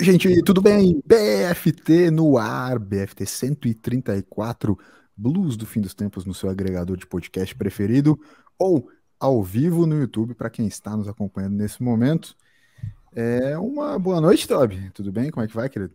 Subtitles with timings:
[0.00, 0.98] Oi, gente, tudo bem?
[1.04, 4.78] BFT no ar, BFT 134,
[5.14, 8.18] Blues do Fim dos Tempos no seu agregador de podcast preferido
[8.58, 8.88] ou
[9.18, 12.34] ao vivo no YouTube para quem está nos acompanhando nesse momento.
[13.14, 14.90] É uma boa noite, Toby.
[14.94, 15.30] Tudo bem?
[15.30, 15.92] Como é que vai, querido?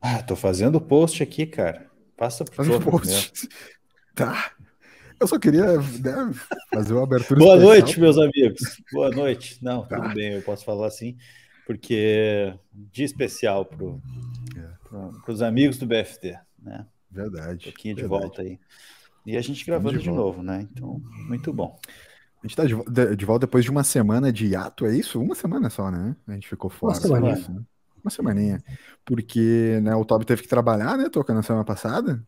[0.00, 1.86] Ah, tô fazendo post aqui, cara.
[2.16, 3.48] Passa por Fazendo favor, post.
[4.16, 4.50] Tá.
[5.20, 6.32] Eu só queria né,
[6.74, 7.38] fazer uma abertura.
[7.38, 7.72] Boa especial.
[7.76, 8.82] noite, meus amigos.
[8.92, 9.58] Boa noite.
[9.62, 10.00] Não, Tá.
[10.00, 11.16] tudo bem, eu posso falar assim,
[11.66, 12.54] porque
[12.92, 14.00] dia especial pro,
[14.56, 14.68] É.
[14.88, 16.86] pro, pros amigos do BFT, né?
[17.10, 17.68] Verdade.
[17.68, 18.22] Um pouquinho de verdade.
[18.22, 18.58] volta aí.
[19.26, 20.66] E a gente gravando de de, novo, né?
[20.72, 21.78] Então, muito bom.
[22.42, 25.20] A gente tá de, de- de volta depois de uma semana de hiato, é isso?
[25.20, 26.16] Uma semana só, né?
[26.26, 26.94] A gente ficou fora.
[26.94, 27.34] só semaninha.
[27.34, 27.62] isso, né?
[28.02, 28.64] Uma semaninha.
[29.04, 32.20] Porque né, o Toby teve que trabalhar, né, Toca, na semana passada.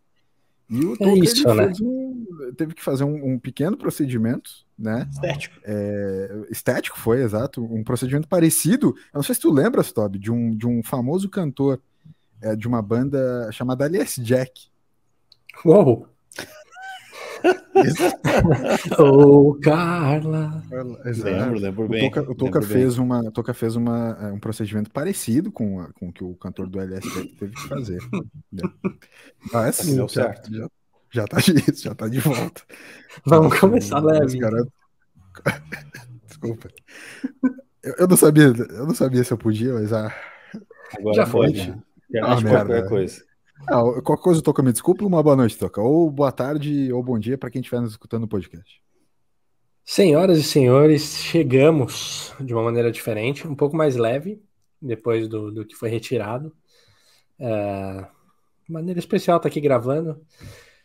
[0.70, 1.73] E o ele isso, né?
[1.83, 2.25] um-
[2.56, 5.08] teve que fazer um, um pequeno procedimento, né?
[5.11, 5.61] Estético.
[5.64, 7.64] É, estético foi, exato.
[7.64, 8.89] Um procedimento parecido.
[9.12, 11.80] Eu não sei se tu lembras, Toby, de um, de um famoso cantor
[12.42, 14.69] é, de uma banda chamada Alias Jack.
[15.64, 16.08] Uou!
[18.98, 20.62] Ô, Carla!
[21.05, 22.11] Lembro, lembro O bem.
[22.11, 22.69] Toca, o Toca lembro bem.
[22.83, 26.69] fez, uma, Toca fez uma, um procedimento parecido com, a- com o que o cantor
[26.69, 27.98] do LSD teve que fazer.
[28.52, 28.62] né?
[29.52, 30.52] Ah, é sim, Deu certo.
[30.55, 30.69] Já,
[31.15, 32.62] já tá de, já tá de volta.
[33.25, 34.39] Vamos começar Os leve.
[34.39, 34.73] garotos-
[36.27, 36.69] Desculpa.
[37.83, 40.15] Eu, eu não sabia, eu não sabia se eu podia, mas ah,
[40.98, 41.83] Agora Já foi, pode, né?
[42.11, 42.20] né?
[42.23, 43.25] Ah, qualquer coisa.
[43.69, 45.81] ah, qualquer coisa, Toca, me desculpa, uma boa noite, Toca.
[45.81, 48.81] Ou boa tarde, ou bom dia para quem estiver nos escutando no podcast.
[49.85, 54.42] Senhoras e senhores, chegamos de uma maneira diferente, um pouco mais leve,
[54.81, 56.55] depois do, do que foi retirado.
[57.39, 58.07] É,
[58.69, 60.20] maneira especial estar aqui gravando.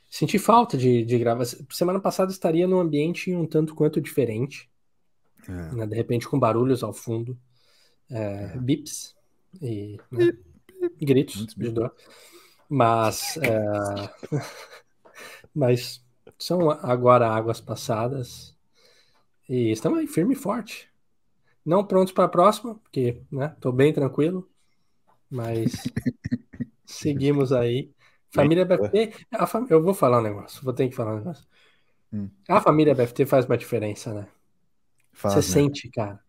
[0.09, 1.45] Senti falta de, de gravar.
[1.69, 4.69] Semana passada estaria num ambiente um tanto quanto diferente,
[5.47, 5.73] É.
[5.73, 5.85] né?
[5.87, 7.37] De repente com barulhos ao fundo,
[8.09, 9.15] é, bips
[9.61, 10.31] e né,
[11.01, 11.93] gritos de dor.
[12.69, 13.59] Mas, é,
[15.53, 16.03] mas
[16.37, 18.55] são agora águas passadas
[19.47, 20.89] e estamos aí firme e forte.
[21.65, 24.49] Não prontos para a próxima, porque né, tô bem tranquilo,
[25.29, 25.73] mas
[26.85, 27.91] seguimos aí.
[28.31, 31.45] Família BFT, a fam- eu vou falar um negócio, vou ter que falar um negócio.
[32.11, 32.31] Hum.
[32.49, 34.27] A família BFT faz uma diferença, né?
[35.13, 35.63] Faz, Você né?
[35.63, 36.19] sente, cara.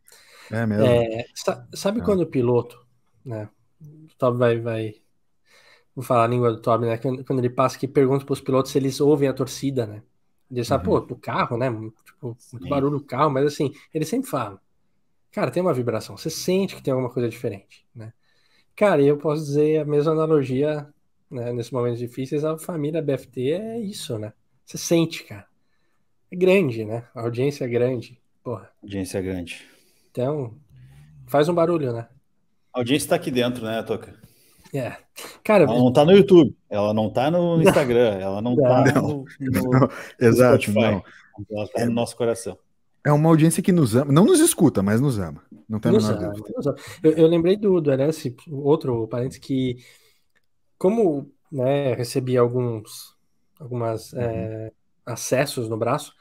[0.50, 1.08] É mesmo.
[1.08, 2.02] É, sa- sabe Ah.
[2.02, 2.86] quando o piloto,
[3.24, 3.50] né?
[3.82, 5.02] O Toby vai, vai.
[5.94, 6.98] Vou falar a língua do Toby, né?
[6.98, 10.02] Quando, ele passa que pergunta para os pilotos se eles ouvem a torcida, né?
[10.50, 10.84] Eles sabem, Uhum.
[10.84, 11.68] pô, do carro, né?
[12.04, 14.58] Tipo, muito barulho no carro, mas assim, eles sempre falam.
[15.32, 16.16] Cara, tem uma vibração.
[16.16, 18.12] Você sente que tem alguma coisa diferente, né?
[18.76, 20.92] Cara, e eu posso dizer a mesma analogia,
[21.30, 21.52] né?
[21.52, 24.32] Nesses momentos difíceis, a família BFT é isso, né?
[24.64, 25.46] Você sente, cara.
[26.30, 27.04] É grande, né?
[27.14, 28.18] A audiência é grande.
[28.42, 28.70] Porra.
[28.82, 29.62] Audiência grande.
[30.10, 30.54] Então,
[31.26, 32.08] faz um barulho, né?
[32.72, 34.14] A audiência tá aqui dentro, né, Toca?
[34.72, 34.96] É.
[35.42, 39.02] Cara, Ela não tá no YouTube, ela não tá no Instagram, ela não tá Não.
[39.02, 40.78] no, no- no Exato, Spotify.
[40.92, 41.04] não.
[41.50, 42.56] Ela tá no nosso coração.
[43.04, 45.42] É uma audiência que nos ama, não nos escuta, mas nos ama.
[45.68, 46.74] Não tem a Nos menor ama, dúvida.
[47.02, 49.78] Eu, eu lembrei do, do LS, outro parênteses, que
[50.80, 53.16] como né, recebi alguns
[53.60, 54.50] algumas Uhum.
[54.58, 54.72] é,
[55.06, 56.14] acessos no braço,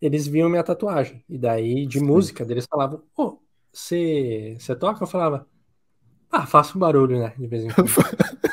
[0.00, 1.24] eles viam minha tatuagem.
[1.28, 2.00] E daí, de Sim.
[2.00, 3.38] música, eles falavam, ô,
[3.72, 5.02] você você toca?
[5.04, 5.48] Eu falava,
[6.30, 7.34] ah, faço um barulho, né?
[7.38, 7.92] De vez em quando.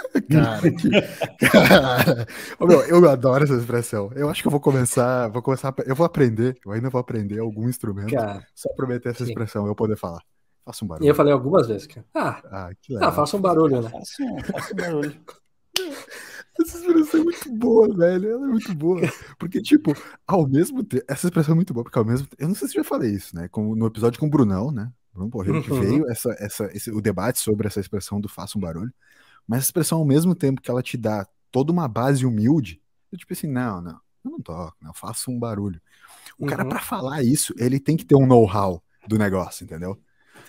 [0.30, 0.90] Cara, que...
[1.40, 2.26] cara.
[2.60, 4.12] Meu, eu adoro essa expressão.
[4.16, 7.00] Eu acho que eu vou começar, vou começar, a- eu vou aprender, eu ainda vou
[7.02, 9.24] aprender algum instrumento Cara, só pra meter essa Sim.
[9.24, 10.22] expressão, eu poder falar.
[10.66, 11.08] Faça um e barulho.
[11.08, 13.14] eu falei algumas vezes, cara, ah, Ah, que ah, legal.
[13.14, 13.90] faço um barulho, né?
[13.90, 15.22] Faça um, faça um barulho.
[16.60, 18.30] Essa expressão é muito boa, velho.
[18.32, 19.02] Ela é muito boa.
[19.38, 19.94] Porque, tipo,
[20.26, 21.04] ao mesmo tempo.
[21.08, 22.42] Essa expressão é muito boa, porque ao mesmo tempo.
[22.42, 23.48] Eu não sei se eu já falei isso, né?
[23.50, 24.90] Como no episódio com o Brunão, né?
[25.14, 25.80] Bruno Porreiro, que Uhum.
[25.82, 28.94] veio essa, essa, esse, o debate sobre essa expressão do faça um barulho.
[29.48, 32.82] Mas essa expressão, ao mesmo tempo que ela te dá toda uma base humilde,
[33.12, 35.80] eu tipo assim, não, não, eu não toco, não, eu faço um barulho.
[36.38, 36.70] O cara, Uhum.
[36.70, 39.98] pra falar isso, ele tem que ter um know-how do negócio, entendeu?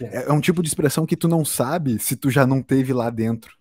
[0.01, 0.19] É.
[0.19, 2.93] É, é um tipo de expressão que tu não sabe se tu já não teve
[2.93, 3.55] lá dentro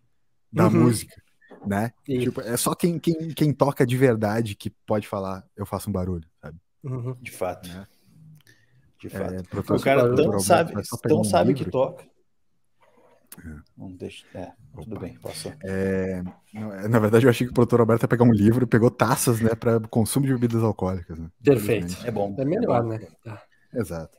[0.51, 0.83] da Uhum.
[0.83, 1.21] música,
[1.65, 1.91] né?
[2.05, 5.93] Tipo, é só quem, quem, quem toca de verdade que pode falar, eu faço um
[5.93, 6.57] barulho, sabe?
[6.83, 7.15] Uhum.
[7.21, 7.67] De fato.
[7.67, 7.87] Né?
[8.99, 9.33] De fato.
[9.33, 10.73] É, o cara tão sabe,
[11.07, 12.05] tão um sabe livro que toca.
[13.37, 13.55] É.
[13.77, 14.25] Não deixa.
[14.33, 15.53] É, tudo bem, passou.
[15.63, 16.23] É,
[16.89, 19.41] na verdade, eu achei que o produtor Roberto ia pegar um livro e pegou taças,
[19.41, 21.19] né, para consumo de bebidas alcoólicas.
[21.19, 21.29] Né?
[21.43, 21.97] Perfeito.
[22.05, 22.33] É bom.
[22.37, 22.99] É melhor, né?
[23.23, 23.43] Tá.
[23.73, 24.17] Exato.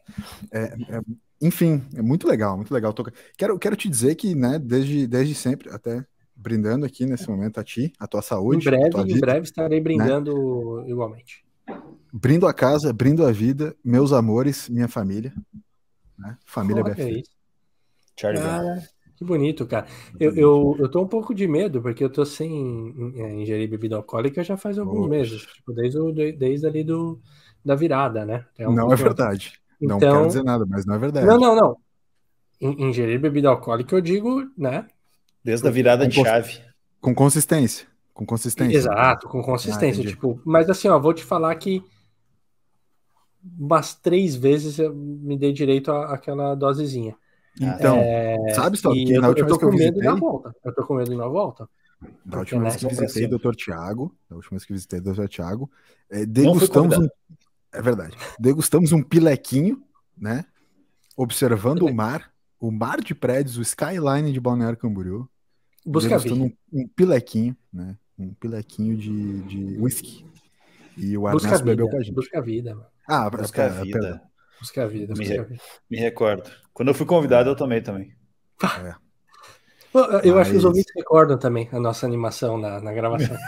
[0.53, 1.01] É, é,
[1.41, 2.93] enfim, é muito legal, muito legal.
[2.93, 6.05] Toca- Quero, quero te dizer que, né, desde, desde sempre, até
[6.35, 9.21] brindando aqui nesse momento a ti, a tua Em saúde, a breve, tua em vida,
[9.21, 11.45] breve estarei brindando igualmente.
[12.13, 15.33] brindo a casa, brindo a vida, meus amores, minha família,
[16.19, 16.37] né?
[16.47, 17.21] família Olha BFT.
[17.21, 17.31] isso.
[18.19, 18.79] Charlie Brown.
[19.17, 19.87] Que bonito, cara.
[20.21, 23.97] Eu, eu, eu tô um pouco de medo, porque eu tô sem é, ingerir bebida
[23.97, 25.09] alcoólica já faz alguns Oxe.
[25.09, 25.43] meses.
[25.43, 27.19] Tipo, desde, o- de- desde ali do,
[27.65, 28.45] da virada, né?
[28.61, 29.03] Um não é pouco-
[29.81, 29.89] verdade.
[29.89, 31.27] Não Então- quero dizer nada, mas não é verdade.
[31.27, 31.77] Não, não, não.
[32.61, 34.87] In- Ingerir bebida alcoólica, eu digo, né?
[35.45, 36.61] Desde a virada de Com- chave.
[37.01, 37.87] Com consistência.
[38.15, 38.77] Com consistência.
[38.77, 40.03] Exato, com consistência.
[40.03, 41.85] Ah, tipo, mas assim, ó, vou te falar que
[43.59, 47.15] umas três vezes eu me dei direito à- àquela dosezinha.
[47.61, 47.99] Então,
[48.55, 49.77] sabe, Stop, É, E que eu, na tô- eu última tô vez que eu com
[49.77, 50.55] medo visitei, na volta.
[50.65, 51.69] Eu tô com medo na volta.
[52.27, 52.91] da última vez que né?
[52.91, 53.55] visitei o Dr.
[53.55, 55.29] Tiago, da última vez que visitei o Dr.
[55.29, 55.71] Tiago,
[56.11, 57.09] é, fui degustamos um.
[57.77, 59.83] É verdade, degustamos um pilequinho,
[60.17, 60.45] né,
[61.17, 65.29] observando o mar, o mar de prédios, o skyline de Balneário Camboriú,
[65.85, 66.57] Busca degustando vida.
[66.73, 70.27] um, um pilequinho, né, um pilequinho de, de whisky.
[70.97, 71.97] E o Busca Arnaldo bebeu vida.
[71.97, 72.15] com a gente.
[72.15, 72.87] Busca vida, mano.
[73.07, 74.01] Ah, Busca a vida.
[74.01, 74.21] perdão.
[74.59, 75.13] Busca vida.
[75.15, 75.63] Me Busca re- vida.
[75.91, 76.51] Me recordo.
[76.73, 78.15] Quando eu fui convidado, eu tomei também.
[79.93, 83.37] Pô, Eu acho que os ouvintes recordam também a nossa animação na, na gravação.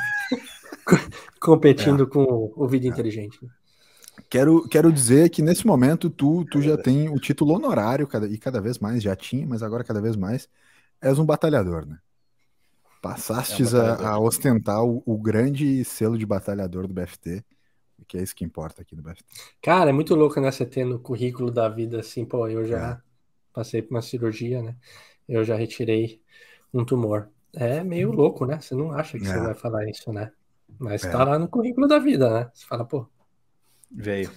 [1.40, 3.38] Competindo com o, o Vida Inteligente.
[4.30, 8.38] Quero, quero dizer que nesse momento tu, tu já tem o título honorário, cada, e
[8.38, 10.48] cada vez mais, já tinha, mas agora cada vez mais,
[11.00, 11.98] és um batalhador, né?
[13.00, 14.14] Passastes É um a- batalhador.
[14.14, 17.44] a, ostentar o, o grande selo de batalhador do BFT,
[18.06, 19.36] que é isso que importa aqui no BFT.
[19.62, 20.50] Cara, é muito louco, né?
[20.50, 23.00] Você ter no currículo da vida assim, pô, eu já
[23.52, 24.76] passei por uma cirurgia, né?
[25.28, 26.22] Eu já retirei
[26.72, 27.30] um tumor.
[27.54, 28.60] É meio louco, né?
[28.60, 29.40] Você não acha que você É.
[29.40, 30.32] vai falar isso, né?
[30.78, 31.08] Mas É.
[31.08, 32.50] tá lá no currículo da vida, né?
[32.54, 33.06] Você fala, pô,
[33.90, 34.30] Veio.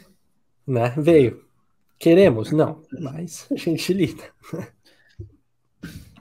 [0.67, 0.89] né?
[0.97, 1.45] Veio.
[1.99, 2.51] Queremos?
[2.51, 4.23] Não, mas a gente lida.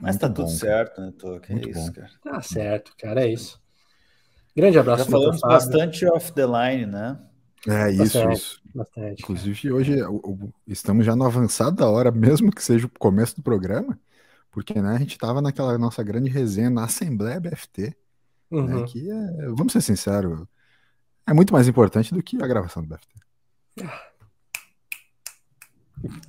[0.01, 0.57] Mas Muito tá bom, tudo cara.
[0.57, 1.39] certo, né, Tô?
[1.39, 1.93] Que é Muito isso, bom.
[1.93, 2.09] cara.
[2.23, 3.61] Tá certo, cara, é isso.
[4.55, 5.55] Grande abraço, Já falamos Fábio.
[5.57, 7.19] bastante off the line, né?
[7.67, 8.33] É isso, Bastante.
[8.33, 8.61] isso.
[8.73, 9.21] Bastante.
[9.21, 13.35] Inclusive, hoje o- o- estamos já no avançado da hora, mesmo que seja o começo
[13.35, 13.99] do programa,
[14.51, 17.95] porque né, a gente estava naquela nossa grande resenha na Assembleia BFT,
[18.49, 18.85] né, Uhum.
[18.85, 20.45] que é, vamos ser sinceros,
[21.27, 23.21] é muito mais importante do que a gravação do BFT.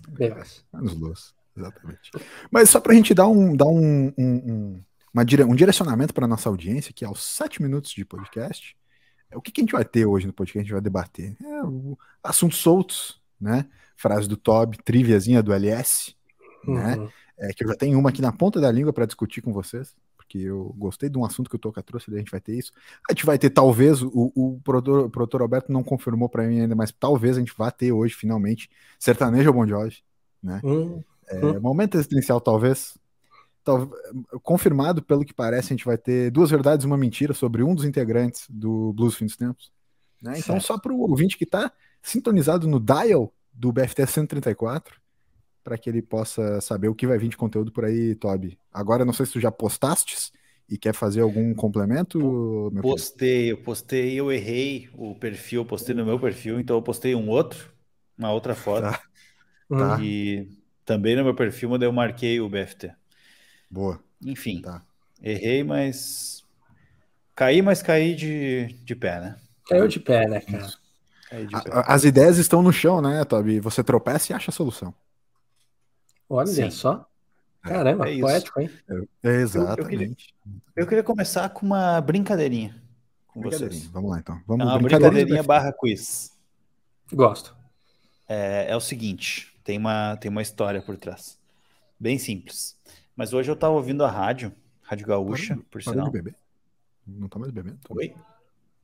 [0.08, 0.62] Beleza.
[0.72, 2.10] Anos luz, exatamente.
[2.50, 4.82] Mas só para a gente dar um, dar um, um, um,
[5.14, 8.76] uma dire- um direcionamento para nossa audiência, que é aos sete minutos de podcast,
[9.30, 11.34] é o que, que a gente vai ter hoje no podcast, a gente vai debater.
[11.42, 13.66] É, o- assuntos soltos, né?
[13.96, 16.14] Frase do Toby, triviazinha do LS,
[16.66, 16.96] né?
[16.96, 17.08] Uhum.
[17.38, 19.96] É, que eu já tenho uma aqui na ponta da língua para discutir com vocês,
[20.32, 22.72] porque eu gostei de um assunto que o Toca trouxe, a gente vai ter isso.
[23.08, 26.60] A gente vai ter, talvez, o, o produtor, o produtor Alberto não confirmou para mim
[26.60, 29.98] ainda, mas talvez a gente vá ter hoje, finalmente, sertanejo ou Bon Jovi.
[30.64, 32.96] Hum, É, momento existencial, talvez.
[33.62, 33.90] Tal-
[34.42, 37.74] confirmado, pelo que parece, a gente vai ter duas verdades e uma mentira sobre um
[37.74, 39.70] dos integrantes do Blues Fim dos Tempos.
[40.20, 40.32] né?
[40.38, 40.62] Então, Certo.
[40.66, 41.70] só para o ouvinte que está
[42.00, 44.96] sintonizado no dial do BFT 134,
[45.62, 48.58] para que ele possa saber o que vai vir de conteúdo por aí, Toby.
[48.72, 50.32] Agora, não sei se tu já postastes
[50.68, 52.18] e quer fazer algum complemento.
[52.80, 57.14] Postei, eu postei, eu errei o perfil, eu postei no meu perfil, então eu postei
[57.14, 57.72] um outro,
[58.18, 58.82] uma outra foto.
[58.82, 59.02] Tá.
[59.76, 59.98] Tá.
[60.00, 60.48] E
[60.84, 62.92] também no meu perfil, mas eu marquei o BFT.
[63.70, 64.02] Boa.
[64.24, 64.86] Enfim, Tá.
[65.22, 66.44] errei, mas
[67.36, 69.40] caí, mas caí de, de pé, né?
[69.68, 70.72] Caiu de pé, né, cara?
[71.28, 71.80] Caí de A- pé.
[71.80, 73.60] a- As ideias estão no chão, né, Toby?
[73.60, 74.94] Você tropeça e acha a solução.
[76.28, 76.70] Olha Sim.
[76.70, 77.06] só.
[77.62, 78.70] Caramba, é poético, hein?
[79.22, 80.34] É, exatamente.
[80.74, 82.82] Eu queria começar com uma brincadeirinha
[83.28, 83.80] com Brincadeirinha.
[83.80, 83.92] vocês.
[83.92, 84.36] Vamos lá, então.
[84.36, 86.32] É Vamos uma brincadeirinha barra quiz.
[87.12, 87.54] Gosto.
[88.28, 91.38] É, é o seguinte, tem uma, tem uma história por trás.
[92.00, 92.76] Bem simples.
[93.14, 94.52] Mas hoje eu tava ouvindo a rádio,
[94.82, 96.06] Rádio Gaúcha, Parou- por Parou sinal.
[96.06, 96.34] de beber?
[97.06, 97.78] Não tá mais bebendo?
[97.84, 97.94] Tom?
[97.96, 98.14] Oi?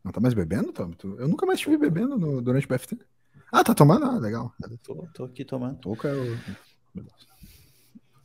[0.04, 0.90] Não tá mais bebendo, Tom?
[0.92, 2.96] Tu- Eu nunca mais estive bebendo no- durante o BFT.
[3.50, 4.04] Ah, tá tomando?
[4.04, 4.52] Ah, legal.
[4.84, 5.78] Tô, tô aqui tomando.
[5.78, 6.36] Touca, eu-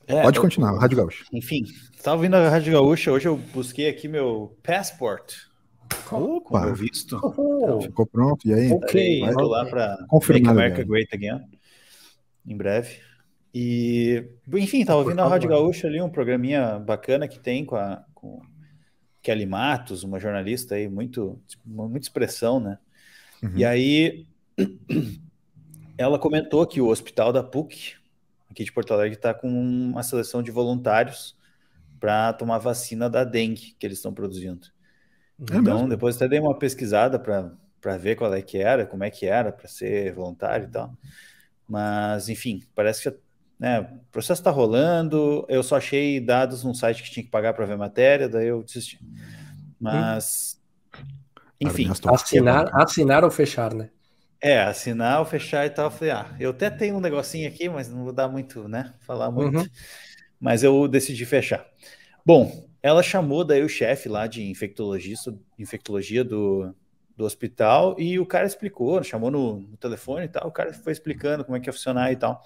[0.07, 1.25] É, Pode eu- continuar, Rádio Gaúcho.
[1.31, 1.63] Enfim,
[2.01, 5.33] tava ouvindo a Rádio Gaúcha, hoje eu busquei aqui meu passport,
[6.07, 7.19] com Opa, meu visto.
[7.23, 8.47] Oh, ficou pronto.
[8.47, 8.71] E aí?
[8.71, 8.85] Ok.
[8.85, 10.47] Estarei indo lá para Make.
[10.47, 10.83] America.
[10.83, 11.41] Great Again,
[12.45, 12.97] em breve.
[13.55, 15.47] E, enfim, tava Por ouvindo a Rádio.
[15.49, 18.41] Gaúcha ali, um programinha bacana que tem com a com
[19.21, 22.77] Kelly Matos, uma jornalista aí, muito, muita expressão, né?
[23.41, 23.51] Uhum.
[23.55, 24.25] E aí,
[25.97, 27.93] ela comentou que o hospital da PUC,
[28.53, 31.35] aqui de Porto Alegre, está com uma seleção de voluntários
[31.99, 34.67] para tomar vacina da dengue que eles estão produzindo.
[35.39, 35.89] É então, mesmo?
[35.89, 39.51] depois até dei uma pesquisada para ver qual é que era, como é que era
[39.51, 40.95] para ser voluntário e tal.
[41.67, 43.17] Mas, enfim, parece que
[43.59, 45.45] né, o processo está rolando.
[45.49, 48.63] Eu só achei dados num site que tinha que pagar para ver matéria, daí eu
[48.63, 48.99] desisti.
[49.79, 50.61] Mas,
[51.59, 53.89] enfim, Assinar, assinar ou fechar, né?
[54.43, 55.85] É, assinar ou fechar e tal.
[55.85, 58.93] Eu falei, ah, eu até tenho um negocinho aqui, mas não vou dar muito, né?
[58.99, 59.59] Falar muito.
[59.59, 59.65] Uhum.
[60.37, 61.65] Mas eu decidi fechar.
[62.25, 66.75] Bom, ela chamou daí o chefe lá de infectologista, infectologia do,
[67.15, 70.91] do hospital e o cara explicou, chamou no, no, telefone e tal, o cara foi
[70.91, 72.43] explicando como é que ia funcionar e tal.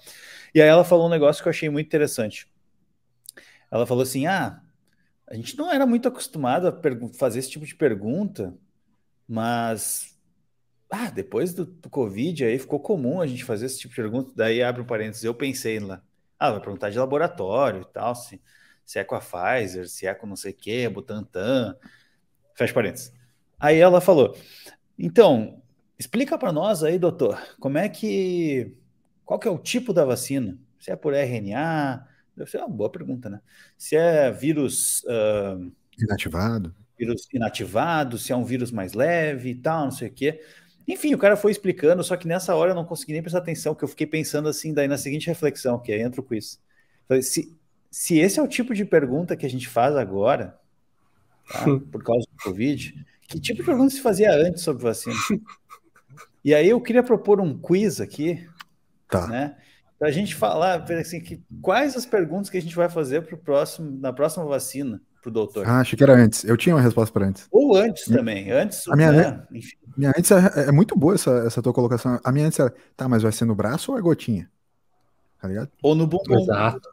[0.54, 2.46] E aí ela falou um negócio que eu achei muito interessante.
[3.72, 4.60] Ela falou assim: ah,
[5.26, 6.80] a gente não era muito acostumado a
[7.18, 8.54] fazer esse tipo de pergunta,
[9.26, 10.17] mas
[10.90, 14.32] ah, depois do, do, Covid aí ficou comum a gente fazer esse tipo de pergunta.
[14.34, 16.02] Daí abre um parênteses, eu pensei lá,
[16.38, 18.40] ah, vai perguntar de laboratório e tal, se,
[18.84, 21.76] se é com a Pfizer, se é com não sei o que, Butantan,
[22.54, 23.12] fecha parênteses.
[23.58, 24.36] Aí ela falou:
[24.98, 25.62] então,
[25.98, 28.76] explica para nós aí, doutor, como é que.
[29.24, 30.58] Qual que é o tipo da vacina?
[30.78, 32.06] Se é por RNA?
[32.36, 33.40] Deve ser uma boa pergunta, né?
[33.76, 35.02] Se é vírus.
[35.04, 36.74] Uh, inativado.
[36.98, 40.40] Vírus inativado, se é um vírus mais leve e tal, não sei o quê.
[40.88, 43.74] Enfim, o cara foi explicando, só que nessa hora eu não consegui nem prestar atenção,
[43.74, 46.58] que eu fiquei pensando assim, daí na seguinte reflexão, que aí entra o quiz.
[47.20, 47.54] Se,
[47.90, 50.58] se esse é o tipo de pergunta que a gente faz agora,
[51.52, 51.64] tá?
[51.92, 55.14] por causa do Covid, que tipo de pergunta se fazia antes sobre vacina?
[56.42, 58.48] E aí eu queria propor um quiz aqui,
[59.10, 59.26] tá.
[59.26, 59.56] né?
[59.98, 63.36] Para a gente falar assim, que, quais as perguntas que a gente vai fazer pro
[63.36, 65.66] próximo, na próxima vacina para o doutor.
[65.66, 66.44] Ah, achei que era antes.
[66.44, 67.46] Eu tinha uma resposta para antes.
[67.50, 68.50] Ou antes também.
[68.50, 69.42] Antes, a minha, né?
[69.98, 72.20] Minha antes é, é, muito boa essa, essa tua colocação.
[72.22, 74.48] A minha antes era, tá, mas vai ser no braço ou é gotinha?
[75.40, 75.70] Tá ligado?
[75.82, 76.40] Ou no bumbum.
[76.40, 76.88] Exato.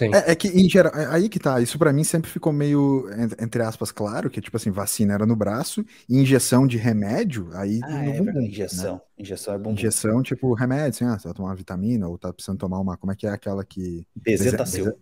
[0.00, 1.60] É, é, que, em geral, é aí que tá.
[1.60, 3.06] Isso para mim sempre ficou meio,
[3.38, 7.78] entre aspas, claro, que tipo assim, vacina era no braço, e injeção de remédio, aí
[7.82, 8.94] ah, no é bumbum, injeção.
[8.94, 9.00] Né?
[9.18, 9.72] Injeção é bumbum.
[9.72, 12.96] Injeção, tipo, remédio, assim, ah, você vai tomar uma vitamina, ou tá precisando tomar uma.
[12.96, 14.06] Como é que é aquela que.
[14.16, 14.94] Bezetacil.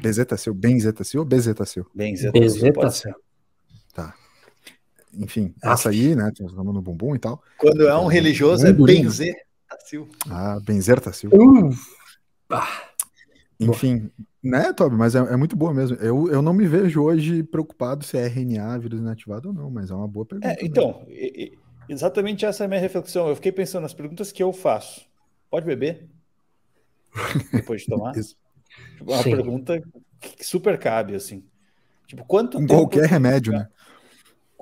[0.00, 1.86] Bezetacil, benzetacil ou bezetacil?
[1.94, 2.72] Benzetacil.
[2.72, 3.14] Tá.
[5.18, 5.72] Enfim, ah.
[5.72, 6.30] essa aí, né?
[6.36, 7.42] Tomando no bumbum e tal.
[7.58, 10.08] Quando é um religioso, é benzetacil.
[10.28, 11.30] Ah, benzertacil.
[11.32, 11.70] Uh.
[12.50, 12.88] Ah.
[13.60, 14.10] Enfim,
[14.42, 14.96] né, Toby?
[14.96, 15.96] Mas é, é, muito boa mesmo.
[15.98, 19.90] Eu, eu não me vejo hoje preocupado se é RNA, vírus inativado ou não, mas
[19.90, 20.48] é uma boa pergunta.
[20.48, 21.54] É, então, e,
[21.88, 23.28] e, exatamente essa é a minha reflexão.
[23.28, 25.06] Eu fiquei pensando nas perguntas que eu faço.
[25.48, 26.08] Pode beber?
[27.52, 28.16] Depois de tomar?
[28.16, 28.36] Isso.
[29.00, 29.30] Uma Sim.
[29.30, 29.82] pergunta
[30.20, 31.44] que super cabe, assim.
[32.06, 33.68] Tipo, quanto Em qualquer remédio, né?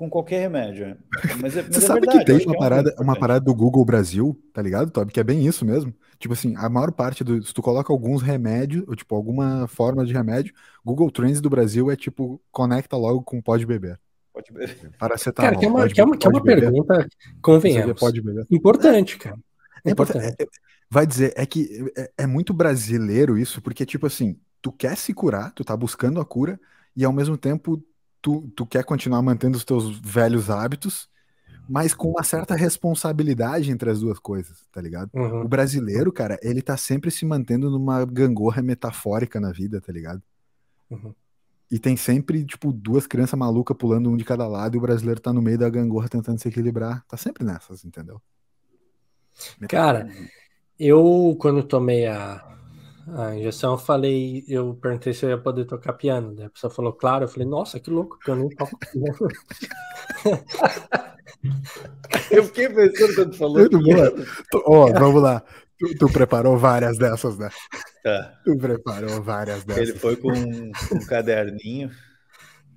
[0.01, 0.85] Com qualquer remédio.
[0.85, 0.97] É.
[1.39, 3.45] Mas é, mas Você é sabe verdade, que tem uma, parada, é um uma parada
[3.45, 5.11] do Google Brasil, tá ligado, Toby?
[5.11, 5.93] Que é bem isso mesmo.
[6.17, 7.43] Tipo assim, a maior parte do.
[7.43, 11.91] Se tu coloca alguns remédios, ou tipo, alguma forma de remédio, Google Trends do Brasil
[11.91, 13.99] é tipo, conecta logo com pode beber.
[14.33, 14.75] Pode beber.
[14.97, 15.51] Paracetamol.
[15.51, 17.07] Cara, que é uma, que é uma, que é uma pergunta,
[17.39, 17.99] convenhamos.
[17.99, 18.47] Pode beber.
[18.49, 19.37] Importante, cara.
[19.85, 20.35] É importante.
[20.39, 20.45] É,
[20.89, 25.13] vai dizer, é que é, é muito brasileiro isso, porque, tipo assim, tu quer se
[25.13, 26.59] curar, tu tá buscando a cura,
[26.95, 27.83] e ao mesmo tempo
[28.21, 31.09] tu, tu quer continuar mantendo os teus velhos hábitos,
[31.67, 35.09] mas com uma certa responsabilidade entre as duas coisas, tá ligado?
[35.13, 35.41] Uhum.
[35.41, 40.21] O brasileiro, cara, ele tá sempre se mantendo numa gangorra metafórica na vida, tá ligado?
[40.89, 41.13] Uhum.
[41.71, 45.21] E tem sempre, tipo, duas crianças malucas pulando um de cada lado e o brasileiro
[45.21, 47.05] tá no meio da gangorra tentando se equilibrar.
[47.07, 48.21] Tá sempre nessas, entendeu?
[49.69, 50.09] Cara,
[50.77, 52.43] eu, quando tomei a,
[53.07, 56.33] a injeção, eu falei, eu perguntei se eu ia poder tocar piano.
[56.33, 56.45] Né?
[56.45, 57.25] A pessoa falou, claro.
[57.25, 59.15] Eu falei, nossa, que louco, que eu nem toco piano.
[62.31, 63.57] eu fiquei pensando quando falou.
[63.57, 63.79] Muito
[64.65, 65.43] Ó, oh, vamos lá.
[65.79, 67.49] Tu, tu, preparou várias dessas, né?
[68.05, 68.31] É.
[68.45, 69.89] Tu preparou várias dessas.
[69.89, 71.89] Ele foi com um, um caderninho.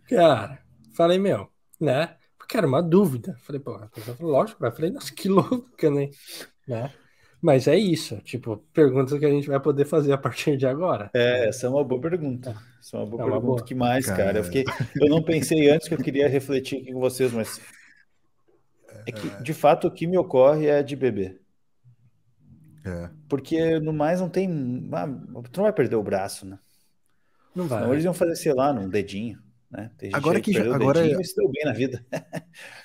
[0.09, 0.59] Cara,
[0.97, 1.49] falei, meu,
[1.81, 2.17] né?
[2.39, 3.37] Porque era uma dúvida.
[3.43, 6.09] Falei, pô, a pessoa falou, lógico, eu falei, nossa, que louco, né?
[6.67, 6.91] né?
[7.45, 11.11] Mas é isso, tipo, perguntas que a gente vai poder fazer a partir de agora.
[11.13, 12.49] É, essa é uma boa pergunta.
[12.49, 12.81] É.
[12.81, 13.57] Essa é uma boa é uma pergunta.
[13.57, 13.65] Boa.
[13.67, 14.25] que mais, cara?
[14.25, 14.39] cara?
[14.39, 14.65] Eu, fiquei,
[14.97, 17.61] eu não pensei antes que eu queria refletir aqui com vocês, mas
[19.07, 21.39] é que, de fato, o que me ocorre é de beber.
[22.83, 23.11] É.
[23.29, 24.89] Porque no mais não tem.
[24.91, 25.07] Ah,
[25.53, 26.59] tu não vai perder o braço, né?
[27.55, 27.81] Não vai.
[27.81, 29.39] Senão eles iam fazer, sei lá, num dedinho.
[29.71, 29.91] Né?
[30.15, 31.25] agora que, que já, agora dedinho, é...
[31.25, 32.07] se deu bem na vida.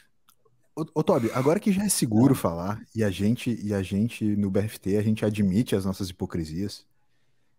[0.79, 4.23] Ô, ô Toby, agora que já é seguro falar e a gente e a gente
[4.37, 6.85] no BFT a gente admite as nossas hipocrisias.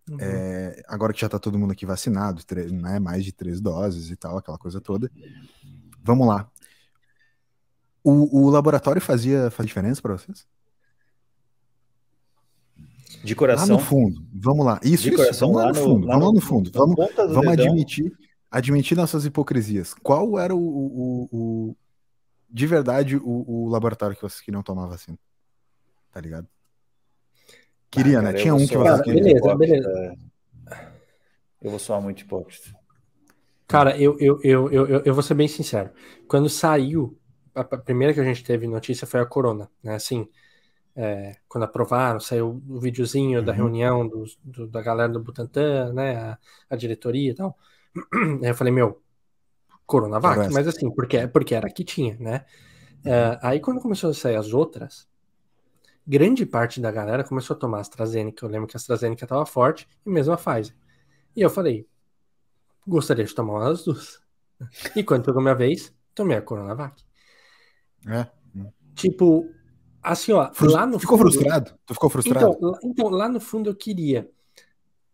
[0.09, 0.17] Uhum.
[0.19, 4.17] É, agora que já tá todo mundo aqui vacinado, né, mais de três doses e
[4.17, 5.11] tal, aquela coisa toda.
[6.03, 6.51] Vamos lá.
[8.03, 10.47] O, o laboratório fazia, faz diferença para vocês?
[13.23, 13.67] De coração.
[13.67, 14.25] Lá no fundo.
[14.33, 14.81] Vamos lá.
[14.83, 15.19] Isso, de isso.
[15.19, 16.07] Coração, vamos lá no fundo.
[16.07, 16.71] Lá no, vamos lá no fundo.
[16.73, 16.97] Vamos,
[17.35, 18.11] vamos admitir,
[18.51, 19.93] admitir nossas hipocrisias.
[19.93, 21.77] Qual era o, o, o
[22.51, 25.19] de verdade o, o laboratório que vocês queriam tomar vacina.
[26.13, 26.49] Tá ligado?
[27.91, 28.33] Queria, ah, né?
[28.35, 29.25] Tinha um que vocês queriam.
[29.25, 30.17] Beleza, beleza.
[31.61, 32.75] Eu vou soar muito hipócrita.
[33.67, 35.91] Cara, eu, eu, eu, eu, eu vou ser bem sincero.
[36.27, 37.17] Quando saiu,
[37.55, 39.95] a primeira que a gente teve notícia foi a Corona, né?
[39.95, 40.29] Assim,
[40.97, 43.45] é, quando aprovaram, saiu o videozinho uhum.
[43.45, 46.39] da reunião do, do, da galera do Butantan, né, a,
[46.69, 47.57] a diretoria e tal.
[48.43, 49.01] Aí eu falei, meu,
[49.91, 52.45] Coronavac, mas assim, porque, porque era que tinha, né?
[53.05, 55.09] É, aí quando começou a sair as outras,
[56.07, 58.45] grande parte da galera começou a tomar a AstraZeneca.
[58.45, 60.75] Eu lembro que a AstraZeneca estava forte e mesmo a Pfizer.
[61.35, 61.87] E eu falei,
[62.87, 64.21] gostaria de tomar uma das duas.
[64.95, 67.03] E quando pegou minha vez, tomei a Coronavac.
[68.07, 68.27] É.
[68.95, 69.49] Tipo,
[70.03, 70.75] assim, ó, Frust...
[70.75, 71.73] lá no Ficou fundo, frustrado?
[71.87, 72.55] Tu ficou frustrado?
[72.59, 74.31] Então, então, lá no fundo eu queria.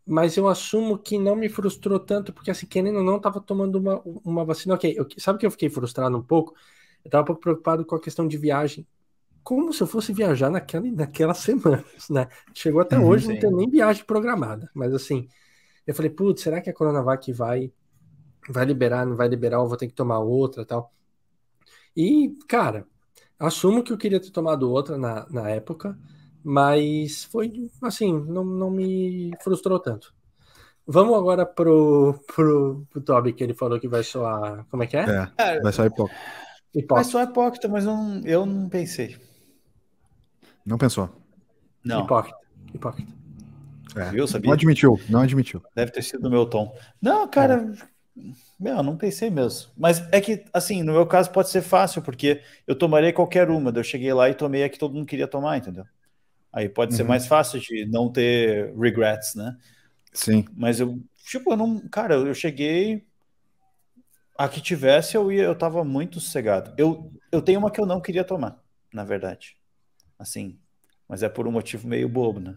[0.06, 3.76] Mas eu assumo que não me frustrou tanto, porque assim, querendo ou não, tava tomando
[3.78, 4.74] uma, uma vacina.
[4.74, 6.54] Ok, eu, sabe que eu fiquei frustrado um pouco?
[7.04, 8.86] Eu tava um pouco preocupado com a questão de viagem.
[9.42, 12.28] Como se eu fosse viajar naquela, naquelas semanas, né?
[12.54, 13.32] Chegou até uhum, hoje, sim.
[13.32, 14.70] não tem nem viagem programada.
[14.74, 15.28] Mas assim,
[15.86, 17.72] eu falei, putz, será que a Coronavac vai,
[18.48, 20.92] vai liberar, não vai liberar, ou vou ter que tomar outra tal?
[21.96, 22.86] E, cara,
[23.38, 25.98] assumo que eu queria ter tomado outra na, na época,
[26.48, 30.14] mas foi assim, não, não me frustrou tanto.
[30.86, 34.64] Vamos agora pro, pro, pro Toby, que ele falou que vai soar.
[34.70, 35.28] Como é que é?
[35.38, 36.20] é vai soar hipócrita.
[36.72, 36.94] hipócrita.
[36.94, 39.16] Vai soar hipócrita, mas não, eu não pensei.
[40.64, 41.10] Não pensou?
[41.84, 42.04] Não.
[42.04, 42.38] Hipócrita.
[42.72, 43.12] Hipócrita.
[43.96, 44.10] É.
[44.10, 44.46] Viu, sabia?
[44.46, 45.60] Não admitiu, não admitiu.
[45.74, 46.72] Deve ter sido o meu tom.
[47.02, 47.74] Não, cara,
[48.16, 48.22] é.
[48.60, 49.72] meu, não pensei mesmo.
[49.76, 53.72] Mas é que, assim, no meu caso pode ser fácil, porque eu tomaria qualquer uma.
[53.74, 55.84] Eu cheguei lá e tomei a que todo mundo queria tomar, entendeu?
[56.56, 56.96] Aí pode uhum.
[56.96, 59.54] ser mais fácil de não ter regrets, né?
[60.10, 60.46] Sim.
[60.56, 61.86] Mas eu, tipo, eu não.
[61.90, 63.04] Cara, eu cheguei.
[64.38, 66.72] A que tivesse, eu ia, eu tava muito sossegado.
[66.78, 68.58] Eu, eu tenho uma que eu não queria tomar,
[68.92, 69.56] na verdade.
[70.18, 70.58] Assim,
[71.06, 72.56] mas é por um motivo meio bobo, né?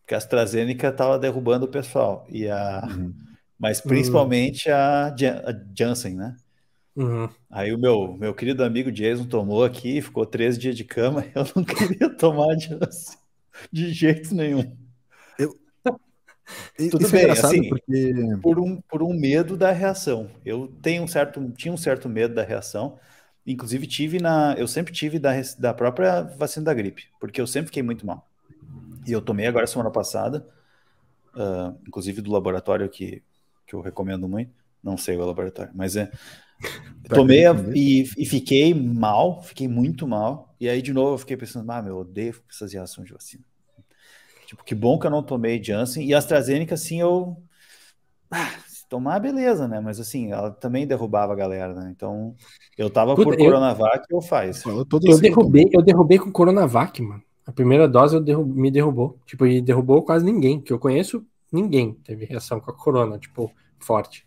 [0.00, 2.26] Porque a AstraZeneca estava derrubando o pessoal.
[2.28, 2.86] E a...
[2.90, 3.14] Uhum.
[3.58, 4.74] Mas principalmente uhum.
[4.74, 6.36] a, a Janssen, né?
[6.96, 7.28] Uhum.
[7.50, 11.24] Aí o meu, meu querido amigo Jason tomou aqui, ficou três dias de cama.
[11.34, 13.23] Eu não queria tomar Janssen
[13.72, 14.76] de jeito nenhum.
[15.38, 15.54] Eu...
[16.90, 18.14] Tudo é bem, é assim, porque...
[18.42, 20.30] por, um, por um medo da reação.
[20.44, 22.98] Eu tenho um certo, tinha um certo medo da reação.
[23.46, 27.66] Inclusive tive na, eu sempre tive da, da própria vacina da gripe, porque eu sempre
[27.66, 28.28] fiquei muito mal.
[29.06, 30.46] E eu tomei agora semana passada,
[31.34, 33.22] uh, inclusive do laboratório que,
[33.66, 34.52] que eu recomendo muito.
[34.82, 36.10] Não sei o laboratório, mas é.
[37.08, 40.54] tomei a, e, e, fiquei mal, fiquei muito mal.
[40.58, 43.44] E aí, de novo, eu fiquei pensando, ah, meu, eu odeio essas reações de vacina.
[44.54, 46.06] Tipo, que bom que eu não tomei Janssen.
[46.06, 47.36] E a AstraZeneca, assim, eu.
[48.30, 49.80] Ah, se tomar, beleza, né?
[49.80, 51.92] Mas assim, ela também derrubava a galera, né?
[51.94, 52.34] Então,
[52.78, 53.46] eu tava Puta, por eu...
[53.46, 54.64] Coronavac ou faz.
[54.64, 57.22] Eu, eu derrubei, eu derrubei com Coronavac, mano.
[57.46, 59.18] A primeira dose eu me derrubou.
[59.26, 60.60] Tipo, e derrubou quase ninguém.
[60.60, 64.26] Que eu conheço, ninguém teve reação com a corona, tipo, forte.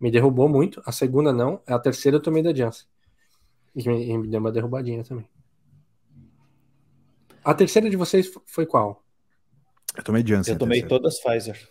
[0.00, 0.82] Me derrubou muito.
[0.84, 1.60] A segunda não.
[1.66, 2.86] A terceira eu tomei da Janssen.
[3.74, 5.26] E me, e me deu uma derrubadinha também.
[7.44, 9.05] A terceira de vocês foi qual?
[9.96, 10.54] Eu tomei Janssen.
[10.54, 11.68] Eu tomei todas Pfizer.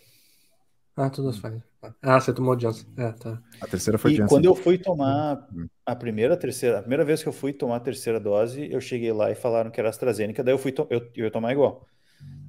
[0.96, 1.62] Ah, todas Pfizer.
[2.02, 2.86] Ah, você tomou Janssen.
[2.96, 3.40] É, tá.
[3.60, 4.28] A terceira foi e Janssen.
[4.28, 5.66] quando eu fui tomar hum.
[5.84, 8.80] a primeira, a terceira, a primeira vez que eu fui tomar a terceira dose, eu
[8.80, 11.86] cheguei lá e falaram que era AstraZeneca, daí eu fui eu, eu ia tomar igual.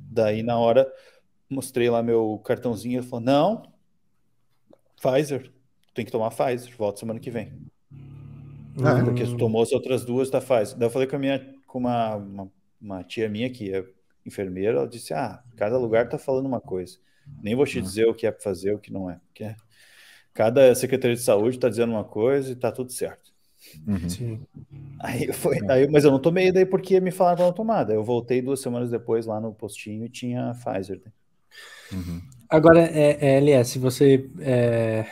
[0.10, 0.92] Daí na hora
[1.50, 3.64] mostrei lá meu cartãozinho, ele falou: "Não,
[5.02, 5.52] Pfizer,
[5.94, 7.68] tem que tomar Pfizer, volta semana que vem".
[8.84, 10.78] Ah, porque você tomou as outras duas da Pfizer.
[10.78, 13.86] Daí eu falei com a minha com uma, uma, uma tia minha que é
[14.28, 16.98] enfermeira, ela disse: "Ah, cada lugar tá falando uma coisa".
[17.42, 19.20] Nem vou te dizer o que é para fazer, o que não é.
[19.28, 19.56] Porque
[20.34, 23.32] cada secretaria de saúde está dizendo uma coisa e está tudo certo.
[23.86, 24.10] Uhum.
[24.10, 24.48] Sim.
[25.00, 27.90] Aí foi, aí, mas eu não tomei daí porque me falaram para não tomar.
[27.90, 31.02] eu voltei duas semanas depois lá no postinho e tinha Pfizer.
[31.04, 31.12] Né?
[31.92, 32.22] Uhum.
[32.50, 35.06] Agora, é, é, LS, você é,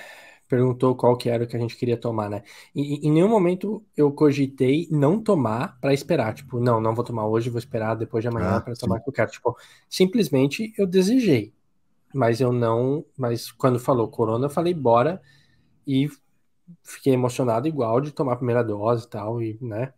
[0.47, 2.43] perguntou qual que era o que a gente queria tomar, né?
[2.73, 6.33] E, em nenhum momento eu cogitei não tomar para esperar.
[6.33, 9.03] Tipo, não, não vou tomar hoje, vou esperar depois de amanhã ah, para tomar o
[9.03, 9.31] que eu quero.
[9.31, 9.57] Tipo,
[9.89, 11.53] simplesmente eu desejei
[12.15, 13.05] mas eu não.
[13.17, 15.21] Mas quando falou corona, eu falei bora
[15.85, 16.09] e
[16.81, 19.93] fiquei emocionado igual de tomar a primeira dose e tal, e, né?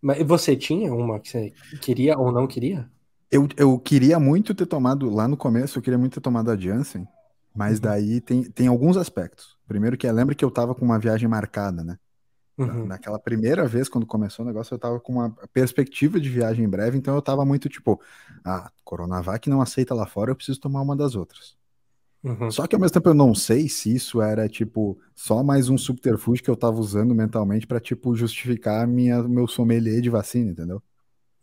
[0.00, 2.88] Mas você tinha uma que você queria ou não queria?
[3.30, 6.56] Eu, eu queria muito ter tomado, lá no começo, eu queria muito ter tomado a
[6.56, 7.06] Janssen,
[7.54, 7.82] mas uhum.
[7.82, 9.57] daí tem, tem alguns aspectos.
[9.68, 11.98] Primeiro que lembra que eu tava com uma viagem marcada, né?
[12.56, 12.86] Uhum.
[12.86, 16.68] Naquela primeira vez, quando começou o negócio, eu tava com uma perspectiva de viagem em
[16.68, 18.00] breve, então eu tava muito tipo,
[18.44, 21.56] ah, Coronavac não aceita lá fora, eu preciso tomar uma das outras.
[22.24, 22.50] Uhum.
[22.50, 25.78] Só que ao mesmo tempo eu não sei se isso era, tipo, só mais um
[25.78, 30.82] subterfúgio que eu tava usando mentalmente para tipo, justificar minha, meu sommelier de vacina, entendeu?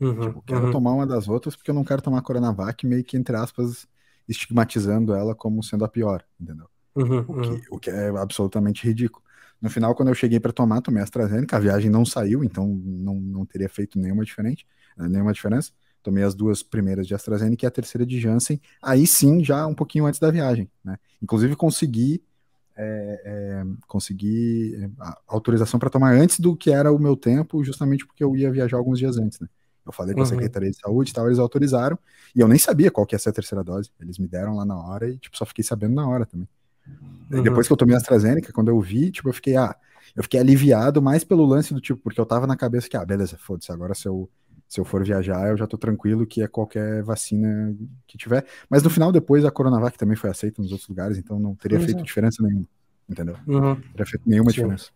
[0.01, 0.19] Uhum.
[0.19, 0.71] Tipo, quero uhum.
[0.71, 3.87] tomar uma das outras porque eu não quero tomar Coronavac, meio que, entre aspas,
[4.27, 6.67] estigmatizando ela como sendo a pior, entendeu?
[6.95, 9.23] Uhum, o, que, o que é absolutamente ridículo.
[9.61, 13.15] No final, quando eu cheguei para tomar, tomei AstraZeneca, a viagem não saiu, então não,
[13.15, 14.65] não teria feito nenhuma, diferente,
[14.97, 15.71] nenhuma diferença.
[16.03, 19.73] Tomei as duas primeiras de AstraZeneca e a terceira de Janssen, aí sim, já um
[19.73, 20.97] pouquinho antes da viagem, né?
[21.21, 22.23] Inclusive consegui
[22.77, 24.91] é, é, consegui
[25.27, 28.77] autorização para tomar antes do que era o meu tempo, justamente porque eu ia viajar
[28.77, 29.47] alguns dias antes, né?
[29.85, 30.29] Eu falei com a uhum.
[30.29, 31.97] Secretaria de Saúde e tal, eles autorizaram,
[32.35, 33.91] e eu nem sabia qual que ia ser a terceira dose.
[33.99, 36.47] Eles me deram lá na hora e, tipo, só fiquei sabendo na hora também.
[37.31, 37.43] Uhum.
[37.43, 39.75] depois que eu tomei a AstraZeneca, quando eu vi, tipo, eu fiquei, ah,
[40.15, 43.05] eu fiquei aliviado mais pelo lance do tipo, porque eu tava na cabeça que, ah,
[43.05, 44.29] beleza, foda-se, agora se eu,
[44.67, 47.75] se eu for viajar, eu já tô tranquilo que é qualquer vacina
[48.07, 48.45] que tiver.
[48.69, 51.79] Mas no final, depois, a Coronavac também foi aceita nos outros lugares, então não teria
[51.79, 52.67] feito diferença nenhuma,
[53.09, 53.35] entendeu?
[53.47, 53.59] Uhum.
[53.59, 54.55] Não teria feito nenhuma sim.
[54.55, 54.89] diferença.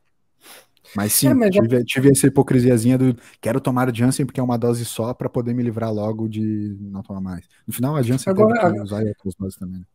[0.96, 1.84] Mas sim, é, mas tive, é...
[1.84, 5.62] tive, essa hipocrisiazinha do quero tomar Janssen porque é uma dose só para poder me
[5.62, 7.48] livrar logo de não tomar mais.
[7.68, 9.80] No final, a Janssen agora, teve que usar outras doses também.
[9.80, 9.86] Né?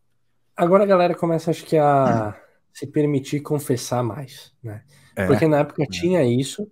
[0.57, 2.37] Agora a galera começa, acho que, a
[2.75, 4.83] se permitir confessar mais, né?
[5.17, 5.87] É, porque na época é.
[5.87, 6.71] tinha isso,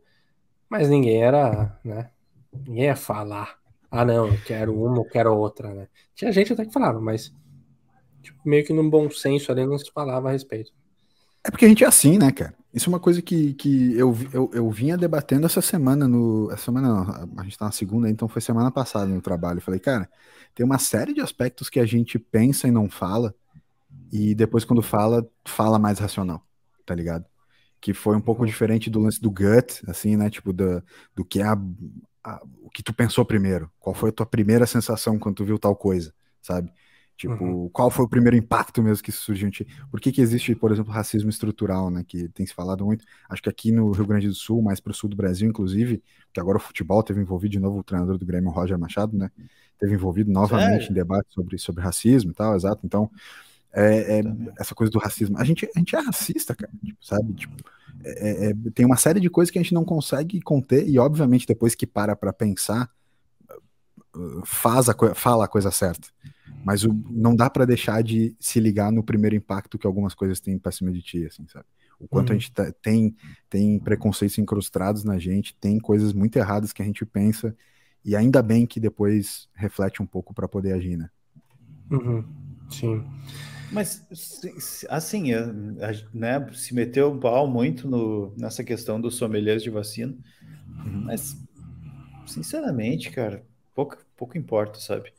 [0.68, 2.10] mas ninguém era, né?
[2.52, 3.56] Ninguém ia falar,
[3.88, 5.88] ah não, eu quero uma, eu quero outra, né?
[6.14, 7.32] Tinha gente até que falava, mas
[8.20, 10.72] tipo, meio que num bom senso ali não se falava a respeito.
[11.44, 12.54] É porque a gente é assim, né, cara?
[12.74, 16.50] Isso é uma coisa que, que eu, eu, eu vinha debatendo essa semana no.
[16.50, 19.58] Essa semana não, a gente tá na segunda, então foi semana passada no trabalho.
[19.58, 20.08] Eu falei, cara,
[20.54, 23.34] tem uma série de aspectos que a gente pensa e não fala,
[24.12, 26.46] e depois, quando fala, fala mais racional,
[26.84, 27.24] tá ligado?
[27.80, 28.46] Que foi um pouco uhum.
[28.46, 30.28] diferente do lance do gut, assim, né?
[30.28, 30.82] Tipo, do,
[31.14, 31.58] do que é a,
[32.22, 33.70] a, o que tu pensou primeiro.
[33.80, 36.70] Qual foi a tua primeira sensação quando tu viu tal coisa, sabe?
[37.16, 37.68] Tipo, uhum.
[37.68, 39.66] qual foi o primeiro impacto mesmo que surgiu em ti?
[39.90, 42.04] Por que, que existe, por exemplo, racismo estrutural, né?
[42.06, 43.04] Que tem se falado muito.
[43.28, 46.02] Acho que aqui no Rio Grande do Sul, mais para o sul do Brasil, inclusive,
[46.32, 49.30] que agora o futebol teve envolvido de novo o treinador do Grêmio, Roger Machado, né?
[49.78, 52.80] Teve envolvido novamente em debate sobre, sobre racismo e tal, exato.
[52.84, 53.10] Então,
[53.72, 54.22] é, é
[54.58, 55.38] essa coisa do racismo.
[55.38, 57.32] A gente, a gente é racista, cara, tipo, sabe?
[57.34, 57.56] Tipo,
[58.04, 60.98] é, é, é tem uma série de coisas que a gente não consegue conter, e
[60.98, 62.90] obviamente, depois que para para pensar,
[64.44, 66.08] faz a, fala a coisa certa.
[66.64, 70.40] Mas o, não dá para deixar de se ligar no primeiro impacto que algumas coisas
[70.40, 71.66] têm para cima de ti, assim, sabe?
[71.98, 72.36] O quanto uhum.
[72.36, 73.14] a gente tá, tem,
[73.48, 77.56] tem preconceitos incrustados na gente, tem coisas muito erradas que a gente pensa,
[78.04, 81.08] e ainda bem que depois reflete um pouco para poder agir, né?
[81.90, 82.24] Uhum.
[82.68, 83.04] Sim.
[83.72, 84.06] Mas,
[84.88, 85.30] assim,
[86.12, 90.14] né, se meteu o pau muito no, nessa questão dos sommeliers de vacina,
[90.84, 91.04] uhum.
[91.06, 91.36] mas,
[92.26, 93.42] sinceramente, cara,
[93.74, 95.12] pouco, pouco importa, sabe?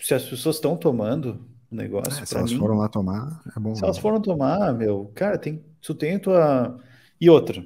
[0.00, 2.22] se as pessoas estão tomando o negócio.
[2.22, 3.74] É, se elas mim, foram lá tomar, é bom.
[3.74, 6.80] Se elas foram tomar, meu, cara, tem, tu tem a tua.
[7.20, 7.64] E outra,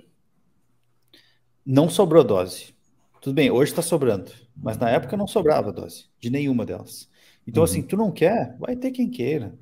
[1.64, 2.74] não sobrou dose.
[3.20, 7.08] Tudo bem, hoje está sobrando, mas na época não sobrava dose de nenhuma delas.
[7.46, 7.64] Então, uhum.
[7.64, 9.54] assim, tu não quer, vai ter quem queira.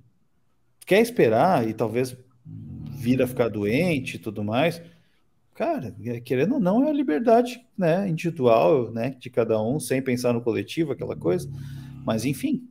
[0.87, 2.17] Quer esperar e talvez
[2.93, 4.83] vir a ficar doente e tudo mais.
[5.55, 10.33] Cara, querendo ou não, é a liberdade né, individual né, de cada um, sem pensar
[10.33, 11.49] no coletivo, aquela coisa.
[12.05, 12.69] Mas enfim,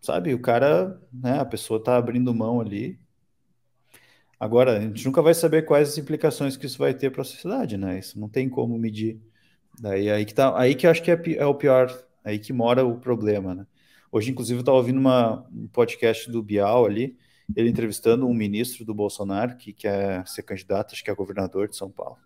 [0.00, 0.32] sabe?
[0.32, 1.40] O cara, né?
[1.40, 2.98] A pessoa tá abrindo mão ali.
[4.38, 7.24] Agora, a gente nunca vai saber quais as implicações que isso vai ter para a
[7.24, 7.98] sociedade, né?
[7.98, 9.20] Isso não tem como medir.
[9.78, 11.90] Daí aí que tá, aí que eu acho que é, é o pior,
[12.24, 13.66] aí que mora o problema, né?
[14.16, 17.18] Hoje, inclusive, eu estava ouvindo uma, um podcast do Bial ali,
[17.54, 21.76] ele entrevistando um ministro do Bolsonaro que quer ser candidato, acho que é governador de
[21.76, 22.16] São Paulo.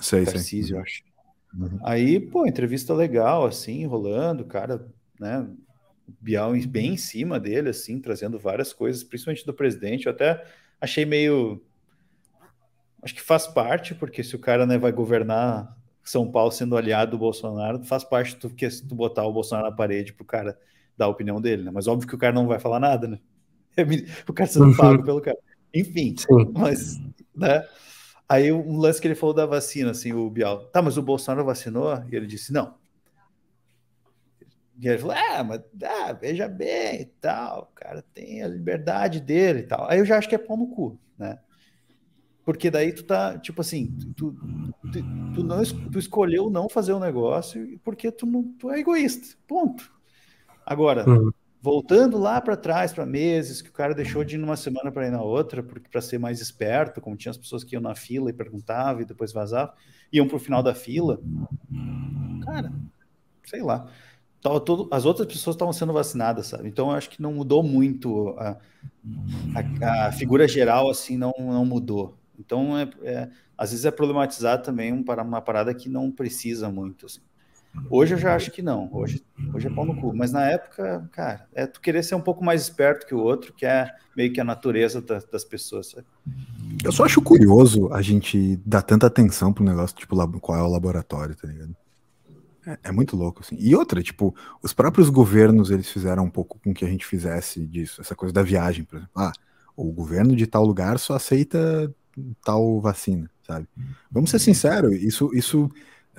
[0.00, 0.76] Sei, Tarcísio, sei.
[0.76, 1.02] eu acho.
[1.52, 1.78] Uhum.
[1.82, 5.46] Aí, pô, entrevista legal, assim, rolando, cara né?
[6.18, 10.06] Bial bem em cima dele, assim, trazendo várias coisas, principalmente do presidente.
[10.06, 10.42] Eu até
[10.80, 11.62] achei meio.
[13.02, 17.10] Acho que faz parte, porque se o cara né, vai governar São Paulo sendo aliado
[17.10, 20.58] do Bolsonaro, faz parte do que tu botar o Bolsonaro na parede pro cara
[20.96, 21.70] dar a opinião dele, né?
[21.72, 23.18] Mas óbvio que o cara não vai falar nada, né?
[24.28, 25.38] O cara sendo pago pelo cara.
[25.74, 26.52] Enfim, Sim.
[26.52, 27.00] mas,
[27.34, 27.66] né?
[28.28, 30.66] Aí um lance que ele falou da vacina, assim, o Bial.
[30.66, 32.02] Tá, mas o Bolsonaro vacinou?
[32.10, 32.74] E ele disse: não,
[34.80, 39.20] e ele falou: ah, mas ah, veja bem e tal, o cara tem a liberdade
[39.20, 39.86] dele e tal.
[39.88, 41.38] Aí eu já acho que é pau no cu, né?
[42.42, 45.02] Porque daí tu tá, tipo assim, tu, tu,
[45.34, 49.36] tu não tu escolheu não fazer o um negócio porque tu não tu é egoísta.
[49.46, 49.92] Ponto.
[50.64, 51.30] Agora, uhum.
[51.60, 55.06] voltando lá para trás, para meses, que o cara deixou de ir numa semana para
[55.06, 57.94] ir na outra, porque para ser mais esperto, como tinha as pessoas que iam na
[57.94, 59.74] fila e perguntavam e depois vazavam,
[60.12, 61.20] iam pro final da fila.
[62.44, 62.72] Cara,
[63.44, 63.88] sei lá
[64.40, 66.68] todo, as outras pessoas estavam sendo vacinadas, sabe?
[66.68, 68.56] Então eu acho que não mudou muito a,
[69.54, 72.16] a, a figura geral, assim, não, não mudou.
[72.38, 76.70] Então, é, é, às vezes é problematizado também um, para uma parada que não precisa
[76.70, 77.04] muito.
[77.04, 77.20] Assim.
[77.90, 78.88] Hoje eu já acho que não.
[78.90, 80.14] Hoje, hoje é pau no cu.
[80.14, 83.52] Mas na época, cara, é tu querer ser um pouco mais esperto que o outro,
[83.52, 85.90] que é meio que a natureza da, das pessoas.
[85.90, 86.06] Sabe?
[86.84, 90.70] Eu só acho curioso a gente dar tanta atenção pro negócio, tipo, qual é o
[90.70, 91.74] laboratório, tá ligado?
[92.66, 93.56] É, é, muito louco, assim.
[93.58, 97.66] E outra, tipo, os próprios governos, eles fizeram um pouco com que a gente fizesse
[97.66, 99.12] disso, essa coisa da viagem, por exemplo.
[99.16, 99.32] Ah,
[99.76, 101.92] o governo de tal lugar só aceita
[102.44, 103.66] tal vacina, sabe?
[104.10, 105.70] Vamos ser sinceros, isso, isso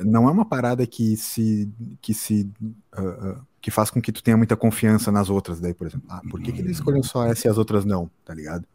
[0.03, 2.49] não é uma parada que se que se
[2.97, 6.07] uh, uh, que faz com que tu tenha muita confiança nas outras daí, por exemplo.
[6.09, 8.65] Ah, por que, que eles escolhem só essa e as outras não, tá ligado?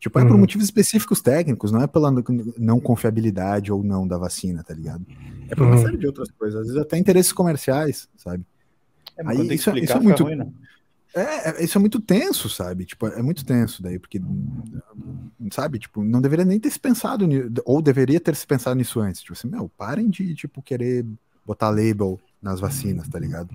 [0.00, 0.38] Tipo, é por uhum.
[0.38, 2.12] motivos específicos técnicos, não é pela
[2.58, 5.06] não confiabilidade ou não da vacina, tá ligado?
[5.48, 5.82] É por uma uhum.
[5.82, 8.44] série de outras coisas, às vezes até interesses comerciais, sabe?
[9.16, 10.46] É, Aí, isso, isso é muito ruim, né?
[11.14, 12.84] É, é, isso é muito tenso, sabe?
[12.84, 14.20] Tipo, é muito tenso daí, porque,
[15.52, 17.28] sabe, tipo, não deveria nem ter se pensado,
[17.64, 19.20] ou deveria ter se pensado nisso antes.
[19.20, 21.06] Tipo assim, meu, parem de, tipo, querer
[21.46, 23.48] botar label nas vacinas, tá ligado?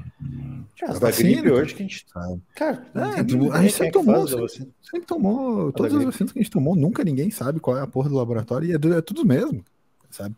[0.74, 2.42] Tipo, As da gripe hoje que a gente sabe.
[2.56, 6.42] Cara, é, tipo, a gente sempre tomou, sempre, sempre, tomou, todas as vacinas que a
[6.42, 9.26] gente tomou, nunca ninguém sabe qual é a porra do laboratório e é, é tudo
[9.26, 9.64] mesmo,
[10.10, 10.36] sabe?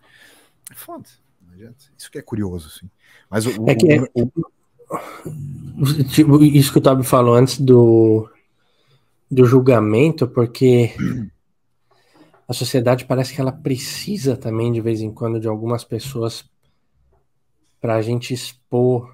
[0.72, 1.06] É foda.
[1.96, 2.90] Isso que é curioso, assim.
[3.30, 4.52] Mas o, é que, o, o,
[6.14, 8.30] Tipo, isso que o Tobi falou antes do,
[9.30, 10.94] do julgamento, porque
[12.48, 16.44] a sociedade parece que ela precisa também, de vez em quando, de algumas pessoas
[17.80, 19.10] para a gente expor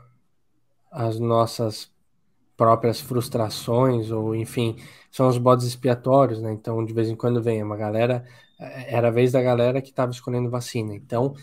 [0.92, 1.90] as nossas
[2.58, 4.76] próprias frustrações, ou enfim,
[5.12, 6.52] são os bodes expiatórios, né?
[6.52, 8.26] Então, de vez em quando vem uma galera,
[8.60, 10.96] era a vez da galera que estava escolhendo vacina.
[10.96, 11.36] Então,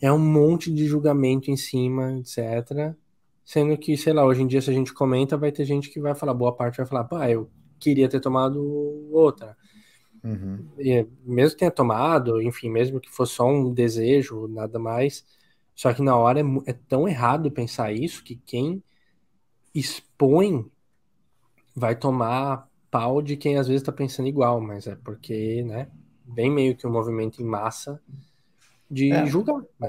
[0.00, 2.94] é um monte de julgamento em cima, etc.
[3.48, 5.98] Sendo que, sei lá, hoje em dia, se a gente comenta, vai ter gente que
[5.98, 8.60] vai falar, boa parte vai falar, pá, eu queria ter tomado
[9.10, 9.56] outra.
[10.22, 10.68] Uhum.
[10.78, 15.24] E, mesmo que tenha tomado, enfim, mesmo que fosse só um desejo, nada mais.
[15.74, 18.82] Só que na hora é, é tão errado pensar isso que quem
[19.74, 20.70] expõe
[21.74, 25.88] vai tomar pau de quem às vezes está pensando igual, mas é porque, né,
[26.26, 27.98] vem meio que um movimento em massa
[28.90, 29.62] de é, julgar.
[29.80, 29.88] Né?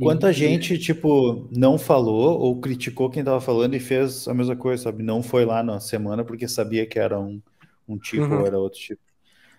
[0.00, 4.84] Quanta gente, tipo, não falou ou criticou quem tava falando e fez a mesma coisa,
[4.84, 5.02] sabe?
[5.02, 7.40] Não foi lá na semana porque sabia que era um,
[7.88, 8.40] um tipo uhum.
[8.40, 9.00] ou era outro tipo.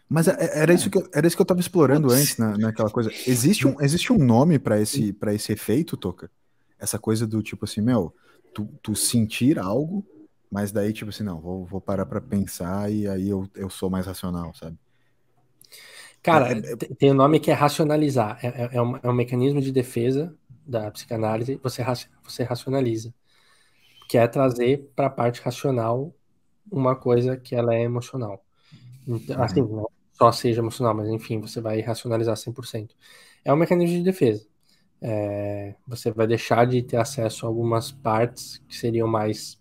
[0.09, 2.57] Mas é, é, era isso que eu, era isso que eu tava explorando antes na,
[2.57, 3.09] naquela coisa.
[3.25, 6.29] Existe um, existe um nome para esse, pra esse efeito, Toca?
[6.77, 8.13] Essa coisa do tipo assim, meu,
[8.53, 10.05] tu, tu sentir algo,
[10.51, 13.89] mas daí, tipo assim, não, vou, vou parar para pensar e aí eu, eu sou
[13.89, 14.77] mais racional, sabe?
[16.21, 18.39] Cara, é, é, tem um nome que é racionalizar.
[18.43, 21.59] É, é, é, um, é um mecanismo de defesa da psicanálise.
[21.63, 21.83] Você,
[22.23, 23.13] você racionaliza.
[24.07, 26.13] Que é trazer para a parte racional
[26.71, 28.45] uma coisa que ela é emocional.
[29.07, 29.41] Então.
[29.41, 32.91] Assim, não só seja emocional, mas enfim, você vai racionalizar 100%.
[33.43, 34.45] É um mecanismo de defesa.
[35.01, 39.59] É, você vai deixar de ter acesso a algumas partes que seriam mais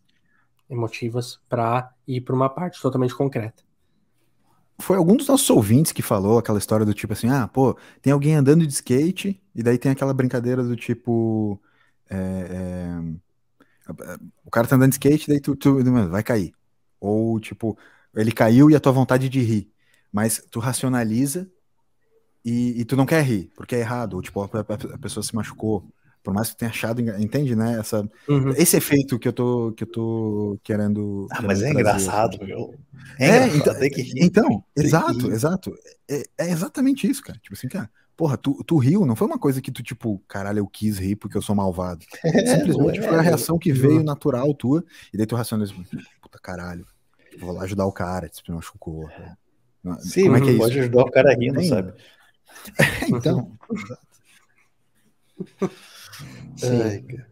[0.68, 3.69] emotivas para ir para uma parte totalmente concreta
[4.80, 8.12] foi algum dos nossos ouvintes que falou aquela história do tipo assim, ah, pô, tem
[8.12, 11.60] alguém andando de skate, e daí tem aquela brincadeira do tipo.
[12.08, 16.52] É, é, o cara tá andando de skate, daí tu, tu vai cair.
[17.00, 17.76] Ou tipo,
[18.14, 19.70] ele caiu e a tua vontade de rir.
[20.12, 21.48] Mas tu racionaliza
[22.44, 24.14] e, e tu não quer rir, porque é errado.
[24.14, 25.88] Ou tipo, a, a, a pessoa se machucou
[26.22, 27.78] por mais que tenha achado, entende, né?
[27.78, 28.50] Essa, uhum.
[28.50, 31.26] Esse efeito que eu tô, que eu tô querendo.
[31.30, 32.74] Ah, mas é engraçado, meu.
[33.20, 35.74] É, é então, que então exato, exato.
[36.08, 37.38] É, é, exatamente isso, cara.
[37.38, 40.60] Tipo assim, cara, porra, tu, tu riu, não foi uma coisa que tu, tipo, caralho,
[40.60, 42.04] eu quis rir porque eu sou malvado.
[42.46, 45.74] Simplesmente foi a reação que veio natural tua, e daí tu racionaliza,
[46.22, 46.86] puta caralho,
[47.38, 49.08] vou lá ajudar o cara, tipo, machucou.
[50.00, 50.80] Sim, Como é que é pode isso?
[50.80, 51.92] ajudar o cara rindo, sabe?
[53.08, 53.52] então,
[56.56, 57.30] exato.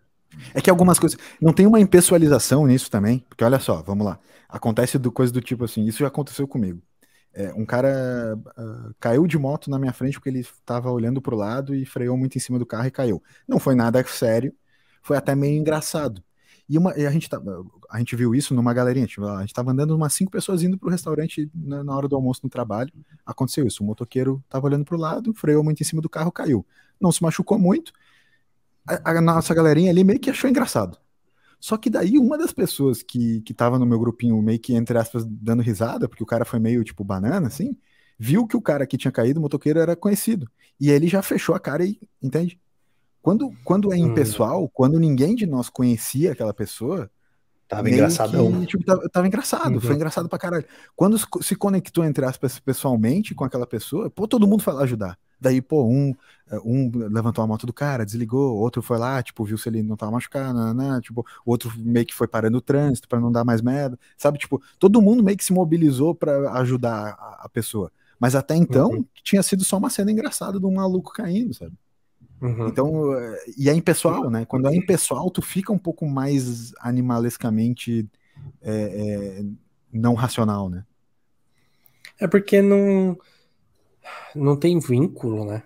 [0.55, 1.19] É que algumas coisas.
[1.41, 4.19] Não tem uma impessoalização nisso também, porque olha só, vamos lá.
[4.49, 6.81] Acontece do, coisa do tipo assim, isso já aconteceu comigo.
[7.35, 11.35] É, um cara uh, caiu de moto na minha frente porque ele estava olhando para
[11.35, 13.23] o lado e freou muito em cima do carro e caiu.
[13.47, 14.53] Não foi nada sério,
[15.03, 16.23] foi até meio engraçado.
[16.69, 17.41] E, uma, e a, gente tá,
[17.91, 19.07] a gente viu isso numa galerinha.
[19.07, 22.09] Tipo, a gente estava andando umas cinco pessoas indo para o restaurante na, na, hora
[22.09, 22.93] do almoço no trabalho.
[23.25, 23.83] Aconteceu isso.
[23.83, 26.67] O motoqueiro estava olhando para o lado, freou muito em cima do carro, caiu.
[27.01, 27.93] Não se machucou muito
[28.89, 30.99] a, a, nossa galerinha ali meio que achou engraçado.
[31.61, 34.97] Só que daí uma das pessoas que, que tava no meu grupinho, meio que, entre
[34.97, 37.77] aspas, dando risada, porque o cara foi meio tipo banana, assim,
[38.19, 40.49] viu que o cara que tinha caído, o motoqueiro, era conhecido.
[40.81, 42.61] E ele já fechou a cara e, entende?
[43.21, 44.71] Quando, quando é impessoal, hum.
[44.73, 47.11] quando ninguém de nós conhecia aquela pessoa.
[47.69, 48.61] Tava engraçadão.
[48.61, 49.81] Que, tipo, tava, tava engraçado, uhum.
[49.81, 50.65] foi engraçado pra caralho.
[50.97, 55.19] Quando se conectou, entre aspas, pessoalmente com aquela pessoa, pô, todo mundo foi lá ajudar.
[55.41, 56.15] Daí, pô, um,
[56.51, 59.83] eh, um levantou a moto do cara, desligou, outro foi lá, tipo, viu se ele
[59.83, 63.21] não tava machucado, né, né tipo, o outro meio que foi parando o trânsito para
[63.21, 64.39] não dar mais merda, sabe?
[64.39, 67.93] Tipo, todo mundo meio que se mobilizou para ajudar a, a, pessoa.
[68.19, 69.05] Mas até então, uhum.
[69.23, 71.73] tinha sido só uma cena engraçada de um maluco caindo, sabe?
[72.41, 72.69] Uhum.
[72.69, 72.93] Então,
[73.57, 74.45] e é impessoal, né?
[74.45, 78.09] Quando é impessoal, tu fica um pouco mais animalescamente
[78.63, 79.45] é, é,
[79.93, 80.85] não racional, né?
[82.21, 83.17] É porque não,
[84.35, 85.63] não tem vínculo, né?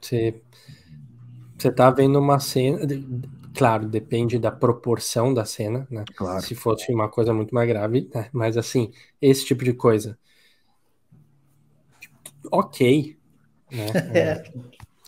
[0.00, 0.42] Você,
[1.56, 2.80] você tá vendo uma cena.
[3.54, 6.04] Claro, depende da proporção da cena, né?
[6.16, 6.42] Claro.
[6.42, 8.28] Se fosse uma coisa muito mais grave, né?
[8.32, 10.18] Mas assim, esse tipo de coisa.
[12.50, 13.16] Ok.
[13.70, 13.86] Né?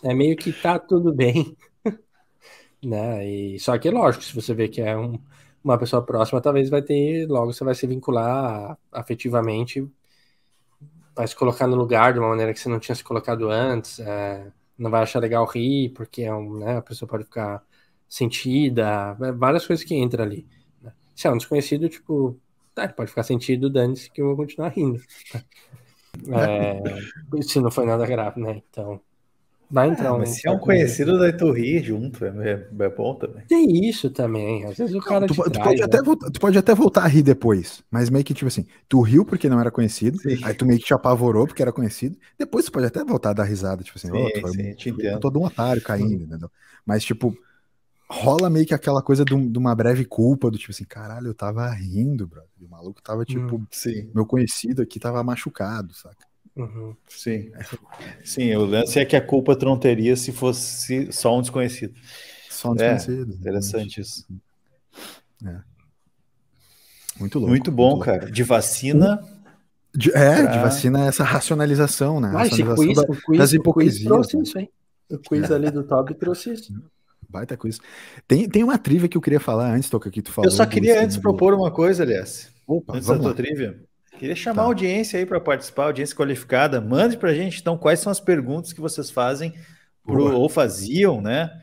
[0.03, 1.55] É, é meio que tá tudo bem.
[2.83, 3.27] né?
[3.27, 5.19] E, só que, lógico, se você vê que é um,
[5.63, 7.27] uma pessoa próxima, talvez vai ter.
[7.27, 9.87] Logo você vai se vincular afetivamente
[11.17, 13.99] vai se colocar no lugar de uma maneira que você não tinha se colocado antes,
[13.99, 17.63] é, não vai achar legal rir, porque é um, né, a pessoa pode ficar
[18.07, 20.47] sentida, é, várias coisas que entram ali.
[20.81, 20.93] Né?
[21.15, 22.39] Se é um desconhecido, tipo,
[22.75, 25.01] tá, pode ficar sentido, dane-se que eu vou continuar rindo.
[26.33, 26.81] É,
[27.43, 28.63] se não foi nada grave, né?
[28.71, 28.99] Então,
[29.69, 30.19] Vai entrar ah, um.
[30.19, 33.43] Mas se é um conhecido, daí tu rir junto, é, é bom também.
[33.47, 34.63] Tem isso também.
[34.65, 35.27] Às vezes o cara.
[35.27, 35.85] tu, tu, traz, pode né?
[35.85, 39.01] até voltar, tu pode até voltar a rir depois, mas meio que tipo assim, tu
[39.01, 40.39] riu porque não era conhecido, sim.
[40.43, 43.33] aí tu meio que te apavorou porque era conhecido, depois tu pode até voltar a
[43.33, 45.19] dar risada, tipo assim, sim, oh, tu foi, sim, te entendo.
[45.19, 46.49] todo um otário caindo, entendeu?
[46.85, 47.37] Mas tipo,
[48.09, 51.69] rola meio que aquela coisa de, uma breve culpa, do tipo assim, caralho, eu tava
[51.71, 52.49] rindo, brother.
[52.61, 53.65] o maluco tava tipo, hum,
[54.15, 56.25] meu conhecido aqui tava machucado, saca?
[56.57, 56.95] Uhum.
[57.07, 57.51] Sim.
[58.23, 61.93] Sim, o lance é que a culpa tu não teria se fosse só um desconhecido.
[62.49, 63.31] Só um desconhecido.
[63.31, 64.25] É, interessante isso.
[65.45, 65.59] É.
[67.19, 67.49] Muito louco.
[67.49, 68.17] Muito bom, muito cara.
[68.19, 68.31] Louco.
[68.31, 69.23] De vacina.
[69.95, 70.51] De, é, pra...
[70.51, 72.29] de vacina essa racionalização, né?
[72.29, 74.11] Ah, racionalização quiz, da, o quiz, das hipocrisias.
[74.11, 74.69] O quiz trouxe isso, hein?
[75.09, 75.53] O quiz é.
[75.53, 76.73] ali do Top trouxe isso.
[77.29, 77.79] Baita coisa.
[78.27, 80.49] Tem, tem uma trivia que eu queria falar antes, Toca, que tu falou.
[80.49, 82.49] Eu só queria antes propor uma coisa, aliás.
[82.65, 83.79] Opa, antes da tua trivia.
[84.17, 84.61] Queria chamar tá.
[84.63, 86.81] a audiência aí para participar, audiência qualificada.
[86.81, 89.53] Mande para a gente, então, quais são as perguntas que vocês fazem
[90.03, 91.61] pro, ou faziam, né?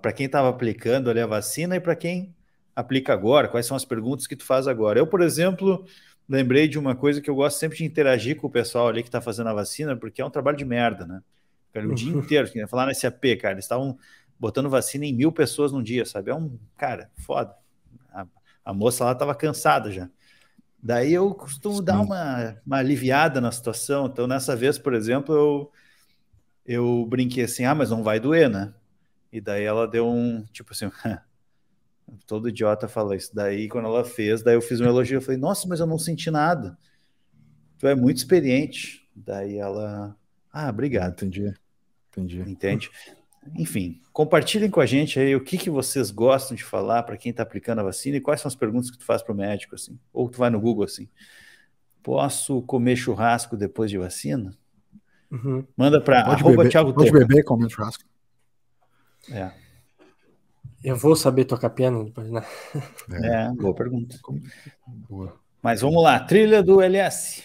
[0.00, 2.34] Para quem estava aplicando ali a vacina e para quem
[2.74, 3.48] aplica agora.
[3.48, 4.98] Quais são as perguntas que tu faz agora?
[4.98, 5.84] Eu, por exemplo,
[6.28, 9.08] lembrei de uma coisa que eu gosto sempre de interagir com o pessoal ali que
[9.08, 11.20] está fazendo a vacina, porque é um trabalho de merda, né?
[11.72, 13.98] Cara, o dia inteiro, que falar nesse AP, cara, eles estavam
[14.38, 16.30] botando vacina em mil pessoas num dia, sabe?
[16.30, 17.52] É um, cara, foda.
[18.12, 18.26] A,
[18.64, 20.08] a moça lá estava cansada já.
[20.84, 21.84] Daí eu costumo Sim.
[21.84, 24.04] dar uma, uma aliviada na situação.
[24.04, 25.72] Então, nessa vez, por exemplo, eu,
[26.66, 28.74] eu brinquei assim: ah, mas não vai doer, né?
[29.32, 30.90] E daí ela deu um tipo assim.
[32.26, 33.34] todo idiota fala isso.
[33.34, 35.16] Daí, quando ela fez, daí eu fiz um elogio.
[35.16, 36.76] Eu falei: nossa, mas eu não senti nada.
[37.78, 39.08] Tu é muito experiente.
[39.16, 40.14] Daí ela.
[40.52, 41.12] Ah, obrigado.
[41.12, 41.54] Entendi.
[42.10, 42.40] Entendi.
[42.40, 42.90] Entende?
[43.56, 47.30] Enfim, compartilhem com a gente aí o que, que vocês gostam de falar para quem
[47.30, 49.74] está aplicando a vacina e quais são as perguntas que tu faz para o médico,
[49.74, 49.98] assim.
[50.12, 51.08] Ou tu vai no Google assim,
[52.02, 54.56] posso comer churrasco depois de vacina?
[55.30, 55.66] Uhum.
[55.76, 58.04] Manda para arroba beber, Thiago Pode beber comer churrasco.
[59.30, 59.50] É.
[60.82, 62.44] Eu vou saber tocar piano depois, né?
[63.10, 64.18] É, é boa pergunta.
[65.08, 65.34] Boa.
[65.62, 67.42] Mas vamos lá, trilha do LS.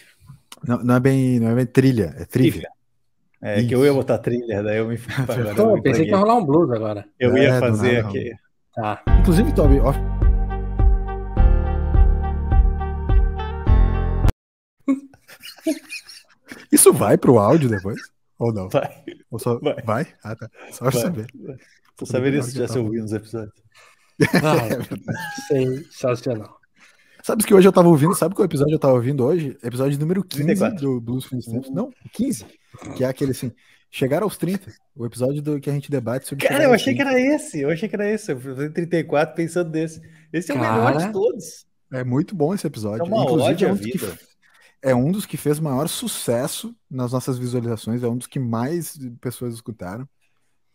[0.62, 2.70] Não, não, é bem, não é bem trilha, é trilha.
[3.42, 3.68] É Isso.
[3.68, 4.98] que eu ia botar trilha, daí eu me.
[5.48, 7.06] Agora eu pensei que ia rolar um blues agora.
[7.18, 8.32] Eu é, ia fazer aqui.
[8.74, 9.02] Tá.
[9.18, 9.94] Inclusive, Toby, ó.
[16.70, 17.98] Isso vai pro áudio depois?
[18.38, 18.68] Ou não?
[18.68, 18.90] Vai.
[19.30, 19.58] Ou só...
[19.58, 19.82] vai.
[19.84, 20.06] vai?
[20.22, 20.50] Ah, tá.
[20.70, 21.26] Só pra saber.
[21.96, 23.54] Tô sabendo isso já se ouvindo os episódios.
[24.34, 24.76] Ah, é
[25.48, 26.59] sensacional.
[27.22, 28.14] Sabe que hoje eu tava ouvindo?
[28.14, 29.56] Sabe qual episódio eu tava ouvindo hoje?
[29.62, 30.80] Episódio número 15 34.
[30.80, 31.70] do Blues Fins Tempos.
[31.70, 32.46] Não, 15.
[32.96, 33.52] Que é aquele assim.
[33.90, 34.72] Chegar aos 30.
[34.94, 36.46] O episódio do que a gente debate sobre.
[36.46, 37.60] Cara, eu achei que era esse.
[37.60, 38.32] Eu achei que era esse.
[38.32, 40.00] Eu fui 34 pensando desse.
[40.32, 41.66] Esse é Cara, o melhor de todos.
[41.92, 43.02] É muito bom esse episódio.
[43.02, 44.00] É uma Inclusive, é um, que,
[44.82, 48.02] é um dos que fez maior sucesso nas nossas visualizações.
[48.02, 50.08] É um dos que mais pessoas escutaram.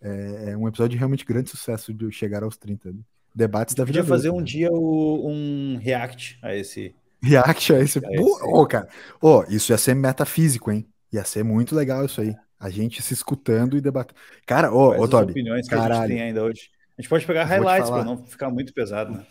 [0.02, 2.92] É, é um episódio de realmente grande sucesso de chegar aos 30.
[2.92, 3.00] Né?
[3.36, 4.00] Debates da vida.
[4.00, 6.96] Podia fazer um dia o, um react a esse.
[7.22, 8.00] React a esse.
[8.00, 8.88] Ô, oh, cara.
[9.22, 10.88] Oh, isso ia ser metafísico, hein?
[11.12, 12.34] Ia ser muito legal isso aí.
[12.58, 14.18] A gente se escutando e debatendo.
[14.46, 15.32] Cara, ô, oh, oh, Toby.
[15.32, 15.94] opiniões que caralho.
[15.94, 16.70] a gente tem ainda hoje.
[16.98, 19.26] A gente pode pegar highlights para não ficar muito pesado, né?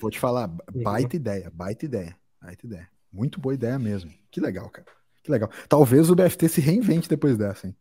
[0.00, 2.88] Vou te falar, baita ideia, baita ideia, baita ideia.
[3.12, 4.10] Muito boa ideia mesmo.
[4.30, 4.86] Que legal, cara.
[5.22, 5.50] Que legal.
[5.68, 7.76] Talvez o BFT se reinvente depois dessa, hein?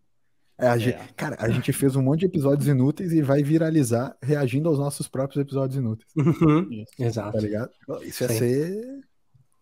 [0.59, 1.07] É, a gente, é.
[1.15, 5.07] Cara, a gente fez um monte de episódios inúteis e vai viralizar reagindo aos nossos
[5.07, 6.11] próprios episódios inúteis.
[6.17, 6.83] Uhum.
[6.99, 7.31] Exato.
[7.31, 7.71] Tá ligado?
[8.01, 9.01] Isso ia ser,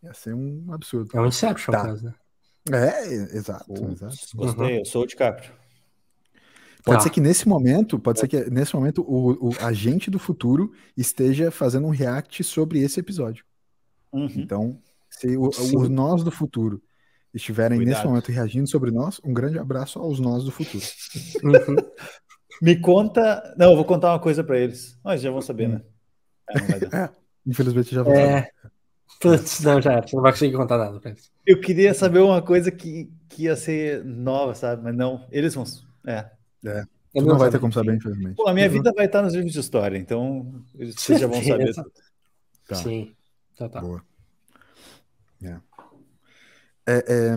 [0.03, 1.11] ia ser um absurdo.
[1.13, 1.83] É um Inception, tá.
[1.83, 2.13] caso, né?
[2.71, 4.15] É, exato, exato.
[4.35, 4.79] Gostei, uhum.
[4.79, 5.51] eu sou o DiCaprio.
[6.83, 7.03] Pode tá.
[7.03, 11.51] ser que nesse momento, pode ser que nesse momento o, o agente do futuro esteja
[11.51, 13.45] fazendo um react sobre esse episódio.
[14.11, 14.29] Uhum.
[14.35, 14.79] Então,
[15.09, 16.81] se o, o, nós do futuro
[17.37, 17.95] estiverem Cuidado.
[17.95, 20.83] nesse momento reagindo sobre nós, um grande abraço aos nós do futuro.
[21.43, 21.75] Uhum.
[22.61, 23.53] Me conta.
[23.57, 24.97] Não, eu vou contar uma coisa pra eles.
[25.03, 25.81] Mas já vão saber, né?
[26.49, 27.13] É, não dar.
[27.45, 28.17] Infelizmente já falar.
[28.17, 28.49] É.
[29.21, 31.31] Putz, não, já não vai conseguir contar nada pra eles.
[31.45, 34.83] Eu queria saber uma coisa que, que ia ser nova, sabe?
[34.83, 35.63] Mas não, eles vão.
[36.05, 36.29] É.
[37.13, 38.35] Tu não vai ter como saber, infelizmente.
[38.35, 41.41] Pô, a minha vida vai estar nos livros de história, então eles vocês já vão
[41.41, 41.73] saber.
[42.67, 42.75] Tá.
[42.75, 43.15] Sim.
[43.55, 43.81] Tá, tá.
[43.81, 44.03] Boa.
[45.41, 45.55] É.
[46.87, 47.35] É, é,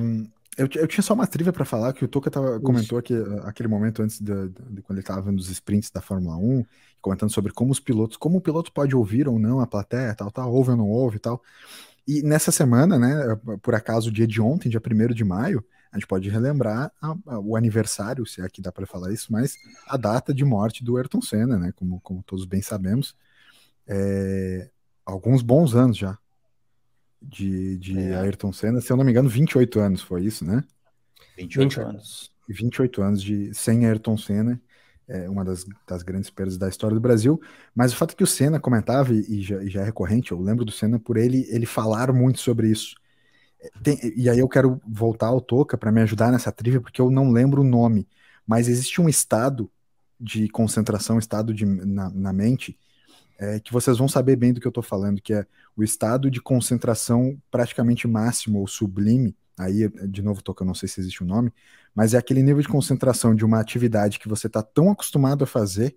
[0.58, 2.30] eu, eu tinha só uma trivia para falar que o Toca
[2.60, 6.00] comentou uh, aquele momento antes de, de- de quando ele estava vendo os sprints da
[6.00, 6.64] Fórmula 1,
[7.00, 10.30] comentando sobre como os pilotos, como o piloto pode ouvir ou não a plateia, tal,
[10.30, 11.42] tal, ouve ou não ouve e tal.
[12.06, 15.96] E nessa semana, né, por acaso, o dia de ontem, dia 1 de maio, a
[15.98, 19.54] gente pode relembrar a- a- o aniversário, se é que dá para falar isso, mas
[19.88, 23.16] a data de morte do Ayrton Senna, né, como, como todos bem sabemos.
[23.86, 24.70] É,
[25.04, 26.18] alguns bons anos já
[27.22, 28.14] de, de É.
[28.14, 30.64] Ayrton Senna, se eu não me engano, 28 anos foi isso, né?
[31.36, 32.32] 28 28 anos.
[32.48, 34.60] 28 anos de sem Ayrton Senna,
[35.08, 37.40] é uma das, das grandes perdas da história do Brasil.
[37.74, 40.40] Mas o fato é que o Senna comentava, e, já, e já é recorrente, eu
[40.40, 42.94] lembro do Senna por ele, ele falar muito sobre isso.
[43.60, 47.00] É, tem- e aí eu quero voltar ao Toca para me ajudar nessa trivia, porque
[47.00, 48.08] eu não lembro o nome,
[48.46, 49.70] mas existe um estado
[50.18, 52.78] de concentração, estado de, na, na mente,
[53.40, 56.30] é, que vocês vão saber bem do que eu estou falando, que é o estado
[56.30, 59.34] de concentração praticamente máximo ou sublime.
[59.58, 61.50] Aí, de novo, Toca, não sei se existe um nome,
[61.94, 65.46] mas é aquele nível de concentração de uma atividade que você está tão acostumado a
[65.46, 65.96] fazer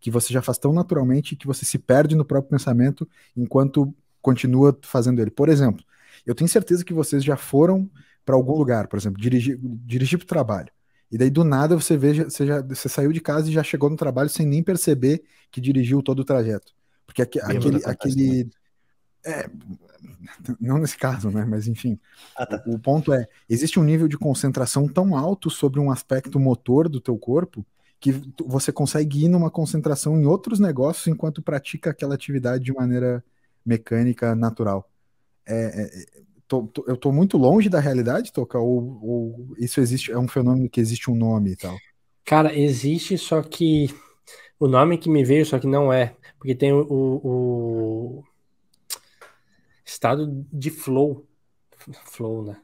[0.00, 4.76] que você já faz tão naturalmente que você se perde no próprio pensamento enquanto continua
[4.82, 5.30] fazendo ele.
[5.30, 5.84] Por exemplo,
[6.26, 7.88] eu tenho certeza que vocês já foram
[8.24, 10.72] para algum lugar, por exemplo, dirigir, dirigir para o trabalho.
[11.12, 13.90] E daí do nada você vê, você, já, você saiu de casa e já chegou
[13.90, 16.74] no trabalho sem nem perceber que dirigiu todo o trajeto.
[17.06, 18.50] Porque aque- aquele, aquele
[19.24, 19.48] é,
[20.60, 21.44] não nesse caso, né?
[21.44, 21.98] Mas enfim,
[22.34, 22.62] Ah, tá.
[22.64, 27.00] o ponto é, existe um nível de concentração tão alto sobre um aspecto motor do
[27.00, 27.66] teu corpo
[28.00, 28.12] que
[28.44, 33.24] você consegue ir numa concentração em outros negócios enquanto pratica aquela atividade de maneira
[33.64, 34.90] mecânica natural.
[35.46, 36.22] É, é, é,
[36.52, 38.58] tô- tô- eu tô muito longe da realidade, Toca?
[38.58, 41.82] Ou, ou isso existe, é um fenômeno que existe um nome e tal?
[42.24, 43.86] Cara, existe, só que
[44.58, 46.16] o nome que me veio, só que não é.
[46.38, 48.24] Porque tem o, o-
[49.84, 51.26] estado de flow.
[52.06, 52.62] Flow, né?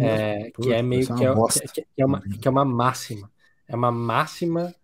[0.00, 3.30] É, É, que é meio é que é, que é uma, que é uma máxima.
[3.68, 4.74] É uma máxima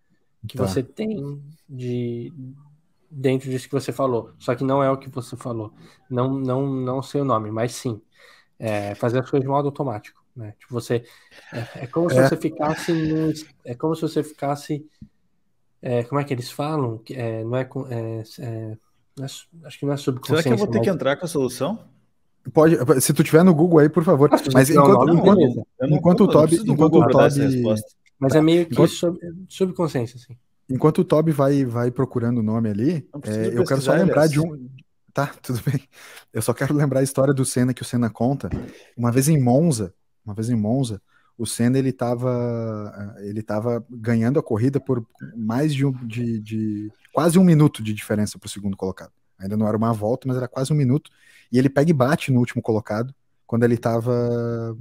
[0.47, 0.67] que Tá.
[0.67, 2.33] você tem de
[3.11, 4.33] dentro disso que você falou.
[4.39, 5.73] Só que não é o que você falou.
[6.09, 8.01] Não, não, não sei o nome, mas sim.
[8.65, 10.23] É, fazer as coisas de modo automático.
[10.35, 10.53] Né?
[10.57, 11.03] Tipo, você.
[11.51, 12.27] É, é como se É.
[12.27, 13.31] você ficasse num,
[13.65, 14.85] É como se você ficasse.
[15.81, 16.97] é, como é que eles falam?
[16.99, 18.77] Que, É, não é, é, é,
[19.19, 19.47] é acho
[19.79, 20.43] que não é Será subconsciência.
[20.43, 21.79] que eu vou ter mas- que entrar com a solução?
[22.53, 24.29] Pode, se tu tiver no Google aí, por favor.
[24.53, 27.87] Mas enquanto, enquanto, não- o Toby- enquanto o Toby- resposta.
[28.19, 30.35] Mas é meio que Enquanto- sub- subconsciência, assim.
[30.69, 34.39] Enquanto o Toby vai, vai procurando o nome ali, é, eu quero só lembrar de
[34.39, 34.67] um.
[35.13, 35.87] Tá, tudo bem.
[36.33, 38.49] Eu só quero lembrar a história do Senna que o Senna conta.
[38.97, 39.93] Uma vez em Monza,
[40.25, 41.01] uma vez em Monza,
[41.37, 45.05] o Senna ele tava, ele tava ganhando a corrida por
[45.35, 49.11] mais de, um, de, de quase um minuto de diferença para o segundo colocado.
[49.37, 51.11] Ainda não era uma volta, mas era quase um minuto.
[51.51, 53.13] E ele pega e bate no último colocado
[53.45, 54.75] quando ele estava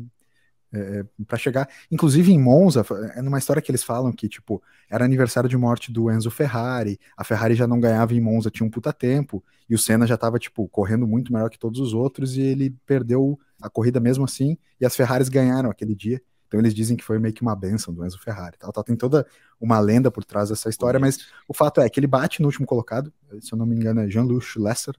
[1.27, 1.69] para chegar.
[1.91, 5.93] Inclusive em Monza, é numa história que eles falam que, tipo, era aniversário de morte
[5.93, 9.75] do Enzo Ferrari, a Ferrari já não ganhava em Monza, tinha um puta tempo, e
[9.75, 13.39] o Senna já tava, tipo, correndo muito melhor que todos os outros, e ele perdeu
[13.61, 16.21] a corrida mesmo assim, e as Ferraris ganharam aquele dia.
[16.49, 18.59] Então eles dizem que foi meio que uma benção do Enzo Ferrari.
[18.59, 18.85] Tal, tal.
[18.85, 19.27] Tem toda
[19.59, 21.19] uma lenda por trás dessa história, mas
[21.49, 23.11] o fato é que ele bate no último colocado,
[23.41, 24.95] se eu não me engano é Jean-Luc Lesser,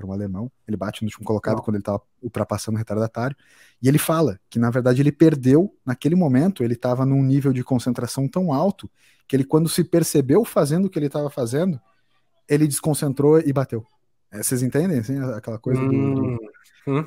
[0.00, 1.62] que era um alemão, ele bate no último colocado Não.
[1.62, 3.36] quando ele estava ultrapassando o retardatário,
[3.82, 7.62] e ele fala que na verdade ele perdeu, naquele momento ele estava num nível de
[7.62, 8.90] concentração tão alto,
[9.28, 11.80] que ele quando se percebeu fazendo o que ele estava fazendo,
[12.48, 13.86] ele desconcentrou e bateu.
[14.32, 16.22] É, vocês entendem, assim, aquela coisa do- do,
[16.86, 17.06] Hum, hum.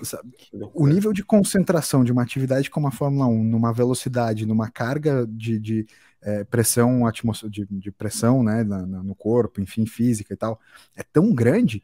[0.74, 5.26] o nível de concentração de uma atividade como a Fórmula 1, numa velocidade, numa carga
[5.28, 5.88] de, de,
[6.22, 10.60] eh, pressão atmos- de, de pressão né, na- na- no corpo, enfim, física e tal,
[10.96, 11.82] é tão grande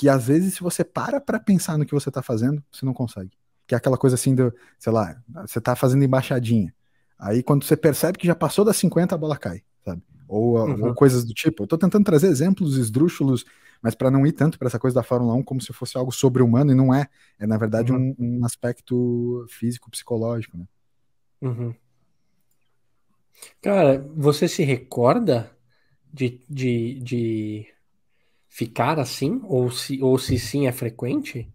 [0.00, 2.94] que às vezes se você para para pensar no que você está fazendo, você não
[2.94, 3.32] consegue.
[3.66, 6.74] Que é aquela coisa assim do, sei lá, você está fazendo embaixadinha.
[7.18, 10.00] Aí quando você percebe que já passou das 50, a bola cai, sabe?
[10.26, 10.86] Ou, Uhum.
[10.86, 11.64] ou coisas do tipo.
[11.64, 13.44] Eu tô tentando trazer exemplos esdrúxulos,
[13.82, 16.10] mas para não ir tanto para essa coisa da Fórmula 1 como se fosse algo
[16.10, 17.06] sobre-humano, e não é.
[17.38, 18.16] É, na verdade, Uhum.
[18.18, 20.64] um, um aspecto físico-psicológico, né?
[21.42, 21.74] Uhum.
[23.60, 25.50] Cara, você se recorda
[26.12, 27.66] de, de, de
[28.50, 29.40] ficar assim?
[29.44, 31.48] Ou se, ou se sim é frequente?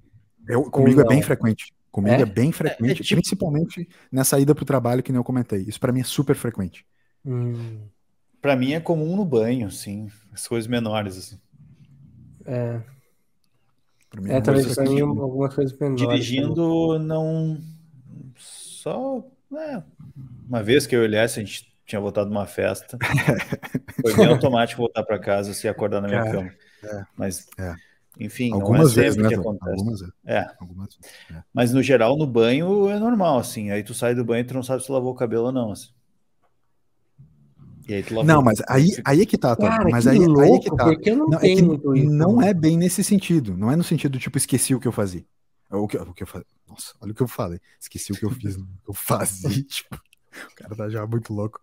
[0.47, 1.75] Eu, comigo é bem frequente.
[1.91, 3.21] Comigo é, é bem frequente, é, é tipo...
[3.21, 5.61] principalmente nessa ida pro trabalho que nem eu comentei.
[5.61, 6.85] Isso para mim é super frequente.
[7.25, 7.81] Hum.
[8.41, 11.39] Para mim é comum no banho, assim, as coisas menores assim.
[12.45, 12.81] É.
[14.09, 16.01] Pra mim, é, talvez pra mim algumas coisas menores.
[16.01, 17.61] Dirigindo não
[18.37, 19.83] só, né,
[20.47, 22.97] uma vez que eu olhasse, a gente tinha voltado uma festa.
[24.01, 26.51] Foi bem automático voltar para casa se acordar na minha Cara, cama.
[26.85, 27.75] É, Mas é.
[28.19, 29.71] Enfim, Algumas é vezes, que né, acontece.
[29.71, 30.55] Algumas é.
[30.59, 31.43] Algumas vezes, é.
[31.53, 33.71] Mas no geral, no banho é normal, assim.
[33.71, 35.71] Aí tu sai do banho e tu não sabe se lavou o cabelo ou não,
[35.71, 35.89] assim.
[37.87, 38.23] E aí tu lavou.
[38.23, 39.69] Não, mas aí, aí é que tá, tá.
[39.69, 40.85] Cara, mas aí, louco, aí é que tá.
[40.85, 43.57] Porque eu não, não, tenho é que não é bem nesse sentido.
[43.57, 45.25] Não é no sentido, tipo, esqueci o que eu fazia.
[45.69, 46.47] O que, o que eu fazia.
[46.67, 47.59] Nossa, olha o que eu falei.
[47.79, 49.49] Esqueci o que eu fiz, o que eu fazia.
[49.63, 51.59] tipo, o cara tá já muito louco.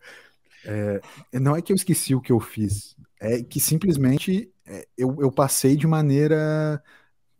[0.64, 1.00] É,
[1.40, 2.94] não é que eu esqueci o que eu fiz.
[3.18, 4.51] É que simplesmente é,
[4.96, 6.82] eu, eu passei de maneira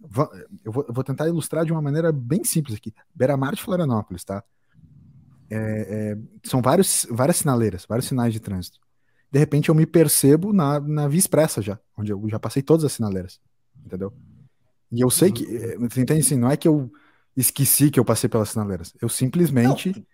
[0.03, 2.93] eu vou, eu vou, tentar ilustrar de uma maneira bem simples aqui.
[3.15, 4.43] Beira-mar de Florianópolis, tá?
[5.49, 8.81] É, é, são vários, várias sinaleiras, vários sinais de trânsito.
[9.31, 12.85] De repente eu me percebo na, na Via Expressa já, onde eu já passei todas
[12.85, 13.41] as sinaleiras,
[13.85, 14.13] entendeu?
[14.91, 16.91] E eu sei que, é, entende assim, não é que eu
[17.37, 19.91] esqueci que eu passei pelas sinaleiras, eu simplesmente...
[19.95, 20.07] Não,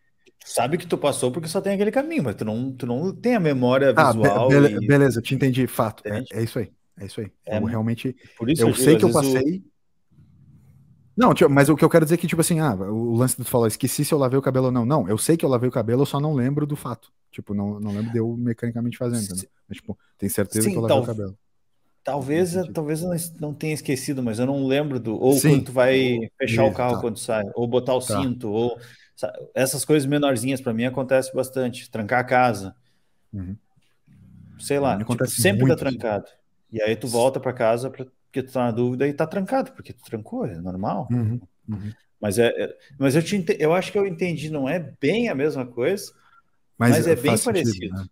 [0.45, 3.35] sabe que tu passou porque só tem aquele caminho, mas tu não, tu não tem
[3.35, 4.49] a memória ah, visual.
[4.49, 4.87] Be e...
[4.87, 6.03] Beleza, te entendi, fato.
[6.07, 6.71] É, é, isso aí.
[7.01, 7.31] É isso aí.
[7.47, 8.17] É, eu realmente.
[8.59, 9.59] eu sei que eu passei.
[9.59, 9.79] O...
[11.17, 13.45] Não, mas o que eu quero dizer é que, tipo assim, ah, o lance do
[13.45, 14.87] falar, esqueci se eu lavei o cabelo ou não.
[14.87, 17.13] Não, eu sei que eu lavei o cabelo, eu só não lembro do fato.
[17.31, 19.37] Tipo, não, não lembro de eu mecanicamente fazendo.
[19.37, 19.43] Né?
[19.69, 21.39] Mas, tipo, tenho certeza Sim, que eu lavei tal, o cabelo.
[22.05, 25.21] Talvez, talvez eu não tenha esquecido, mas eu não lembro do.
[25.21, 25.51] Ou Sim.
[25.51, 27.01] quando tu vai fechar Isso, o carro tá.
[27.01, 28.23] quando sai, ou botar o tá.
[28.23, 28.79] cinto, ou.
[29.53, 31.91] Essas coisas menorzinhas para mim acontece bastante.
[31.91, 32.77] Trancar a casa.
[33.33, 33.57] Uhum.
[34.61, 36.27] Sei lá, tipo, sempre tá trancado.
[36.71, 39.73] E aí tu volta para casa para porque tu tá na dúvida e tá trancado,
[39.73, 41.09] porque tu trancou, é normal.
[41.11, 41.93] Uhum, uhum.
[42.21, 45.35] Mas, é, é, mas eu, te, eu acho que eu entendi, não é bem a
[45.35, 46.13] mesma coisa,
[46.77, 47.95] mas, mas é bem sentido, parecido.
[47.95, 48.07] Né?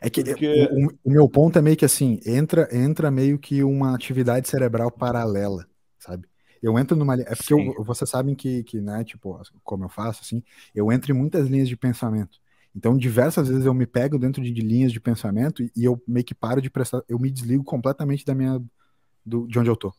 [0.00, 0.68] É que porque...
[0.72, 4.90] o, o, meu ponto é meio que assim, entra, entra meio que uma atividade cerebral
[4.90, 5.66] paralela,
[5.98, 6.26] sabe?
[6.62, 10.20] Eu entro numa é porque eu, vocês sabem que, que, né, tipo, como eu faço,
[10.22, 10.42] assim,
[10.74, 12.38] eu entro em muitas linhas de pensamento.
[12.74, 16.00] Então, diversas vezes eu me pego dentro de, de linhas de pensamento e, e, eu
[16.06, 18.62] meio que paro de prestar, eu me desligo completamente da minha
[19.24, 19.92] do, de onde eu tô.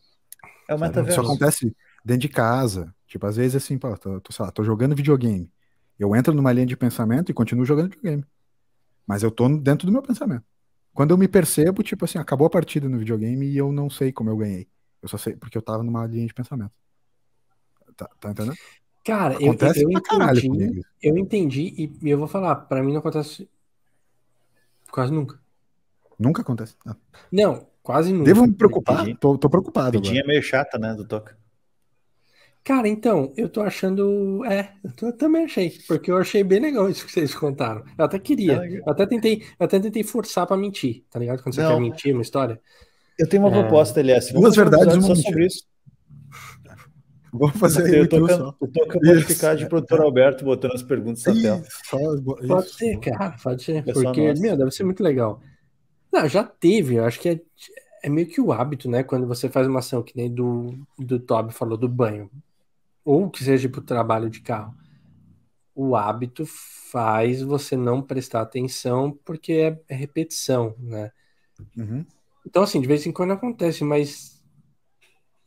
[0.69, 1.19] É o metaverso.
[1.19, 2.93] Isso acontece dentro de casa.
[3.05, 5.51] Tipo, às vezes assim, pô, tô, tô, lá, tô jogando videogame.
[5.99, 8.25] Eu entro numa linha de pensamento e continuo jogando videogame.
[9.05, 10.43] Mas eu tô dentro do meu pensamento.
[10.93, 14.11] Quando eu me percebo, tipo assim, acabou a partida no videogame e eu não sei
[14.11, 14.67] como eu ganhei.
[15.01, 16.71] Eu só sei porque eu tava numa linha de pensamento.
[17.95, 18.57] Tá, tá entendendo?
[19.03, 23.49] Cara, acontece eu, eu, entendi, eu entendi e eu vou falar, para mim não acontece
[24.91, 25.39] quase nunca.
[26.19, 26.75] Nunca acontece.
[26.85, 26.95] Ah.
[27.31, 28.25] Não, Quase nunca.
[28.25, 29.05] Devo me preocupar?
[29.17, 29.91] Tô, tô preocupado.
[29.91, 31.35] Pedinha é meio chata, né, do Toca?
[32.63, 34.45] Cara, então, eu tô achando.
[34.45, 37.83] É, eu, tô, eu, também achei, porque eu achei bem legal isso que vocês contaram.
[37.97, 38.63] Eu até queria.
[38.67, 41.41] eu até tentei, eu até tentei forçar pra mentir, tá ligado?
[41.41, 41.73] Quando você Não.
[41.73, 42.61] quer mentir uma história.
[43.17, 43.59] Eu tenho uma é...
[43.59, 44.31] proposta, Elias.
[44.31, 45.65] Duas verdades, uma só sobre isso.
[47.33, 48.01] Vamos fazer aí.
[48.01, 51.63] O Toca, o Toca pode ficar de produtor Alberto botando as perguntas na tela.
[52.47, 53.83] Pode ser, cara, pode ser.
[53.83, 55.41] Porque, meu, deve ser muito legal.
[56.11, 57.41] Não, já teve, eu acho que é,
[58.03, 59.01] é meio que o hábito, né?
[59.01, 62.29] Quando você faz uma ação que nem do, do Toby falou do banho,
[63.05, 64.75] ou que seja para o trabalho de carro,
[65.73, 71.11] o hábito faz você não prestar atenção porque é, é repetição, né?
[71.77, 72.05] Uhum.
[72.45, 74.43] Então, assim, de vez em quando acontece, mas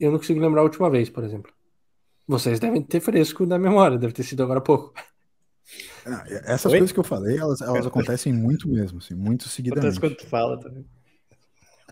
[0.01, 1.53] eu não consigo lembrar a última vez, por exemplo.
[2.27, 4.95] Vocês devem ter fresco na memória, deve ter sido agora há pouco.
[6.07, 6.79] Ah, essas Oi?
[6.79, 9.99] coisas que eu falei, elas, elas acontecem muito mesmo, assim, muito seguidamente.
[9.99, 10.87] Acontece quando tu fala também.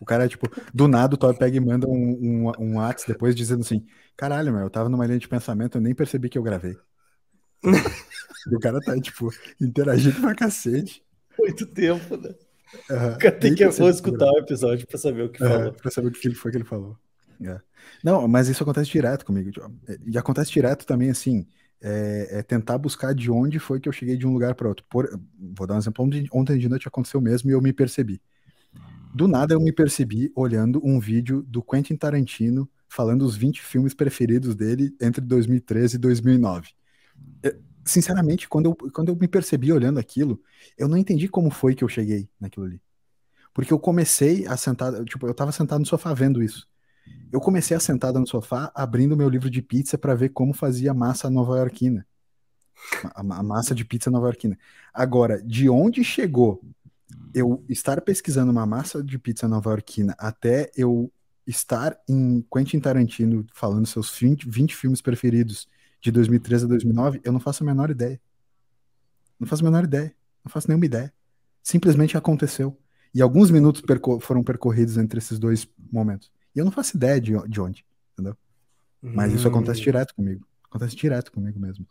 [0.00, 3.36] O cara, tipo, do nada o Toy pega e manda um, um, um WhatsApp depois
[3.36, 6.42] dizendo assim: caralho, meu, eu tava numa linha de pensamento, eu nem percebi que eu
[6.42, 6.76] gravei.
[8.52, 9.30] o cara tá, tipo,
[9.60, 11.04] interagindo pra cacete.
[11.38, 12.34] Muito tempo, né?
[12.90, 13.12] Uhum.
[13.12, 15.72] O cara tem que vou escutar o episódio pra saber o que falou.
[15.72, 16.96] Pra saber o que foi que ele falou.
[17.46, 17.60] É.
[18.02, 19.50] Não, mas isso acontece direto comigo.
[20.06, 21.46] E acontece direto também, assim
[21.82, 24.84] é, é, tentar buscar de onde foi que eu cheguei de um lugar para outro.
[24.88, 28.22] Por, vou dar um exemplo, ontem, ontem de noite aconteceu mesmo e eu me percebi.
[29.12, 33.94] Do nada eu me percebi olhando um vídeo do Quentin Tarantino falando os 20 filmes
[33.94, 36.70] preferidos dele entre 2013 e 2009.
[37.42, 40.40] É, sinceramente, quando eu, quando eu me percebi olhando aquilo,
[40.78, 42.80] eu não entendi como foi que eu cheguei naquilo ali.
[43.52, 46.66] Porque eu comecei a sentar, tipo, eu tava sentado no sofá vendo isso.
[47.32, 50.92] Eu comecei a sentada no sofá, abrindo meu livro de pizza para ver como fazia
[50.92, 52.06] massa nova-iorquina.
[53.14, 54.58] A massa de pizza nova-iorquina.
[54.92, 56.62] Agora, de onde chegou
[57.34, 61.10] eu estar pesquisando uma massa de pizza nova-iorquina até eu
[61.46, 65.68] estar em Quentin Tarantino falando seus 20, 20 filmes preferidos
[66.00, 68.20] de 2013 a 2009, eu não faço a menor ideia.
[69.38, 70.14] Não faço a menor ideia.
[70.44, 71.12] Não faço nenhuma ideia.
[71.62, 72.76] Simplesmente aconteceu.
[73.14, 76.30] E alguns minutos perco foram percorridos entre esses dois momentos.
[76.54, 78.36] E eu não faço ideia de, de onde, entendeu?
[79.02, 79.84] Mas isso acontece Hum.
[79.84, 80.46] direto comigo.
[80.64, 81.86] Acontece direto comigo mesmo.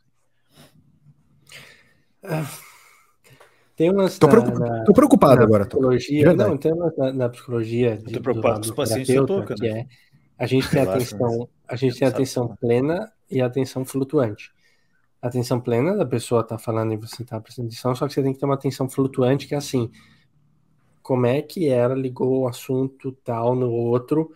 [3.75, 5.77] Tem umas Tô, preocup- na- tô preocupado na agora, tô.
[5.77, 9.17] psicologia, não, tem uma na, na psicologia de, tô preocupado do, com os pacientes que
[9.17, 9.85] eu tô, que é
[10.37, 14.51] a gente tem Relaxa, atenção, a gente tem atenção plena e atenção flutuante.
[15.21, 18.23] A atenção plena da pessoa tá falando e você tá prestando atenção, só que você
[18.23, 19.89] tem que ter uma atenção flutuante que é assim,
[21.01, 24.31] como é que ela ligou o assunto tal no outro,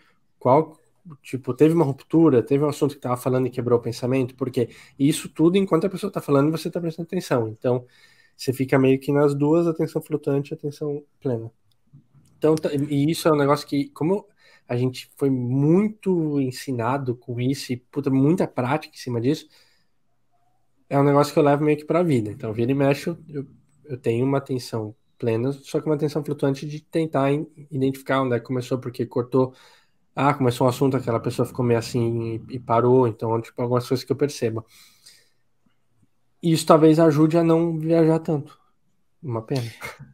[0.46, 0.78] qual
[1.24, 4.70] tipo, teve uma ruptura, teve um assunto que tava falando e quebrou o pensamento, porque
[4.98, 7.48] isso tudo enquanto a pessoa tá falando você tá prestando atenção.
[7.50, 7.86] Então,
[8.38, 11.52] você fica meio que nas duas, atenção flutuante e atenção plena.
[12.38, 14.28] Então, tá- e isso é um negócio que, como
[14.68, 19.48] a gente foi muito ensinado com isso e puta, muita prática em cima disso,
[20.89, 22.30] é um negócio que eu levo meio que pra vida.
[22.30, 23.48] Então, vira e mexe, eu,
[23.86, 27.32] eu, tenho uma atenção plena, só que uma atenção flutuante de tentar
[27.72, 29.54] identificar onde é que começou, porque cortou.
[30.16, 33.07] Ah, começou um assunto, aquela pessoa ficou meio assim e, parou.
[33.07, 34.66] Então, tipo, algumas coisas que eu percebo.
[36.41, 38.57] Isso talvez ajude a não viajar tanto.
[39.24, 39.76] Uma pena.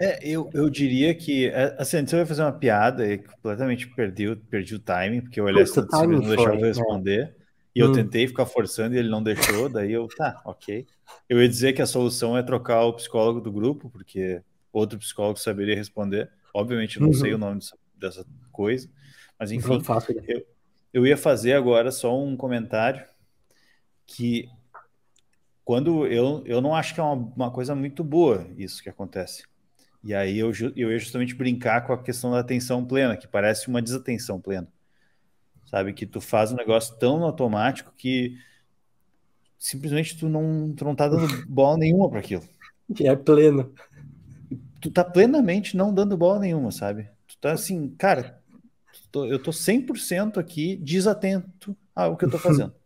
[0.00, 3.88] É, eu, eu diria que, é, assim, antes eu ia fazer uma piada e completamente
[3.94, 7.34] perdi, o- perdi o timing, porque o não timing deixava eu responder,
[7.74, 7.92] e eu Hum.
[7.92, 10.86] tentei ficar forçando e ele não deixou, daí eu, tá, ok.
[11.28, 14.40] Eu ia dizer que a solução é trocar o psicólogo do grupo, porque
[14.72, 16.30] outro psicólogo saberia responder.
[16.54, 17.12] Obviamente eu não Uhum.
[17.12, 18.88] sei o nome dessa, dessa coisa,
[19.38, 20.44] mas enfim, faço ideia.
[20.92, 23.04] eu ia fazer agora só um comentário
[24.06, 24.48] que
[25.64, 29.44] quando eu, eu não acho que é uma, uma coisa muito boa isso que acontece.
[30.02, 33.68] E aí eu, eu ia justamente brincar com a questão da atenção plena, que parece
[33.68, 34.66] uma desatenção plena.
[35.66, 35.92] Sabe?
[35.92, 38.38] Que tu faz um negócio tão automático que
[39.58, 42.44] simplesmente tu não, tu não tá dando bola nenhuma para aquilo.
[42.94, 43.74] Que é pleno.
[44.80, 47.10] Tu tá plenamente não dando bola nenhuma, sabe?
[47.26, 48.37] Tu tá assim, cara,
[49.10, 52.74] tô- eu tô 100% aqui desatento ao que eu tô fazendo.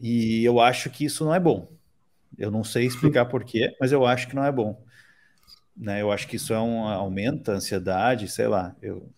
[0.00, 1.68] E eu acho que isso não é bom.
[2.36, 4.80] Eu não sei explicar porquê, mas eu acho que não é bom.
[5.76, 6.02] Né?
[6.02, 8.74] Eu acho que isso é um aumenta a ansiedade, sei lá.
[8.82, 9.08] Eu,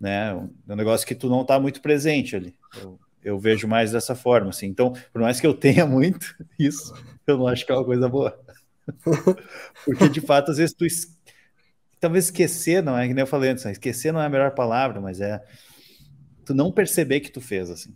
[0.00, 0.30] né?
[0.68, 2.54] É um negócio que tu não tá muito presente ali.
[2.80, 4.66] Eu, eu vejo mais dessa forma, assim.
[4.66, 6.94] Então, por mais que eu tenha muito isso,
[7.26, 8.38] eu não acho que é uma coisa boa.
[9.84, 10.84] Porque de fato, às vezes tu.
[12.00, 13.72] Talvez esquecer, não é que nem eu falei antes, né?
[13.72, 15.42] esquecer não é a melhor palavra, mas é
[16.44, 17.94] tu não perceber que tu fez assim.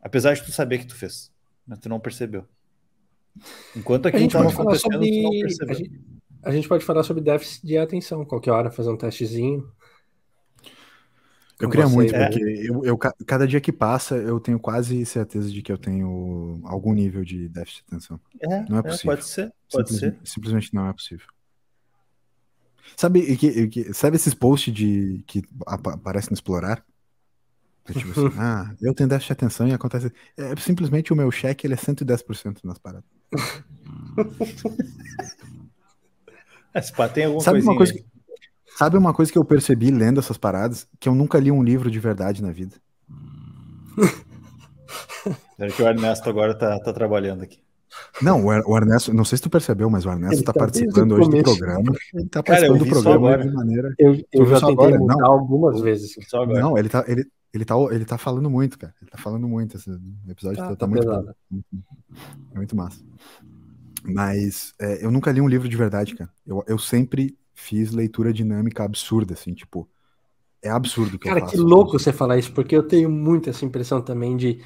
[0.00, 1.32] Apesar de tu saber que tu fez,
[1.66, 2.44] mas tu não percebeu.
[3.74, 5.10] Enquanto A aquilo gente estava falar acontecendo, sobre.
[5.10, 5.74] tu não A percebeu.
[5.74, 6.00] gente,
[6.42, 8.24] a gente pode falar sobre déficit de atenção.
[8.24, 9.70] Qualquer hora fazer um testezinho.
[11.58, 12.28] Eu queria muito, né?
[12.28, 15.78] porque eu, eu ca- cada dia que passa, eu tenho quase certeza de que eu
[15.78, 18.20] tenho algum nível de déficit de atenção.
[18.40, 19.10] É, Não é é, possível.
[19.16, 20.18] pode ser, pode Simples- ser.
[20.22, 21.26] Simplesmente não é possível.
[22.96, 26.84] Sabe, que, que- sabe esses posts de, que apa- aparecem no Explorar?
[27.88, 30.12] É tipo assim, ah, eu tenho déficit de atenção e acontece.
[30.36, 33.08] É simplesmente o meu cheque ele é 110% nas paradas.
[36.74, 38.04] Esse pá, tem alguma Sabe uma, coisa que,
[38.76, 40.86] sabe uma coisa que eu percebi lendo essas paradas?
[41.00, 42.76] Que eu nunca li um livro de verdade na vida.
[45.52, 47.65] Espera que o Ernesto agora tá, tá trabalhando aqui.
[48.20, 50.60] Não, o Er- Ernesto, não sei se tu percebeu, mas o Ernesto Ele tá tá
[50.60, 51.92] participando hoje do programa.
[52.14, 53.94] Ele tá Cara, participando do programa de maneira.
[53.98, 54.98] Eu, eu já tentei agora?
[54.98, 55.26] mudar Não.
[55.32, 56.14] algumas vezes.
[56.28, 56.60] Só agora.
[56.60, 58.94] Não, ele tá, ele, ele, tá, ele tá falando muito, cara.
[59.00, 59.76] Ele tá falando muito.
[59.76, 59.90] Esse
[60.28, 61.32] episódio Tá, tá, tá muito bom.
[62.54, 63.00] É muito massa.
[64.04, 66.30] Mas é, eu nunca li um livro de verdade, cara.
[66.46, 69.88] Eu, eu sempre fiz leitura dinâmica absurda, assim, tipo.
[70.62, 71.54] É absurdo que Cara, eu faço.
[71.54, 74.60] que louco você falar isso, porque eu tenho muito essa impressão também de.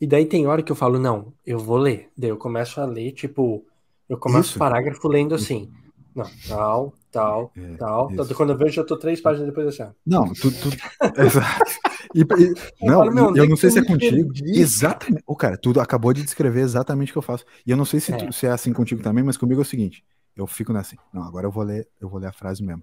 [0.00, 2.10] E daí tem hora que eu falo, não, eu vou ler.
[2.16, 3.64] Daí eu começo a ler, tipo,
[4.08, 4.56] eu começo Isso.
[4.56, 5.70] o parágrafo lendo assim.
[6.14, 8.10] Não, tal, tal, É, tal.
[8.12, 8.34] isso.
[8.34, 9.92] Quando eu vejo, eu tô três páginas depois assim.
[10.06, 10.50] Não, tu.
[10.50, 10.68] tu...
[11.20, 11.70] Exato.
[12.14, 14.32] E- e- não, falo, meu, eu não sei eu se é contigo.
[14.32, 14.58] perdi?
[14.58, 15.22] Exatamente.
[15.26, 17.44] O cara, tu acabou de descrever exatamente o que eu faço.
[17.66, 18.32] E eu não sei se, tu- É.
[18.32, 20.02] se é assim contigo também, mas comigo é o seguinte:
[20.34, 20.94] eu fico nessa.
[20.94, 22.82] assim, Não, agora eu vou ler, eu vou ler a frase mesmo.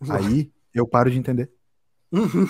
[0.10, 1.50] Aí eu paro de entender.
[2.10, 2.46] Uhum,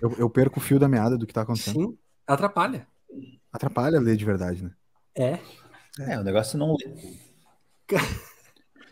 [0.00, 1.74] Eu, eu perco o fio da meada do que tá acontecendo.
[1.80, 2.86] Sim, atrapalha.
[3.52, 4.74] Atrapalha ler de verdade, né?
[5.14, 5.40] É.
[5.98, 6.94] É, o negócio não lê.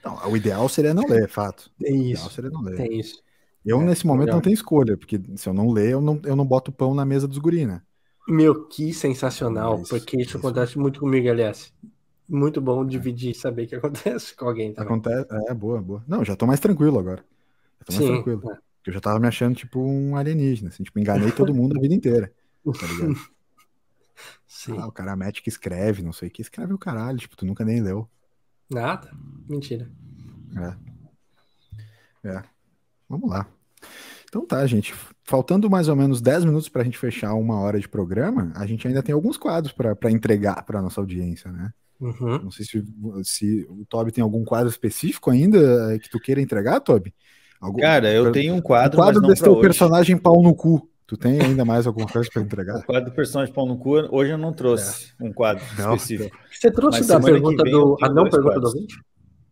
[0.05, 1.71] Não, o ideal seria não ler, fato.
[1.79, 2.31] Tem O ideal isso.
[2.31, 2.77] seria não ler.
[2.77, 3.23] Tem isso.
[3.65, 4.37] Eu, É, nesse momento, melhor.
[4.37, 7.05] não tenho escolha, porque se eu não ler, eu não, eu não boto pão na
[7.05, 7.83] mesa dos guri, né?
[8.29, 10.39] Meu, que sensacional, Isso, porque isso, isso.
[10.39, 11.73] acontece muito comigo, aliás.
[12.29, 14.95] Muito bom dividir e saber que acontece com alguém também.
[14.95, 15.27] Acontece.
[15.49, 16.05] É, boa, boa.
[16.07, 17.25] Não, já tô mais tranquilo agora.
[17.81, 18.13] Já tô mais Sim.
[18.13, 18.41] tranquilo.
[18.41, 21.81] Porque eu já tava me achando, tipo, um alienígena, assim, tipo, enganei todo mundo a
[21.81, 22.33] vida inteira.
[22.79, 23.15] Tá ligado?
[24.47, 24.77] Sim.
[24.79, 27.45] Ah, o cara mete que escreve, não sei o que, escreve o caralho, tipo, tu
[27.47, 28.09] nunca nem leu.
[28.71, 29.11] Nada.
[29.49, 29.91] Mentira.
[32.25, 32.29] É.
[32.29, 32.43] É.
[33.09, 33.47] Vamos lá.
[34.29, 34.95] Então tá, gente.
[35.25, 38.87] Faltando mais ou menos 10 minutos pra gente fechar uma hora de programa, a gente
[38.87, 41.73] ainda tem alguns quadros pra pra entregar pra nossa audiência, né?
[42.01, 42.45] Uhum.
[42.45, 42.85] Não sei se,
[43.25, 47.15] se o Toby tem algum quadro específico ainda eh, que tu queira entregar, Toby?
[47.61, 49.69] Algum, Cara, eu per- tenho um um quadro, quadro mas não desse pra teu hoje.
[49.69, 50.90] personagem pau no cu.
[51.11, 52.77] Tu tem ainda mais alguma coisa pra entregar?
[52.77, 56.39] O quadro do personagem pau no cu, hoje eu não trouxe um quadro Não, específico.
[56.53, 57.97] Você trouxe Mas da semana que pergunta vem do.
[58.01, 58.75] A não dois pergunta do quadros.
[58.75, 58.95] ouvinte?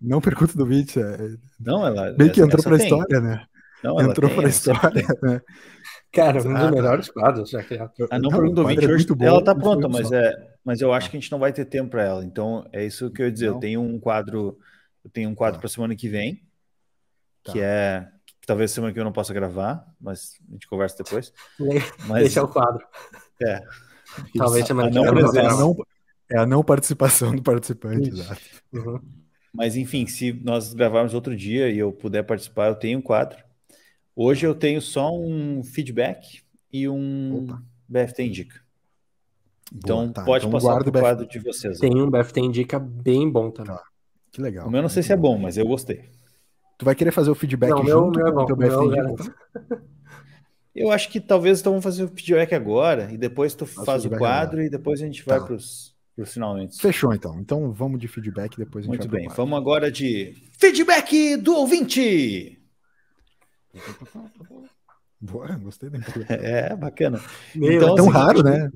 [0.01, 2.13] Não pergunta do vídeo, é, Não, ela.
[2.13, 2.87] bem que entrou pra tem.
[2.87, 3.45] história, né?
[3.83, 5.41] Não, ela Entrou ela sempre história, né?
[6.13, 6.71] Cara, um Ah, dos tá.
[6.71, 7.91] melhores quadros já criado.
[8.09, 10.33] A não Não, pergunta do ouvinte é hoje, bom, ela tá não pronta, mas, é,
[10.65, 12.25] mas eu acho que a gente não vai ter tempo para ela.
[12.25, 13.49] Então é isso que eu ia dizer.
[13.49, 13.55] Não?
[13.55, 14.57] Eu tenho um quadro,
[15.05, 15.61] eu tenho um quadro Tá.
[15.63, 16.41] para semana que vem,
[17.43, 17.53] Tá.
[17.53, 18.18] que é que
[18.49, 21.35] talvez semana que eu não possa gravar, mas a gente conversa depois.
[22.09, 22.83] Mas Esse é o quadro.
[23.43, 23.63] é,
[24.37, 24.69] Talvez Isso.
[24.69, 25.05] semana que não.
[25.05, 25.57] É presença.
[25.59, 25.77] não,
[26.31, 28.41] é a não participação do participante, exato.
[28.73, 29.01] Uhum.
[29.53, 33.39] mas enfim, se nós gravarmos outro dia e eu puder participar, eu tenho um quadro.
[34.17, 36.43] Hoje eu tenho só um feedback
[36.73, 37.63] e um Opa.
[37.87, 38.61] BFT indica.
[39.75, 40.25] Então Boa, tá.
[40.25, 41.79] pode Então passar o quadro de vocês.
[41.79, 43.77] Tem um BFT indica bem bom também.
[43.77, 43.83] Tá.
[44.33, 44.67] Que legal.
[44.67, 46.11] O meu não sei se é bom, mas eu gostei.
[46.79, 49.33] Tu vai querer fazer o feedback Não, meu- junto meu com o teu BFT
[50.75, 54.05] eu acho que talvez então vamos fazer o feedback agora e depois tu o faz
[54.05, 54.65] o quadro agora.
[54.65, 55.45] e depois a gente vai Tá.
[55.47, 56.81] para os finalmente.
[56.81, 57.39] Fechou, então.
[57.41, 61.55] Então vamos de feedback, depois a gente Muito vai bem, vamos agora de feedback do
[61.55, 62.61] ouvinte.
[65.21, 65.99] Boa, gostei da.
[66.31, 67.21] É, bacana.
[67.55, 68.71] Meu, Então, É tão assim, raro, né?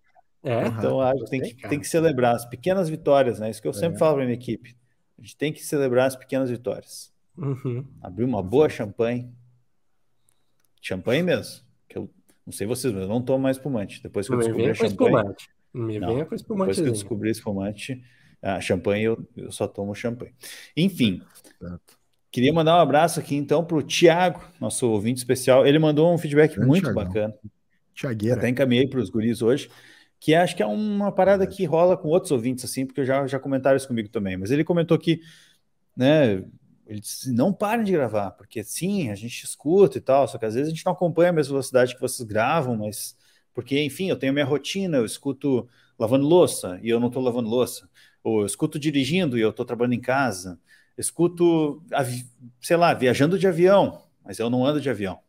[0.45, 0.67] É?
[0.67, 1.69] Então a gente tem que, cara.
[1.69, 3.49] tem que celebrar as pequenas vitórias, né?
[3.49, 3.99] Isso que eu sempre É.
[3.99, 4.77] falo para minha equipe.
[5.19, 7.12] A gente tem que celebrar as pequenas vitórias.
[7.37, 7.87] Uhum.
[8.01, 9.33] Abrir uma boa champanhe.
[10.81, 11.65] Champanhe mesmo.
[11.89, 12.11] Que eu
[12.47, 14.03] não sei vocês, mas eu não tomo mais espumante.
[14.03, 14.91] Depois que eu descobri a champanhe.
[14.93, 15.49] espumante.
[15.73, 18.03] Me Não, venha com Depois que eu descobri espumante,
[18.43, 20.35] a champanhe, eu, eu só tomo champanhe.
[20.77, 21.23] Enfim,
[21.59, 21.99] Certo.
[22.31, 25.67] queria mandar um abraço aqui então para o Tiago, nosso ouvinte especial.
[25.67, 27.05] Ele mandou um feedback Grande muito Thiagão.
[27.05, 27.35] bacana.
[27.95, 28.37] Tiagueira.
[28.37, 29.71] Até encaminhei para os guris hoje,
[30.21, 33.39] que acho que é uma parada que rola com outros ouvintes, assim, porque já, já
[33.39, 34.37] comentaram isso comigo também.
[34.37, 35.21] Mas ele comentou que,
[35.97, 36.45] né,
[36.87, 40.45] ele disse, não parem de gravar, porque sim, a gente escuta e tal, só que
[40.45, 43.17] às vezes a gente não acompanha a mesma velocidade que vocês gravam, mas
[43.55, 45.69] porque, enfim, eu tenho minha rotina, eu escuto
[45.99, 47.89] lavando louça e eu não estou lavando louça,
[48.25, 50.59] ou eu escuto dirigindo e eu estou trabalhando em casa,
[50.97, 52.27] escuto, avi-
[52.61, 55.21] sei lá, viajando de avião, mas eu não ando de avião.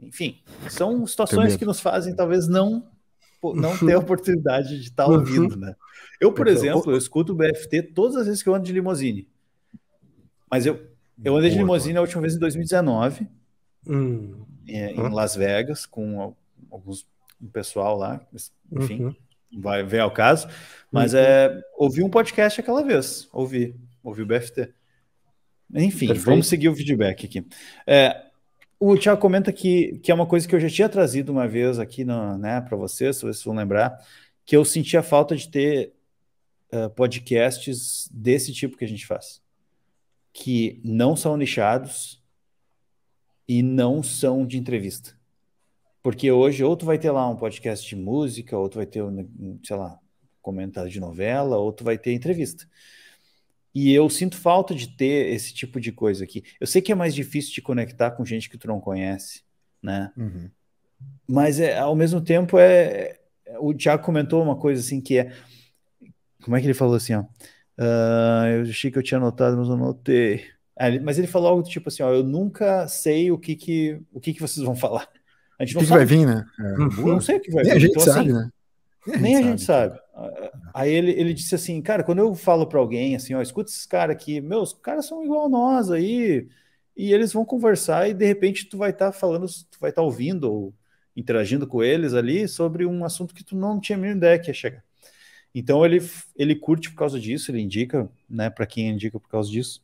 [0.00, 2.88] Enfim, são situações que nos fazem talvez não
[3.52, 5.74] não ter a oportunidade de estar ouvindo, né?
[6.20, 8.72] Eu, por Então, exemplo, eu escuto o BFT todas as vezes que eu ando de
[8.72, 9.28] limusine.
[10.50, 10.78] Mas eu,
[11.24, 13.26] eu andei de Boa, limusine a última vez em 2019,
[13.86, 14.44] Hum.
[14.68, 15.08] é, em Hum.
[15.14, 16.36] Las Vegas, com al-
[16.70, 17.06] alguns
[17.40, 18.20] um pessoal lá,
[18.72, 19.14] enfim, Uhum.
[19.60, 20.48] vai ver ao caso.
[20.90, 21.20] Mas Uhum.
[21.20, 24.72] é, ouvi um podcast aquela vez, ouvi, ouvi o BFT.
[25.74, 26.24] Enfim, Perfeito.
[26.24, 27.46] vamos seguir o feedback aqui.
[27.86, 28.24] É,
[28.80, 31.78] o Thiago comenta que, que é uma coisa que eu já tinha trazido uma vez
[31.78, 33.98] aqui no, né, para vocês, se vocês vão lembrar,
[34.44, 35.92] que eu sentia falta de ter
[36.72, 39.40] eh, podcasts desse tipo que a gente faz,
[40.32, 42.22] que não são nichados
[43.46, 45.16] e não são de entrevista.
[46.02, 49.02] Porque hoje, ou tu vai ter lá um podcast de música, ou tu vai ter,
[49.64, 49.98] sei lá,
[50.40, 52.66] comentário de novela, ou tu vai ter entrevista.
[53.74, 56.42] E eu sinto falta de ter esse tipo de coisa aqui.
[56.60, 59.42] Eu sei que é mais difícil te conectar com gente que tu não conhece,
[59.82, 60.12] né?
[60.16, 60.50] Uhum.
[61.26, 63.18] Mas é, ao mesmo tempo é.
[63.60, 65.32] O Thiago comentou uma coisa assim que é.
[66.42, 67.24] Como é que ele falou assim, ó?
[67.78, 70.44] Ah, eu achei que eu tinha anotado, mas eu não anotei.
[70.76, 73.54] Ah, ele- mas ele falou algo do tipo assim, ó, eu nunca sei o que
[73.56, 75.08] que, o que que vocês vão falar.
[75.58, 76.44] A gente O não que, que vai sabe, vir, né?
[76.60, 77.06] É, Uhum.
[77.14, 78.50] não sei o que vai Nem a gente Então, sabe, assim, né?
[79.20, 79.98] nem a gente sabe.
[80.74, 83.86] Aí ele, ele disse assim, cara, quando eu falo para alguém assim, ó, escuta esses
[83.86, 86.48] caras aqui, meus caras são igual a nós aí,
[86.96, 90.52] e eles vão conversar e de repente tu vai estar falando, tu vai estar ouvindo
[90.52, 90.74] ou
[91.16, 94.48] interagindo com eles ali sobre um assunto que tu não tinha a mínima ideia que
[94.50, 94.84] ia chegar.
[95.54, 95.98] Então ele,
[96.36, 99.82] ele curte por causa disso, ele indica, né, para quem indica por causa disso.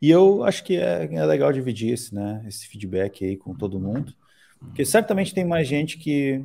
[0.00, 3.80] E eu acho que é, é legal dividir esse, né, esse feedback aí com todo
[3.80, 4.14] mundo,
[4.58, 6.44] porque certamente tem mais gente que,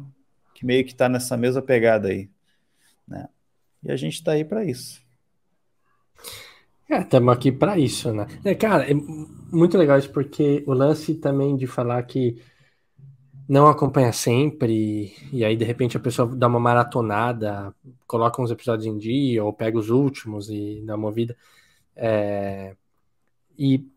[0.53, 2.30] que meio que está nessa mesma pegada aí,
[3.07, 3.28] né?
[3.84, 5.01] E a gente está aí para isso.
[6.89, 8.28] É, estamos aqui para isso, né?
[8.43, 12.41] É, cara, é muito legal isso, porque o lance também de falar que
[13.50, 17.74] não acompanha sempre, e aí de repente a pessoa dá uma maratonada,
[18.06, 21.36] coloca uns episódios em dia, ou pega os últimos e dá uma vida.
[21.95, 22.76] É,
[23.58, 23.88] e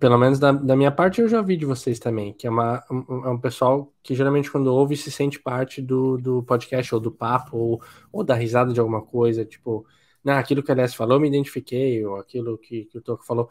[0.00, 2.82] pelo menos da, da, minha parte, eu já vi de vocês também, que é, uma,
[2.90, 7.00] um, é um pessoal que geralmente quando ouve se sente parte do, do podcast ou
[7.00, 9.86] do papo, ou, ou da risada de alguma coisa, tipo,
[10.24, 13.50] né, aquilo que a Aliás falou, me identifiquei, ou aquilo que, que o Toco falou.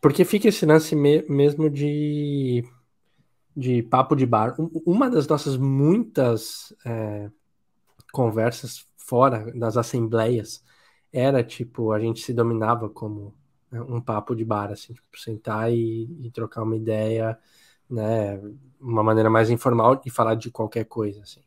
[0.00, 2.64] Porque fica esse lance me, mesmo de,
[3.56, 4.54] de papo de bar.
[4.86, 7.30] Uma das nossas muitas é,
[8.12, 10.62] conversas fora das assembleias
[11.12, 13.34] era tipo, a gente se dominava como
[13.70, 17.38] né, um papo de bar, assim, tipo, sentar e, e, trocar uma ideia,
[17.88, 18.40] né,
[18.80, 21.40] uma maneira mais informal e falar de qualquer coisa, assim.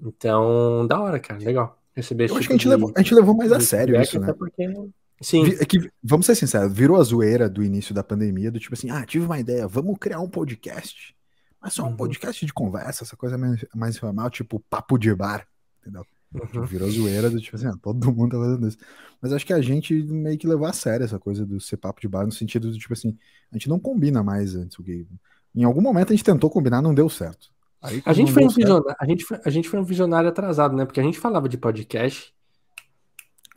[0.00, 1.78] Então, da hora, cara, legal.
[1.94, 4.00] Receber Eu acho tipo que a gente, de, levou, a gente levou mais a sério
[4.00, 4.32] isso, né?
[4.32, 4.72] Porque...
[5.20, 5.46] Sim.
[5.58, 8.88] É que, vamos ser sinceros, virou a zoeira do início da pandemia, do tipo assim,
[8.88, 11.12] ah, tive uma ideia, vamos criar um podcast.
[11.60, 11.96] Mas só um uhum.
[11.96, 15.46] podcast de conversa, essa coisa mais, mais informal, tipo papo de bar,
[15.80, 16.04] entendeu?
[16.32, 16.64] Uhum.
[16.64, 18.78] Virou zoeira do tipo assim, ah, todo mundo tá fazendo isso.
[19.20, 22.00] Mas acho que a gente meio que levou a sério essa coisa do ser papo
[22.00, 23.16] de bar, no sentido do tipo assim,
[23.50, 25.06] a gente não combina mais antes o gay.
[25.54, 27.50] Em algum momento a gente tentou combinar, não deu certo.
[27.80, 30.76] Aí, a, gente foi um visionário, a, gente foi, a gente foi um visionário atrasado,
[30.76, 30.84] né?
[30.84, 32.34] Porque a gente falava de podcast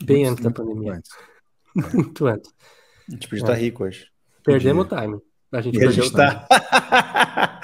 [0.02, 0.94] bem muito, antes da pandemia.
[0.94, 1.10] Antes.
[1.76, 1.94] É.
[1.96, 2.54] muito antes.
[3.08, 3.60] A gente podia estar é.
[3.60, 4.06] rico hoje.
[4.44, 5.20] Perdemos o time.
[5.52, 6.16] A gente e perdeu a gente o time.
[6.16, 7.60] Tá...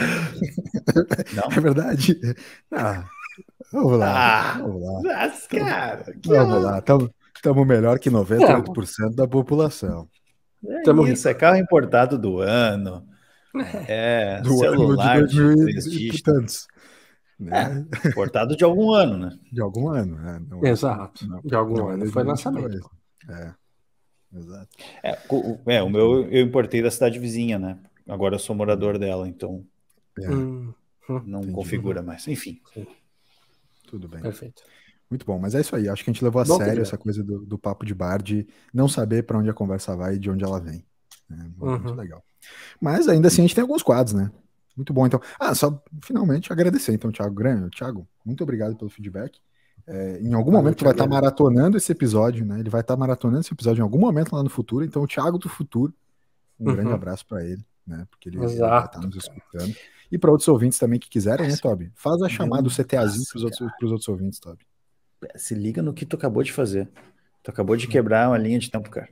[1.34, 1.56] não.
[1.56, 2.20] É verdade.
[2.70, 3.04] Ah.
[3.72, 4.12] Vamos lá.
[4.16, 5.00] Ah, vamos lá.
[5.02, 6.82] Mas, cara, vamos lá.
[7.34, 10.08] Estamos melhor que 98% da população.
[10.66, 11.06] É Tamo...
[11.06, 13.06] isso, é carro importado do ano.
[13.88, 16.66] É, do celular ano de 2000 e tantos.
[17.38, 17.86] Né?
[18.04, 19.30] É, importado de algum ano, né?
[19.52, 20.40] De algum ano, né?
[20.48, 21.26] Não, Exato.
[21.26, 22.90] Não, de algum não, ano foi lançamento.
[23.28, 23.52] É.
[24.34, 24.68] Exato.
[25.02, 27.78] É o, é, o meu eu importei da cidade vizinha, né?
[28.06, 29.64] Agora eu sou morador dela, então
[30.18, 30.30] é.
[30.30, 30.72] hum,
[31.24, 31.54] não Entendi.
[31.54, 32.26] configura mais.
[32.28, 32.60] Enfim.
[32.72, 32.86] Sim.
[33.86, 34.20] Tudo bem.
[34.20, 34.62] Perfeito.
[35.10, 35.88] Muito bom, mas é isso aí.
[35.88, 38.22] Acho que a gente levou a bom sério essa coisa do, do, papo de bar,
[38.22, 40.84] de não saber para onde a conversa vai e de onde ela vem.
[41.30, 41.94] É muito uhum.
[41.94, 42.22] legal.
[42.80, 44.30] Mas ainda assim a gente tem alguns quadros, né?
[44.76, 45.20] Muito bom, então.
[45.40, 47.70] Ah, só finalmente agradecer, então, Thiago Grêmio.
[47.70, 49.40] Thiago, muito obrigado pelo feedback.
[49.90, 52.60] É, em algum momento tu vai estar tá maratonando esse episódio, né?
[52.60, 54.84] Ele vai estar tá maratonando esse episódio em algum momento lá no futuro.
[54.84, 55.94] Então, o Thiago do futuro,
[56.60, 56.76] um uhum.
[56.76, 58.06] grande abraço para ele, né?
[58.10, 59.74] Porque ele, ele vai estar tá nos escutando.
[60.12, 61.90] E para outros ouvintes também que quiserem, né, Toby?
[61.94, 64.66] Faz a chamada do CTAzinho para os outros, outros ouvintes, Toby.
[65.36, 66.86] Se liga no que tu acabou de fazer.
[67.42, 69.08] Tu acabou de quebrar uma linha de tempo, cara.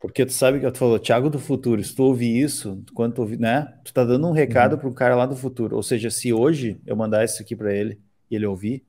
[0.00, 3.22] Porque tu sabe que tu falou, Thiago do futuro, se tu ouvir isso, quando tu
[3.22, 3.72] ouvir, né?
[3.84, 4.78] Tu tá dando um recado uhum.
[4.78, 5.74] pro cara lá do futuro.
[5.74, 8.00] Ou seja, se hoje eu mandar isso aqui para ele
[8.30, 8.84] e ele ouvir,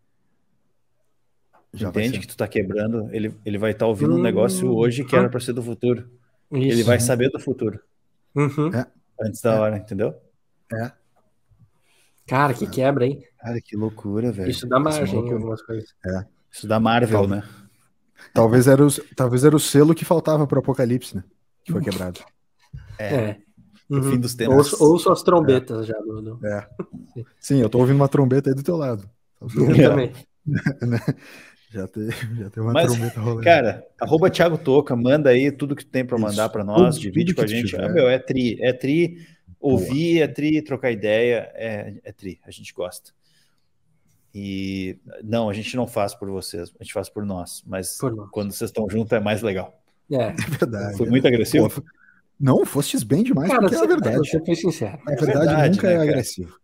[1.74, 4.19] já entende que tu tá quebrando, ele, ele vai estar tá ouvindo uhum.
[4.19, 6.07] um negócio hoje que era para ser do futuro.
[6.51, 6.71] Isso.
[6.71, 7.80] Ele vai saber do futuro.
[8.36, 8.71] Uhum.
[8.74, 8.86] É.
[9.19, 9.59] Antes da é.
[9.59, 10.15] hora, entendeu?
[10.71, 10.91] É.
[12.28, 13.24] Cara, que quebra, hein?
[13.39, 14.49] Cara, que loucura, velho.
[14.49, 15.89] Isso dá margem em algumas coisas.
[16.05, 16.26] É.
[16.51, 17.28] Isso dá Marvel, Tal...
[17.28, 17.43] né?
[18.34, 21.24] Talvez era, o, talvez era o selo que faltava pro Apocalipse, né?
[21.63, 22.21] Que foi quebrado.
[22.97, 23.15] É.
[23.15, 23.38] é.
[23.89, 24.03] Uhum.
[24.03, 24.55] fim dos tempos.
[24.55, 25.91] Ouço, ouço as trombetas é.
[25.91, 26.67] já, do, É.
[27.39, 29.09] Sim, eu tô ouvindo uma trombeta aí do teu lado.
[29.41, 30.13] Eu também.
[31.74, 32.07] Já tem,
[32.38, 33.41] já tem uma Mas, trombeta rolando.
[33.41, 37.01] Cara, arroba Thiago Toca, manda aí tudo que tu tem para mandar para nós, tudo,
[37.01, 37.76] divide tudo com a gente.
[37.76, 39.26] Ah, meu, é tri, é tri,
[39.59, 43.11] ouvir é tri, trocar ideia, é, é tri, a gente gosta.
[44.36, 48.15] E não, a gente não faz por vocês, a gente faz por nós, mas por
[48.15, 48.30] nós.
[48.32, 49.74] quando vocês estão juntos é mais legal.
[50.11, 50.97] É, é verdade.
[50.97, 51.69] Foi muito agressivo?
[51.69, 51.84] Pô,
[52.39, 54.30] não, fostes bem demais, Cara, porque é a verdade.
[54.30, 54.99] Você foi sincero.
[55.07, 56.59] A verdade, é verdade nunca né, é agressivo.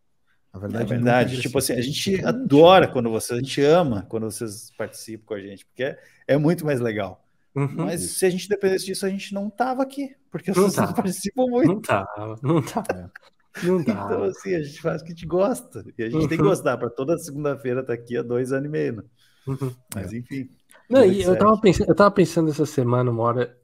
[0.51, 1.41] A verdade, é verdade.
[1.41, 5.39] Tipo assim, a gente adora quando vocês, a gente ama quando vocês participam com a
[5.39, 7.23] gente, porque é, é muito mais legal.
[7.55, 7.85] Uhum.
[7.85, 11.45] Mas se a gente dependesse disso, a gente não tava aqui, porque vocês não participam
[11.47, 11.67] muito.
[11.67, 12.85] Não tava, não tava.
[12.91, 13.65] É.
[13.65, 14.13] Não tava.
[14.13, 15.85] Então, assim, a gente faz o que a gente gosta.
[15.97, 16.27] E a gente uhum.
[16.27, 16.49] tem que uhum.
[16.49, 18.97] gostar para toda segunda-feira estar tá aqui há dois anos e meio.
[18.97, 19.03] Né?
[19.47, 19.75] Uhum.
[19.93, 20.49] Mas enfim.
[20.89, 23.57] Não, e eu, tava pensando, eu tava pensando essa semana, uma hora.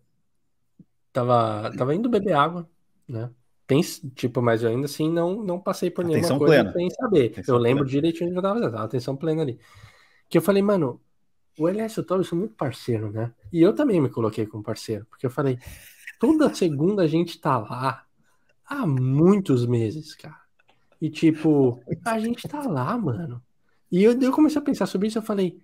[1.12, 2.70] Tava, tava indo beber água,
[3.08, 3.30] né?
[3.68, 6.74] Pense, tipo, mas eu ainda assim não, não passei por nenhuma atenção coisa plena.
[6.74, 7.32] sem saber.
[7.32, 7.92] Atenção eu lembro plena.
[7.92, 9.60] direitinho que eu tava atenção plena ali.
[10.30, 11.02] Que eu falei, mano,
[11.58, 13.34] o Elias e o Toby são muito parceiro, né?
[13.52, 15.58] E eu também me coloquei como parceiro, porque eu falei,
[16.20, 18.06] toda segunda a gente tá lá
[18.66, 20.46] há muitos meses, cara.
[21.02, 23.42] E tipo, a gente tá lá, mano.
[23.92, 25.60] E eu, eu comecei a pensar sobre isso, eu falei,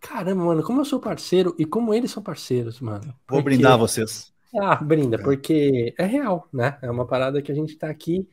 [0.00, 3.14] caramba, mano, como eu sou parceiro e como eles são parceiros, mano.
[3.28, 4.32] Vou brindar vocês.
[4.56, 5.22] Ah, brinda, é.
[5.22, 6.78] porque é real, né?
[6.80, 8.28] É uma parada que a gente tá aqui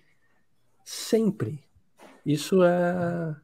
[0.84, 1.64] sempre.
[2.26, 3.36] Isso é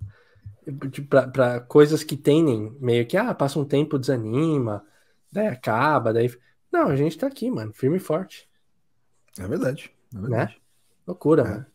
[1.31, 4.85] para coisas que tendem meio que, ah, passa um tempo, desanima,
[5.31, 6.31] daí acaba, daí.
[6.71, 8.47] Não, a gente tá aqui, mano, firme e forte.
[9.37, 9.91] É verdade.
[10.13, 10.21] É né?
[10.21, 10.51] verdade.
[10.53, 10.61] Né?
[11.07, 11.49] Loucura, é.
[11.49, 11.65] mano.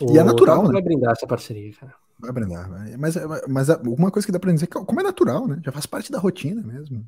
[0.00, 0.72] E é natural, né?
[0.72, 1.94] vai brindar essa parceria, cara.
[2.18, 2.96] Vai brindar, vai.
[2.96, 3.14] Mas,
[3.48, 5.60] mas uma coisa que dá pra dizer, como é natural, né?
[5.64, 7.06] Já faz parte da rotina mesmo.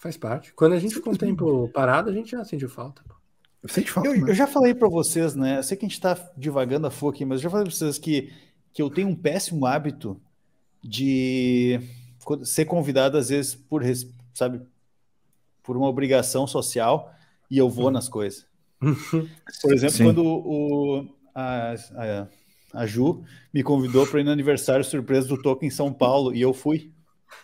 [0.00, 0.54] Faz parte.
[0.54, 3.02] Quando a gente ficou um tempo parado, a gente já sentiu falta.
[3.68, 4.08] Sente falta.
[4.08, 4.30] Eu, né?
[4.30, 5.58] eu já falei para vocês, né?
[5.58, 7.74] Eu sei que a gente está divagando a fogo aqui, mas eu já falei para
[7.74, 8.32] vocês que,
[8.72, 10.18] que eu tenho um péssimo hábito
[10.82, 11.78] de
[12.44, 13.82] ser convidado, às vezes, por,
[14.32, 14.62] sabe,
[15.62, 17.12] por uma obrigação social
[17.50, 18.46] e eu vou nas coisas.
[19.60, 20.04] Por exemplo, Sim.
[20.04, 22.28] quando o, a, a,
[22.72, 23.22] a Ju
[23.52, 26.90] me convidou para ir no aniversário surpresa do Toco em São Paulo e eu fui.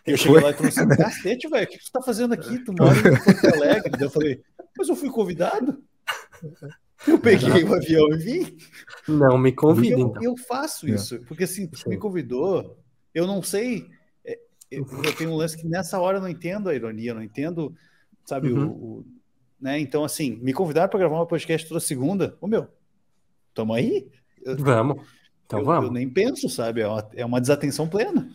[0.07, 2.59] Eu cheguei lá e falei assim: cacete, velho, o que você tá fazendo aqui?
[2.64, 3.93] Tu mora em Porto Alegre.
[4.05, 4.43] Eu falei,
[4.76, 5.82] mas eu fui convidado.
[7.07, 8.57] Eu peguei o avião e vim.
[9.09, 10.22] Não me convida, Eu, então.
[10.22, 10.91] eu faço É.
[10.93, 12.78] isso, porque assim, tu me convidou,
[13.14, 13.87] eu não sei.
[14.24, 14.39] é,
[14.70, 17.22] Eu, eu tenho um lance que nessa hora eu não entendo a ironia, eu não
[17.22, 17.74] entendo,
[18.24, 18.66] sabe, o- Uhum.
[18.68, 19.07] o,
[19.61, 19.78] né?
[19.78, 22.37] Então, assim, me convidaram para gravar uma podcast toda segunda.
[22.41, 22.66] Ô meu,
[23.55, 24.09] tamo aí?
[24.43, 25.07] Eu, Vamos.
[25.47, 25.87] Então eu- vamos.
[25.87, 26.80] eu nem penso, sabe?
[26.80, 28.28] É uma, é uma desatenção plena.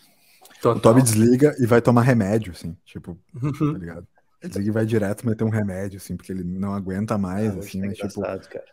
[0.61, 0.77] Total.
[0.77, 3.73] O Toby desliga e vai tomar remédio, assim, tipo, Uhum.
[3.73, 4.07] tá ligado?
[4.41, 7.59] Ele desliga e vai direto meter um remédio, assim, porque ele não aguenta mais, Ah,
[7.59, 8.21] assim, tá mas, tipo,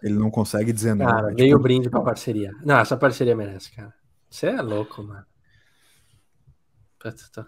[0.03, 1.07] ele não consegue dizer não.
[1.07, 2.53] Cara, É, veio o tipo, brinde pra parceria.
[2.65, 3.95] Não, essa parceria merece, cara.
[4.31, 5.25] Você é louco, mano.
[6.99, 7.47] Puta, tá.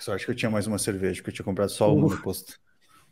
[0.00, 2.58] Sorte que eu tinha mais uma cerveja, porque eu tinha comprado só uma no posto.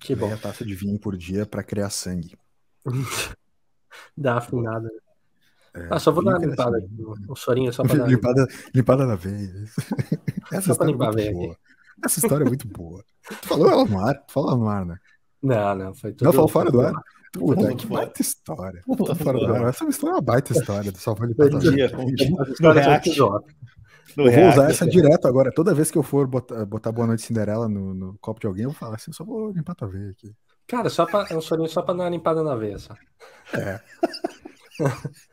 [0.00, 0.26] Que bom.
[0.26, 2.36] meia taça de vinho por dia pra criar sangue.
[4.16, 4.88] Dá afinada.
[5.74, 6.84] É, Ah, só vou dar uma limpada sangue.
[6.86, 7.02] aqui.
[7.02, 9.50] no- O sorinho só pra dar uma limpada, limpada na veia.
[10.52, 11.56] Essa Só pra história é limpar a muito veia boa.
[12.04, 13.04] Essa história é muito boa.
[13.42, 14.14] Tu falou ela no ar?
[14.26, 14.96] Tu falou ela no ar, né?
[15.42, 16.24] Não, não, foi tudo.
[16.26, 16.92] Não, falou fora do ar?
[17.32, 18.82] Puta, que baita história.
[18.84, 19.68] Falou Falou fora do ar.
[19.68, 20.92] Essa história é uma baita história.
[20.96, 23.18] Só vou Foi limpar dia, um são React.
[24.16, 25.52] No Eu vou usar essa direto agora.
[25.54, 28.64] Toda vez que eu for botar, botar Boa Noite Cinderela no, no copo de alguém,
[28.64, 30.34] eu vou falar assim, eu só vou limpar tua veia aqui.
[30.66, 32.78] Cara, só pra, é um sorinho só pra dar uma limpada na veia.
[32.78, 32.94] Só.
[33.54, 33.80] É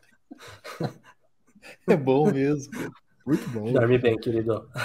[2.04, 2.72] bom mesmo.
[3.26, 3.72] Muito bom.
[3.74, 4.68] Dorme bem, querido.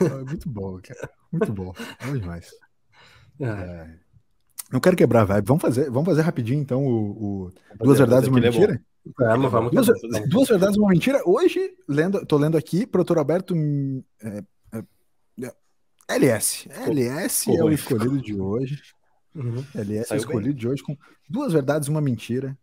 [0.00, 1.10] É muito bom, cara.
[1.30, 1.72] Muito bom.
[2.04, 2.50] Bom demais.
[3.42, 3.86] Ah,
[4.72, 5.46] Não quero quebrar a vibe.
[5.46, 8.42] Vamos fazer, vamos fazer rapidinho, então, o, o Duas fazer, Verdades e uma é.
[8.42, 8.82] Mentira?
[9.18, 9.72] Vamos, vamos.
[9.72, 9.86] Duas,
[10.28, 11.22] duas Verdades e uma Mentira.
[11.26, 14.42] Hoje, lendo, tô lendo aqui, Doutor Alberto hum, é,
[14.72, 14.84] é,
[15.44, 15.54] é,
[16.08, 16.68] LS.
[16.70, 18.80] LS ficou é o escolhido de hoje.
[19.34, 19.64] Uhum.
[19.74, 20.96] LS é Saiu escolhido de hoje com
[21.28, 22.56] duas verdades e uma mentira.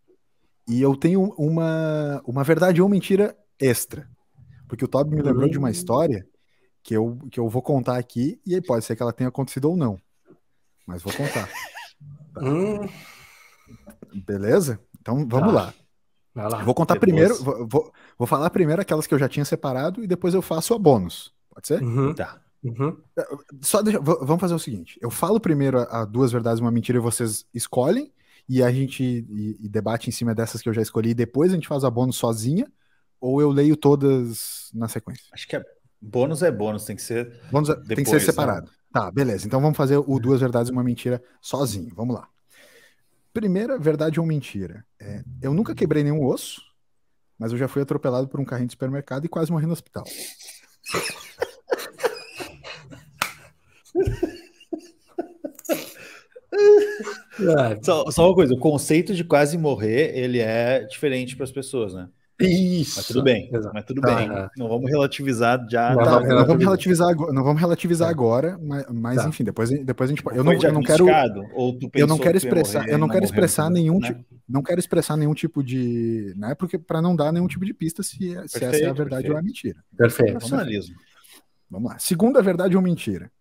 [0.68, 4.09] E eu tenho uma, uma verdade ou mentira extra.
[4.68, 5.72] Porque o Toby me lembrou de uma Hum.
[5.72, 6.28] história
[6.84, 9.70] que eu, que eu vou contar aqui, e aí pode ser que ela tenha acontecido
[9.70, 9.99] ou não.
[10.86, 11.49] Mas vou contar.
[12.39, 12.88] Hum,
[14.26, 14.80] Beleza?
[15.01, 15.61] Então vamos Tá.
[15.61, 15.74] lá.
[16.36, 16.59] vai lá.
[16.59, 17.11] Eu vou contar Depois.
[17.11, 20.41] primeiro, vou, vou, vou falar primeiro aquelas que eu já tinha separado e depois eu
[20.41, 21.34] faço a bônus.
[21.49, 21.82] Pode ser?
[21.82, 22.39] Uhum, Tá.
[22.70, 22.97] Uhum.
[23.61, 26.72] Só deixa- vamos fazer o seguinte: eu falo primeiro a, a duas verdades e uma
[26.72, 28.11] mentira e vocês escolhem,
[28.47, 31.51] e a gente e, e debate em cima dessas que eu já escolhi, e depois
[31.51, 32.72] a gente faz a bônus sozinha,
[33.20, 35.26] ou eu leio todas na sequência.
[35.34, 35.63] Acho que é,
[36.01, 37.39] bônus é bônus, tem que ser.
[37.51, 38.22] Bônus é- tem que Depois, ser né?
[38.26, 38.72] separado.
[38.91, 39.45] Tá, beleza.
[39.45, 41.93] Então vamos fazer o duas verdades e uma mentira sozinho.
[41.95, 42.28] Vamos lá.
[43.34, 44.84] Primeira verdade ou mentira.
[44.99, 46.61] É, eu nunca quebrei nenhum osso,
[47.38, 50.05] mas eu já fui atropelado por um carrinho de supermercado e quase morri no hospital.
[57.39, 61.51] Ah, Só, só uma coisa, o conceito de quase morrer, ele é diferente para as
[61.51, 62.07] pessoas, né?
[62.39, 62.97] Isso.
[62.97, 63.71] Mas tudo bem, Exato.
[63.73, 64.29] mas tudo bem.
[64.57, 65.89] Não vamos relativizar já.
[65.95, 67.09] Não, Tá, vamos não vamos relativizar.
[67.09, 69.27] agora, não vamos relativizar agora, mas, mas, Tá.
[69.27, 70.37] enfim, depois, depois a gente pode.
[70.37, 71.05] Eu não, eu não quero?
[71.55, 74.09] Ou eu não quero expressar, morrer eu não quero expressar nenhum né?
[74.09, 76.53] tipo, não quero expressar nenhum tipo de, né?
[76.53, 79.31] Porque para não dar nenhum tipo de pista se, se essa é a Perfeito, verdade
[79.31, 79.83] ou é a mentira.
[79.97, 80.31] Perfeito.
[80.33, 80.95] Profissionalismo.
[81.71, 81.97] Vamos lá.
[81.97, 83.31] Segunda verdade ou mentira.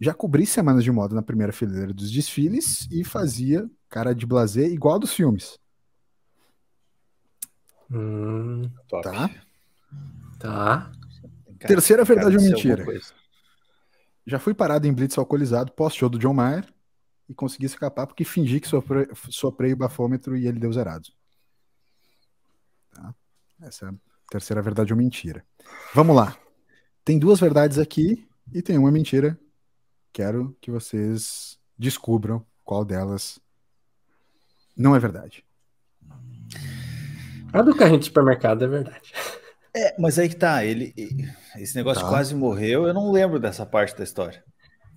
[0.00, 4.70] Já cobri semanas de moda na primeira fileira dos desfiles e fazia cara de blazer
[4.72, 5.58] igual dos filmes,
[7.92, 9.28] Hum, tá?
[10.38, 10.92] tá.
[11.58, 12.84] Cara, Terceira cara, verdade ou mentira.
[14.24, 16.72] Já fui parado em blitz alcoolizado pós-show do John Mayer
[17.28, 21.08] e consegui escapar porque fingi que sopre, soprei o bafômetro e ele deu zerado.
[22.92, 23.14] Tá?
[23.60, 23.94] Essa é a
[24.30, 25.44] terceira verdade ou mentira.
[25.92, 26.36] Vamos lá.
[27.04, 29.36] Tem duas verdades aqui e tem uma mentira.
[30.12, 33.38] Quero que vocês descubram qual delas
[34.76, 35.44] não é verdade.
[37.52, 39.12] A do carrinho de supermercado é verdade.
[39.74, 40.92] É, mas aí que tá, ele,
[41.56, 42.08] esse negócio Tá.
[42.08, 44.42] quase morreu, eu não lembro dessa parte da história.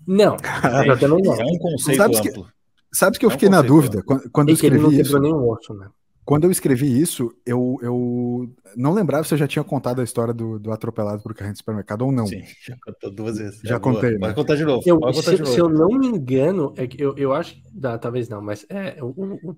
[0.05, 1.33] Não, eu.
[1.33, 2.51] É um conceito Sabes que- amplo.
[2.91, 4.89] Sabe que eu É um fiquei na dúvida quando, quando eu E que ele não
[4.89, 5.19] escrevi isso?
[5.19, 5.87] nenhum osso, né?
[6.25, 10.33] Quando eu escrevi isso, eu, eu não lembrava se eu já tinha contado a história
[10.33, 12.25] do, do atropelado por carrinho de supermercado ou não.
[12.25, 13.59] Sim, já contou duas vezes.
[13.63, 14.19] Já É contei, né?
[14.19, 14.81] Pode contar de novo.
[14.85, 15.91] Eu, contar se, de se eu novo.
[15.91, 17.63] não me engano, é que eu, eu acho que.
[17.73, 19.57] dá, talvez não, mas é, o, o-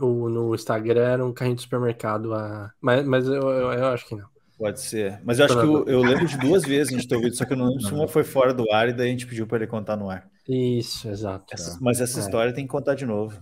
[0.00, 2.32] o no Instagram era um carrinho de supermercado.
[2.32, 4.26] A, mas mas eu, eu, eu acho que não.
[4.58, 5.20] Pode ser.
[5.22, 7.44] Mas eu acho que eu, eu lembro de duas vezes a gente ter ouvido, só
[7.44, 9.46] que eu não lembro se uma foi fora do ar e daí a gente pediu
[9.46, 10.26] para ele contar no ar.
[10.48, 11.44] Isso, exato.
[11.52, 12.22] Essa- mas essa É.
[12.22, 13.38] história tem que contar de novo.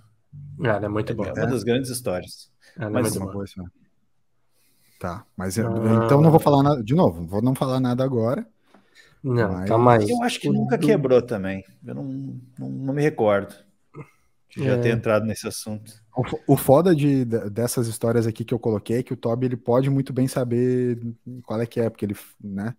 [0.61, 1.33] Ela é muito É boa.
[1.33, 2.51] uma das grandes histórias.
[2.77, 3.45] Ela é mas Uma boa.
[4.99, 6.05] Tá, mas eu- Ah.
[6.07, 6.83] então não vou falar nada.
[6.83, 8.47] De novo, vou não falar nada agora.
[9.23, 10.11] Não, Mas- calma aí.
[10.11, 11.65] Eu acho que nunca quebrou também.
[11.85, 12.05] Eu não,
[12.59, 13.55] não, não me recordo
[14.55, 14.79] de já É.
[14.79, 15.93] ter entrado nesse assunto.
[16.47, 19.47] O, o foda de, de- dessas histórias aqui que eu coloquei é que o Toby
[19.47, 21.01] ele pode muito bem saber
[21.45, 22.75] qual é que é, porque ele, né?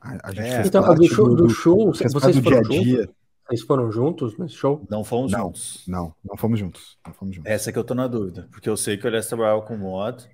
[0.00, 0.54] A, a gente É.
[0.56, 2.96] fez Então, parte do show, do do- show vocês do dia foram a dia.
[3.02, 3.14] juntos?
[3.46, 4.86] Vocês foram juntos nesse show?
[4.90, 5.40] Não fomos Não.
[5.40, 5.84] juntos.
[5.86, 6.98] Não, não fomos juntos.
[7.06, 7.50] Não fomos juntos.
[7.50, 10.24] Essa que eu tô na dúvida, porque eu sei que o Elias trabalhava com moda.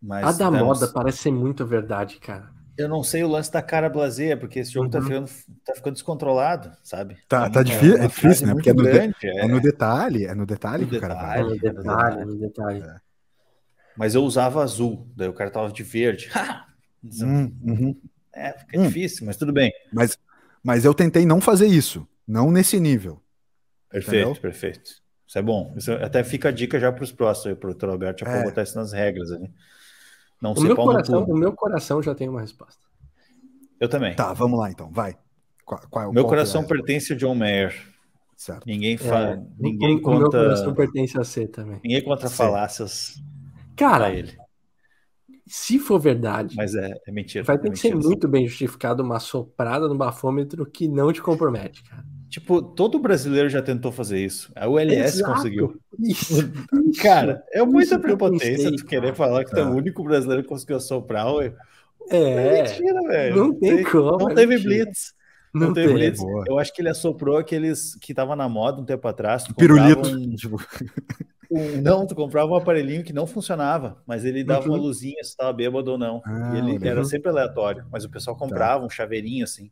[0.00, 2.50] Mas A da não- moda parece ser muito verdade, cara.
[2.76, 5.04] eu não sei o lance da cara blazer, porque esse jogo tá, Uhum.
[5.04, 5.30] ficando,
[5.64, 7.18] tá ficando descontrolado, sabe?
[7.28, 8.52] Tá, É tá uma- difícil, é uma difícil, né?
[8.54, 11.14] Porque é no, de- grande, é no detalhe, é no detalhe No que o cara
[11.14, 11.44] vai.
[11.44, 11.44] detalhe.
[11.44, 12.24] no detalhe, detalhe.
[12.24, 13.00] no detalhe.
[13.96, 16.30] Mas eu usava azul, daí o cara tava de verde.
[17.20, 18.00] Hum, uhum.
[18.32, 18.86] É, fica Hum.
[18.86, 19.72] difícil, mas tudo bem.
[19.92, 20.16] Mas,
[20.62, 23.20] mas eu tentei não fazer isso, não nesse nível.
[23.90, 24.40] Perfeito, Entendeu?
[24.42, 24.90] perfeito.
[25.26, 25.72] Isso é bom.
[25.76, 27.88] Isso até fica a dica já para os próximos, para o Dr.
[27.88, 28.34] Alberto, já É.
[28.38, 29.50] para botar isso nas regras ali.
[30.40, 32.80] Não O meu, coração, o meu coração já tem uma resposta.
[33.78, 34.14] Eu também.
[34.14, 35.16] Tá, vamos lá então, vai.
[35.64, 36.66] Qual, qual, Meu qual coração é?
[36.66, 37.74] pertence a John Mayer.
[38.36, 38.66] Certo.
[38.66, 39.20] Ninguém, fa...
[39.30, 40.38] É, ninguém o, o meu conta.
[40.38, 41.80] coração pertence a C também.
[41.84, 43.22] Ninguém conta falácias
[43.76, 44.36] Cara, ele.
[45.46, 47.44] Se for verdade, Mas é, é mentira.
[47.44, 48.08] vai é ter que ser mentira.
[48.08, 52.04] muito bem justificado uma soprada no bafômetro que não te compromete, cara.
[52.30, 54.50] Tipo, todo brasileiro já tentou fazer isso.
[54.56, 55.34] A ULS Exato.
[55.34, 55.78] conseguiu.
[56.00, 56.50] Isso,
[57.02, 59.14] Cara, é muita que prepotência pensei, tu querer cara.
[59.14, 59.70] falar que tu é Tá.
[59.70, 61.26] o único brasileiro que conseguiu soprar.
[61.42, 61.52] é,
[62.10, 63.36] É mentira, velho.
[63.36, 64.84] não tem como, Não é teve mentira.
[64.84, 65.12] blitz.
[65.52, 65.96] não, Não, teve tem.
[65.96, 66.20] blitz.
[66.20, 66.44] Boa.
[66.48, 69.44] Eu acho que ele assoprou aqueles que tava na moda um tempo atrás.
[69.48, 70.08] Pirulito.
[70.08, 70.56] um- Tipo,
[71.52, 74.74] um- não, tu comprava um aparelhinho que não funcionava, mas ele dava Uhum.
[74.74, 76.22] uma luzinha se tava bêbado ou não.
[76.24, 76.88] Ah, e ele olha.
[76.88, 77.04] era Uhum.
[77.04, 79.70] sempre aleatório, mas o pessoal comprava um chaveirinho assim.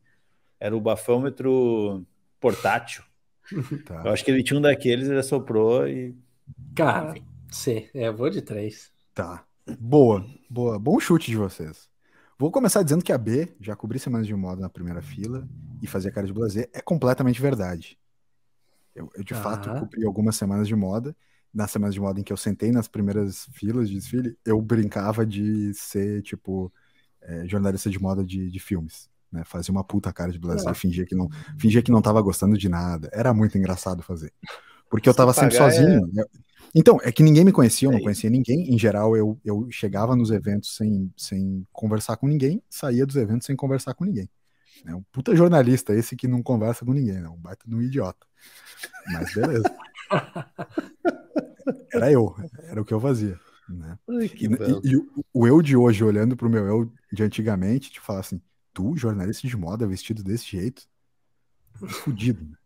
[0.59, 2.05] Era o bafômetro
[2.39, 3.03] portátil.
[3.87, 4.03] tá.
[4.05, 6.15] Eu acho que ele tinha um daqueles, ele assoprou e.
[6.75, 7.15] Cara,
[7.51, 8.93] C, é, vou de três.
[9.15, 9.45] Tá.
[9.79, 10.79] Boa, boa.
[10.79, 11.89] Bom chute de vocês.
[12.39, 15.47] Vou começar dizendo que a B, já cobri semanas de moda na primeira fila
[15.83, 17.99] e fazia cara de blazer, é completamente verdade.
[18.95, 19.41] Eu, eu, de Tá.
[19.43, 21.15] fato cobri algumas semanas de moda.
[21.53, 25.27] Nas semanas de moda em que eu sentei nas primeiras filas de desfile, eu brincava
[25.27, 26.73] de ser, tipo,
[27.21, 29.09] é, jornalista de moda de, de filmes.
[29.33, 29.43] Né?
[29.45, 30.75] Fazia uma puta cara de blazer, Ah.
[30.75, 31.29] fingia que não
[31.59, 33.09] fingia que não tava gostando de nada.
[33.13, 34.33] Era muito engraçado fazer.
[34.89, 36.09] Porque eu Se tava sempre pagar, sozinho.
[36.13, 36.25] né?
[36.75, 38.03] Então, é que ninguém me conhecia, eu não É.
[38.03, 38.73] conhecia ninguém.
[38.73, 43.47] Em geral, eu, eu chegava nos eventos sem, sem conversar com ninguém, saía dos eventos
[43.47, 44.29] sem conversar com ninguém.
[44.87, 47.29] É um puta jornalista esse que não conversa com ninguém, né?
[47.29, 48.25] Um baita de um idiota.
[49.13, 49.65] Mas beleza.
[51.93, 53.39] Era eu, era o que eu fazia.
[53.69, 53.99] Né?
[54.09, 57.23] Ai, E, que e- e o, o eu de hoje, olhando pro meu eu de
[57.23, 58.41] antigamente, te falar assim:
[58.73, 60.89] tu, jornalista de moda, vestido desse jeito?
[61.89, 62.57] Fudido, né?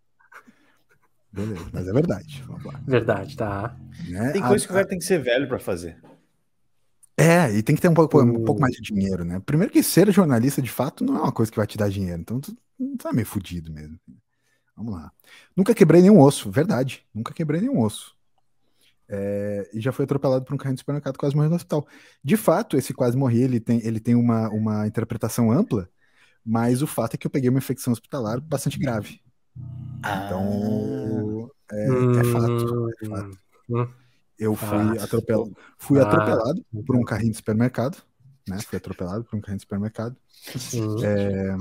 [1.33, 2.43] Beleza, mas é verdade.
[2.47, 2.81] Vamos lá.
[2.87, 3.77] Verdade, tá.
[4.09, 4.33] Né?
[4.33, 6.01] Tem A- coisa que o cara tem que ser velho pra fazer.
[7.17, 9.41] É, e tem que ter um pouco, um pouco mais de dinheiro, né?
[9.41, 12.21] Primeiro que ser jornalista, de fato, não é uma coisa que vai te dar dinheiro.
[12.21, 13.99] Então, tu, tu tá meio fudido mesmo.
[14.77, 15.13] Vamos lá.
[15.57, 17.07] Nunca quebrei nenhum osso, verdade.
[17.15, 18.14] Nunca quebrei nenhum osso.
[19.09, 21.87] É, e já foi atropelado por um carrinho de supermercado, quase morreu no hospital.
[22.23, 25.89] De fato, esse quase morri, ele tem, ele tem uma, uma interpretação ampla,
[26.45, 29.20] mas o fato é que eu peguei uma infecção hospitalar bastante grave.
[29.99, 32.91] Então, é, é fato.
[33.03, 33.39] É fato.
[33.70, 33.89] Hum,
[34.39, 35.03] Eu fui, Fato.
[35.03, 35.53] atropel...
[35.78, 36.09] fui Fato.
[36.09, 37.99] atropelado por um carrinho de supermercado,
[38.49, 38.59] né?
[38.61, 40.16] Fui atropelado por um carrinho de supermercado.
[41.03, 41.57] É,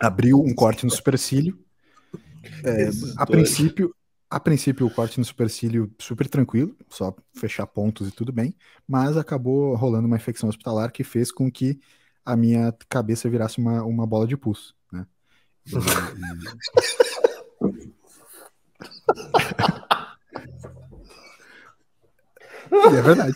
[0.00, 1.58] abriu um corte no supercílio.
[2.64, 3.94] É, a princípio,
[4.36, 8.54] a princípio o corte no supercílio super tranquilo, só fechar pontos e tudo bem,
[8.86, 11.78] mas acabou rolando uma infecção hospitalar que fez com que
[12.24, 15.06] a minha cabeça virasse uma, uma bola de pus, né?
[15.66, 15.78] E- e-
[22.72, 23.34] E é verdade.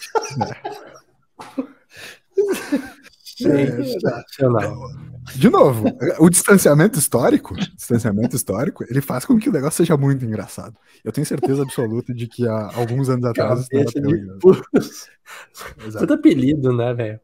[3.37, 4.89] Sensacional.
[5.35, 5.87] De novo,
[6.21, 10.77] o distanciamento histórico, distanciamento histórico, ele faz com que o negócio seja muito engraçado.
[11.05, 16.13] Eu tenho certeza absoluta de que há alguns anos atrás Cabeça tão engraçado.
[16.15, 17.21] apelido, né, velho?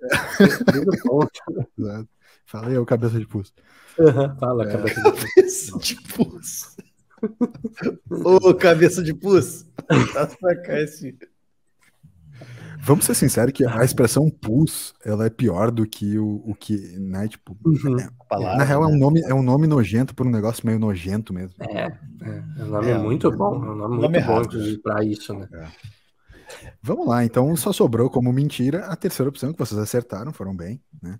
[1.79, 2.09] Exato.
[2.45, 3.53] Falei eu, cabeça de pus.
[3.99, 4.73] Aham, Fala, É.
[4.73, 5.25] cabeça de pus.
[5.33, 6.77] Cabeça de pus.
[8.11, 9.65] Ô, cabeça de pus.
[10.13, 11.17] Tá pra cá esse.
[12.85, 16.77] Vamos ser sinceros que a expressão pus, ela é pior do que o, o que,
[16.99, 17.97] né, tipo, Uhum.
[18.29, 18.99] Palavra, na real é um né?
[18.99, 21.55] nome, é um nome nojento por um negócio meio nojento mesmo.
[21.61, 23.55] É, é, o nome é, É, muito bom.
[23.55, 24.47] É um nome nome muito bom, errado.
[24.47, 25.49] inclusive, pra isso, né?
[26.83, 30.83] Vamos lá, então só sobrou como mentira a terceira opção que vocês acertaram, foram bem,
[31.01, 31.19] né?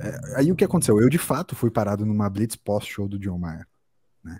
[0.00, 1.00] É, aí o que aconteceu?
[1.00, 3.66] Eu de fato fui parado numa blitz pós-show do John Mayer,
[4.24, 4.38] né?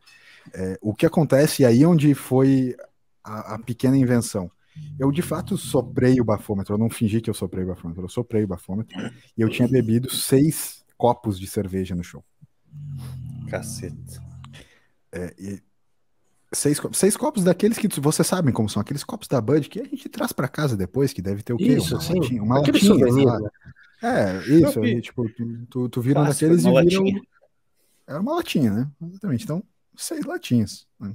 [0.54, 2.74] É, o que acontece, e aí onde foi
[3.22, 4.50] a, a, pequena invenção?
[4.98, 8.08] Eu de fato soprei o bafômetro, eu não fingi que eu soprei o bafômetro, eu
[8.08, 8.96] soprei o bafômetro
[9.36, 12.24] e eu tinha bebido seis copos de cerveja no show.
[13.48, 14.20] Cacete.
[15.10, 15.62] É, e,
[16.52, 19.84] seis, seis copos daqueles que você sabe como são, aqueles copos da Bud que a
[19.84, 21.74] gente traz para casa depois, que deve ter o quê?
[21.74, 22.14] Isso, uma sim.
[22.14, 23.50] latinha, uma Aquele latinha, souvenir, né?
[24.02, 27.20] É, isso, aí, tipo, tu, tu, tu vira um Clássico, daqueles e uma vira latinha.
[27.20, 27.24] um-
[28.06, 28.90] É uma latinha, né?
[29.00, 29.44] Exatamente.
[29.44, 29.62] Então,
[29.96, 30.86] seis latinhas.
[30.98, 31.14] Né?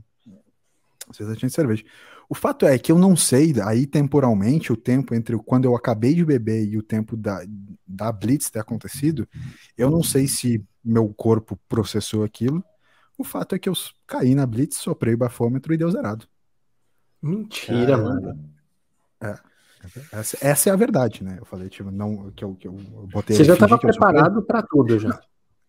[1.12, 1.84] Seis latinhas de cerveja.
[2.30, 6.14] O fato é que eu não sei, aí temporalmente, o tempo entre quando eu acabei
[6.14, 7.42] de beber e o tempo da,
[7.88, 9.28] da Blitz ter acontecido,
[9.78, 12.64] eu não sei se meu corpo processou aquilo.
[13.18, 13.74] O fato é que eu
[14.06, 16.28] caí na Blitz, soprei o bafômetro e deu zerado.
[17.22, 18.10] Mentira, Caramba.
[18.10, 18.50] mano.
[20.12, 21.38] Essa, essa é a verdade, né?
[21.40, 23.36] Eu falei, tipo, não, que eu, que eu botei.
[23.36, 24.12] Você já estava que eu soprei.
[24.12, 25.20] preparado para tudo já.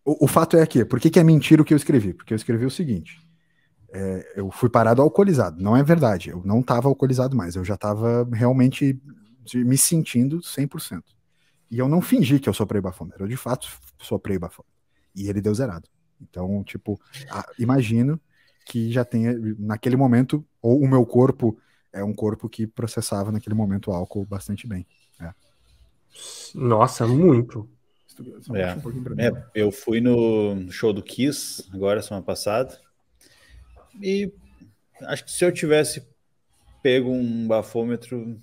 [0.05, 2.15] O, o fato é que, por que, que é mentira o que eu escrevi?
[2.15, 3.21] Porque eu escrevi o seguinte:
[3.93, 5.61] é, eu fui parado alcoolizado.
[5.63, 9.01] Não é verdade, eu não estava alcoolizado mais, eu já estava realmente
[9.55, 11.17] me sentindo 100%.
[11.71, 14.75] E eu não fingi que eu soprei bafômetro, eu de fato soprei bafômetro.
[15.15, 15.89] E ele deu zerado.
[16.21, 17.01] Então, tipo,
[17.31, 18.21] a- imagino
[18.67, 21.59] que já tenha, naquele momento, ou o meu corpo
[21.93, 24.87] é um corpo que processava naquele momento o álcool bastante bem.
[26.55, 27.69] Nossa, muito.
[28.55, 28.75] É.
[28.75, 29.23] um mim.
[29.23, 32.79] É, eu fui no show do Kiss, agora, semana passada,
[34.01, 34.33] e
[35.03, 36.07] acho que se eu tivesse
[36.83, 38.41] pego um bafômetro,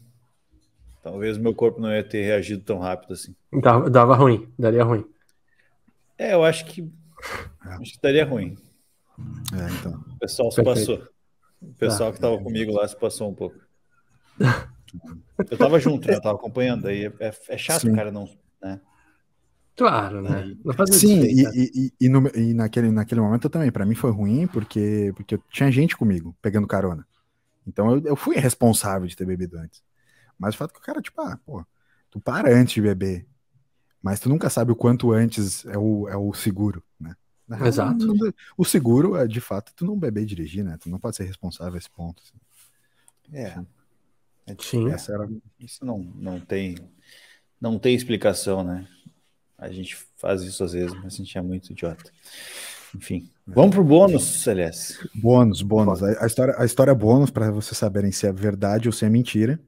[1.02, 3.36] talvez meu corpo não ia ter reagido tão rápido assim.
[3.62, 5.06] Dava, dava ruim, daria ruim.
[6.18, 6.90] É, eu acho que,
[7.62, 8.56] acho que daria ruim.
[9.54, 9.94] É, então.
[10.14, 10.98] O pessoal se Perfeito.
[10.98, 11.16] passou.
[11.62, 12.12] O pessoal Tá.
[12.12, 13.58] que estava comigo lá se passou um pouco.
[15.50, 16.16] Eu tava junto, né?
[16.16, 16.88] Eu tava acompanhando.
[16.88, 17.92] Aí é, é chato Sim.
[17.92, 18.30] o cara não.
[18.62, 18.80] Né?
[19.76, 20.56] Claro, né?
[20.94, 21.52] Sim, e, desfeita.
[21.54, 25.38] e, e- e no- e naquele, naquele momento também, pra mim foi ruim, porque, porque
[25.52, 27.06] tinha gente comigo, pegando carona.
[27.68, 29.84] Então eu, eu fui responsável de ter bebido antes.
[30.40, 31.66] Mas o fato é que o cara, tipo, ah, pô,
[32.12, 33.26] tu para antes de beber.
[34.02, 37.16] Mas tu nunca sabe o quanto antes é o, é o seguro, né?
[37.50, 38.08] Real, Exato.
[38.08, 40.78] não- o seguro é, de fato, tu não beber e dirigir, né?
[40.80, 42.24] Tu não pode ser responsável a esse ponto.
[42.24, 42.40] assim.
[43.34, 43.56] É.
[44.60, 44.90] Sim.
[44.92, 45.30] Essa era.
[45.60, 46.76] Isso não, não tem.
[47.60, 48.88] Não tem explicação, né?
[49.58, 52.12] A gente faz isso às vezes, mas a gente é muito idiota.
[52.96, 53.30] Enfim.
[53.48, 54.98] Vamos pro bônus, Celeste.
[55.16, 56.02] Bônus, bônus.
[56.02, 59.06] A, a história, a história é bônus para vocês saberem se é verdade ou se
[59.06, 59.60] é mentira.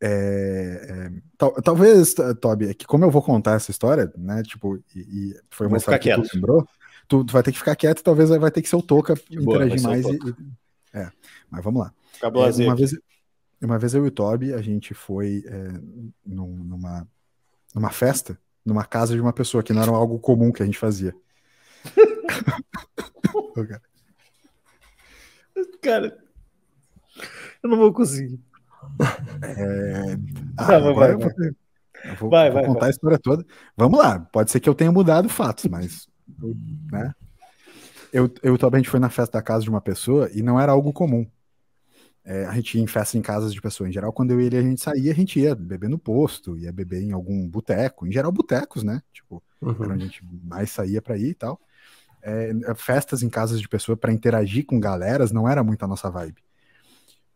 [0.00, 4.42] É, é, tal- talvez, Toby, é que como eu vou contar essa história, né?
[4.42, 6.34] Tipo, e, e foi uma história que ficar tu quieto.
[6.34, 6.68] lembrou,
[7.06, 9.64] tu, tu vai ter que ficar quieto, talvez vai ter que ser o Toca boa,
[9.64, 10.04] interagir mais.
[10.04, 10.34] e- e-
[10.98, 11.10] é,
[11.48, 11.94] mas vamos lá.
[12.16, 12.98] Acabou É, a uma, vez,
[13.60, 15.68] uma vez eu e o Toby, a gente foi é,
[16.26, 17.06] num- numa,
[17.72, 20.78] numa festa, numa casa de uma pessoa, que não era algo comum que a gente
[20.78, 21.14] fazia.
[23.54, 23.82] Cara.
[25.82, 26.18] Cara,
[27.62, 28.38] eu não vou conseguir.
[30.56, 32.88] Ah, Tá, vai, agora vai, eu vou- Vai, vou vai, contar vai.
[32.88, 33.44] a história toda.
[33.76, 36.08] Vamos lá, pode ser que eu tenha mudado fatos, mas.
[36.92, 37.12] Né?
[38.12, 40.60] Eu, eu também a gente foi na festa da casa de uma pessoa e não
[40.60, 41.26] era algo comum.
[42.24, 43.90] É, a gente ia em festa em casas de pessoas.
[43.90, 46.56] Em geral, quando eu e ele a gente saía, a gente ia beber no posto,
[46.58, 48.06] ia beber em algum boteco.
[48.06, 49.02] Em geral, botecos, né?
[49.12, 49.42] Tipo,
[49.80, 49.94] era Uhum.
[49.94, 51.60] onde a gente mais saía pra ir e tal.
[52.22, 56.10] É, festas em casas de pessoa para interagir com galeras não era muito a nossa
[56.10, 56.42] vibe.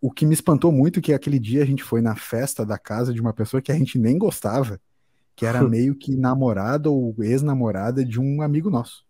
[0.01, 2.79] O que me espantou muito é que aquele dia a gente foi na festa da
[2.79, 4.81] casa de uma pessoa que a gente nem gostava,
[5.37, 9.05] que era meio que namorada ou ex-namorada de um amigo nosso.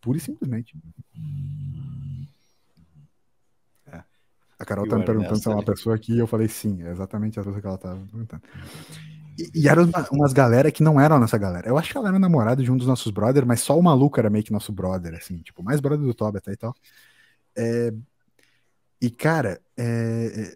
[0.00, 0.76] Pura e simplesmente.
[4.62, 6.90] A Carol tá me perguntando se é uma pessoa aqui, e eu falei sim, é
[6.90, 8.42] exatamente a pessoa que ela tava perguntando.
[9.38, 11.68] E, e eram uma- umas galera que não eram a nossa galera.
[11.68, 14.18] Eu acho que ela era namorada de um dos nossos brothers, mas só o maluco
[14.20, 16.74] era meio que nosso brother, assim, tipo, mais brother do Toby até e tal.
[17.56, 17.92] É,
[19.00, 19.82] E, cara, é,
[20.52, 20.54] é,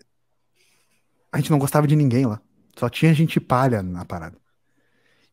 [1.32, 2.40] a gente não gostava de ninguém lá.
[2.78, 4.38] Só tinha gente palha na parada.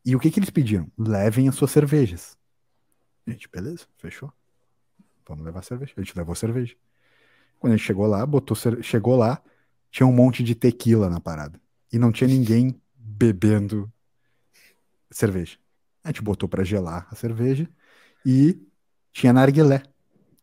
[0.06, 0.92] E o que que eles pediam?
[0.98, 2.38] Levem as suas cervejas.
[3.28, 4.32] Gente, beleza, fechou.
[5.28, 5.94] Vamos levar cerveja.
[5.98, 6.76] A gente levou cerveja.
[7.64, 9.42] Quando a gente chegou lá, botou chegou lá,
[9.90, 11.58] tinha um monte de tequila na parada.
[11.94, 13.90] E não tinha ninguém bebendo
[15.10, 15.58] cerveja.
[16.04, 17.70] A gente botou pra gelar a cerveja
[18.26, 18.60] e
[19.14, 19.82] tinha narguilé.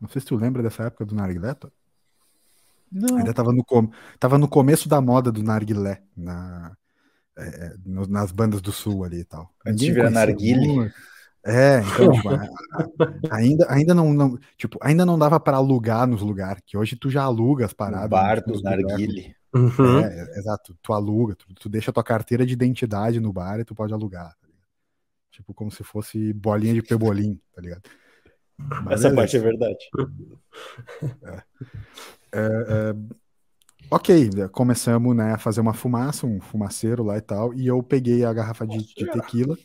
[0.01, 1.71] Não sei se tu lembra dessa época do narguilé, Tô?
[2.91, 3.19] Não.
[3.19, 3.91] Ainda tava no, com...
[4.19, 6.75] tava no começo da moda do narguilé na...
[7.37, 9.55] é, é, no- nas bandas do sul ali e tal.
[9.67, 10.69] Antes de Ninguém virar conhecia narguile.
[10.75, 10.95] muito.
[11.45, 12.29] É, então, tipo,
[13.31, 17.09] ainda, ainda não, não, tipo, ainda não dava para alugar nos lugares, que hoje tu
[17.09, 18.11] já aluga as O paradas.
[18.11, 18.85] bar nos do lugares.
[18.85, 19.35] Narguile.
[19.55, 20.01] Uhum.
[20.01, 20.77] É, exato.
[20.83, 24.29] Tu aluga, tu, tu deixa tua carteira de identidade no bar e tu pode alugar.
[24.31, 24.49] Tá
[25.31, 27.83] tipo, como se fosse bolinha de pebolim, tá ligado?
[28.85, 29.79] Mas Essa parte é verdade.
[31.25, 31.43] É.
[32.33, 32.95] É,
[33.91, 38.25] ok, começamos né, a fazer uma fumaça, um fumaceiro lá e tal, e eu peguei
[38.25, 39.57] a garrafa de, de tequila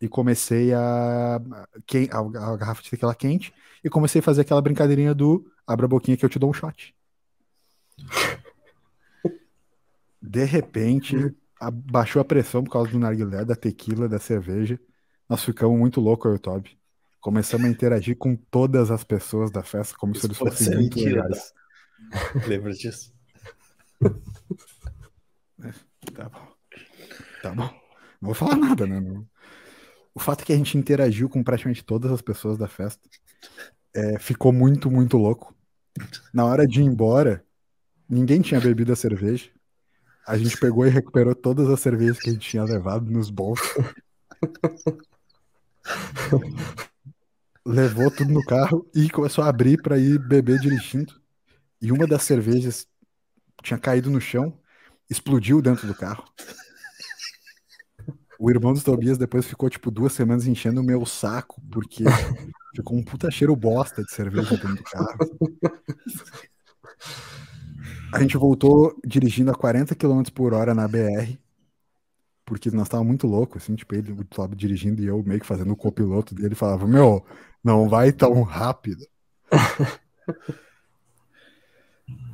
[0.00, 3.52] e, comecei a, a, a garrafa de tequila quente
[3.82, 6.52] e comecei a fazer aquela brincadeirinha do abra a boquinha que eu te dou um
[6.52, 6.94] shot.
[10.20, 11.34] De repente,
[11.90, 14.78] baixou a pressão por causa do narguilé, da tequila, da cerveja.
[15.28, 16.78] Nós ficamos muito loucos, eu e o Toby.
[17.20, 21.22] Começamos a interagir com todas as pessoas da festa, como se eles fossem muito mentira,
[21.22, 21.52] legais.
[21.52, 22.46] Tá?
[22.46, 23.12] Lembra disso?
[25.60, 25.72] É,
[26.12, 26.48] tá bom.
[27.42, 27.68] Tá bom.
[28.20, 29.00] Não vou falar nada, né?
[30.18, 33.08] O fato é que a gente interagiu com praticamente todas as pessoas da festa.
[33.94, 35.54] É, ficou muito, muito louco.
[36.34, 37.44] Na hora de ir embora,
[38.08, 39.48] ninguém tinha bebido a cerveja.
[40.26, 43.68] A gente pegou e recuperou todas as cervejas que a gente tinha levado nos bolsos.
[47.64, 51.14] Levou tudo no carro e começou a abrir para ir beber dirigindo.
[51.80, 52.88] E uma das cervejas
[53.62, 54.58] tinha caído no chão,
[55.08, 56.24] explodiu dentro do carro.
[58.38, 62.04] O irmão dos Tobias depois ficou, tipo, duas semanas enchendo o meu saco, porque
[62.74, 65.18] ficou um puta cheiro bosta de cerveja dentro do carro.
[68.14, 71.36] A gente voltou dirigindo a 40 km por hora na BR,
[72.46, 75.72] porque nós tava muito louco, assim, tipo, ele tava dirigindo e eu meio que fazendo
[75.72, 77.26] o copiloto dele, falava, meu,
[77.62, 79.04] não vai tão rápido.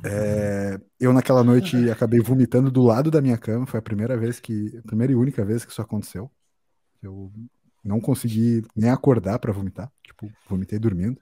[0.03, 3.65] É, eu naquela noite acabei vomitando do lado da minha cama.
[3.65, 6.29] Foi a primeira vez que, a primeira e única vez que isso aconteceu.
[7.01, 7.31] Eu
[7.83, 9.91] não consegui nem acordar para vomitar.
[10.03, 11.19] Tipo, vomitei dormindo.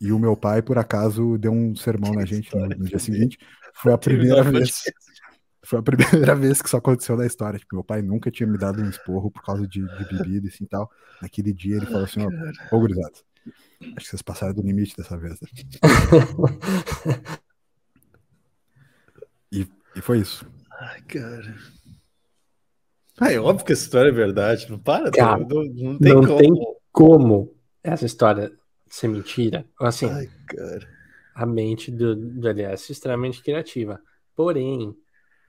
[0.00, 3.38] E o meu pai, por acaso, deu um sermão na gente no, no dia seguinte.
[3.74, 4.84] Foi a primeira vez.
[5.64, 7.58] Foi a primeira vez que isso aconteceu na história.
[7.58, 10.50] Tipo, meu pai nunca tinha me dado um esporro por causa de, de bebida e
[10.50, 10.90] assim tal.
[11.20, 12.30] Naquele dia ele falou assim: Ô,
[12.70, 13.12] oh, gurizada,
[13.96, 15.40] acho que vocês passaram do limite dessa vez.
[15.40, 15.48] Né?
[19.98, 20.46] E foi isso.
[20.80, 21.54] Ai, cara.
[23.20, 24.70] Ah, é óbvio que essa história é verdade.
[24.70, 26.38] Não para, cara, não, não, tem não como.
[26.38, 26.50] Tem
[26.92, 28.52] como essa história
[28.86, 29.66] ser mentira.
[29.80, 30.88] Assim, Ai, cara.
[31.34, 34.00] a mente do, do LS é extremamente criativa.
[34.36, 34.96] Porém,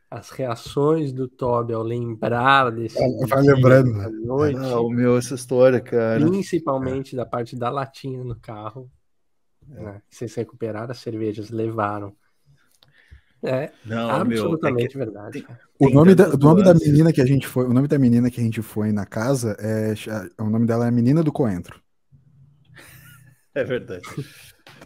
[0.09, 2.97] as reações do Toby ao lembrar desse.
[3.27, 4.09] Vai lembrando.
[4.25, 6.25] Noite, ah, o meu, essa história, cara.
[6.25, 7.17] Principalmente é.
[7.17, 8.89] da parte da latinha no carro.
[9.71, 9.83] É.
[9.83, 10.01] Né?
[10.09, 12.15] Vocês recuperaram as cervejas, levaram.
[13.41, 15.45] É, não, absolutamente meu, é verdade.
[15.77, 17.97] Tem, o nome, da, o nome da menina que a gente foi, o nome da
[17.97, 19.93] menina que a gente foi na casa é,
[20.41, 21.81] o nome dela é Menina do Coentro.
[23.55, 24.05] É verdade.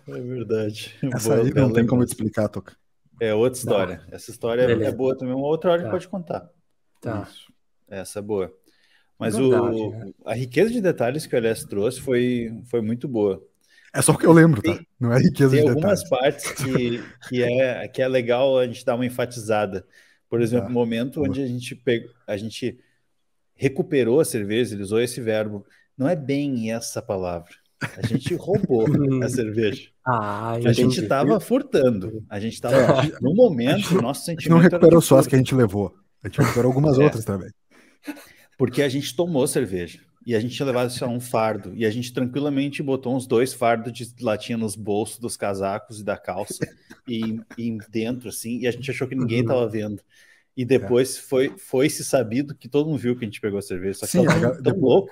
[0.07, 0.95] É verdade.
[1.13, 2.75] Essa boa, aí não tem como te explicar, Toca.
[3.19, 4.03] É outra história.
[4.07, 4.15] Não.
[4.15, 4.89] Essa história Beleza.
[4.89, 5.33] é boa também.
[5.33, 5.87] Uma outra hora tá.
[5.87, 6.49] a gente pode contar.
[7.01, 7.27] Tá.
[7.27, 7.51] Isso.
[7.87, 8.53] Essa é boa.
[9.17, 10.11] Mas verdade, o, né?
[10.25, 13.41] a riqueza de detalhes que o Elias trouxe foi, foi muito boa.
[13.93, 14.79] É só o que eu lembro, tá?
[14.99, 16.09] Não é riqueza Tem de algumas detalhes.
[16.09, 19.85] partes que, que, é, que é legal a gente dar uma enfatizada.
[20.27, 20.73] Por exemplo, o tá.
[20.73, 22.79] momento onde a gente, pegou, a gente
[23.55, 25.63] recuperou a cerveja, ele usou esse verbo.
[25.95, 27.51] Não é bem essa palavra.
[27.95, 28.85] A gente roubou
[29.23, 29.89] a cerveja.
[30.03, 32.23] Ah, a gente estava furtando.
[32.27, 33.05] A gente estava.
[33.05, 34.49] É, no momento, o nosso sentimento.
[34.49, 35.93] não recuperou só as que a gente levou.
[36.23, 37.03] A gente recuperou algumas é.
[37.03, 37.51] outras também.
[38.57, 41.73] Porque a gente tomou cerveja e a gente tinha levado só um fardo.
[41.75, 46.03] E a gente tranquilamente botou uns dois fardos de latinha nos bolsos dos casacos e
[46.03, 46.59] da calça
[47.07, 49.69] e, e dentro, assim, e a gente achou que ninguém estava uhum.
[49.69, 50.01] vendo.
[50.55, 51.21] E depois é.
[51.21, 53.99] foi, foi se sabido que todo mundo viu que a gente pegou a cerveja.
[53.99, 55.11] Só que Sim, tão, tão louco.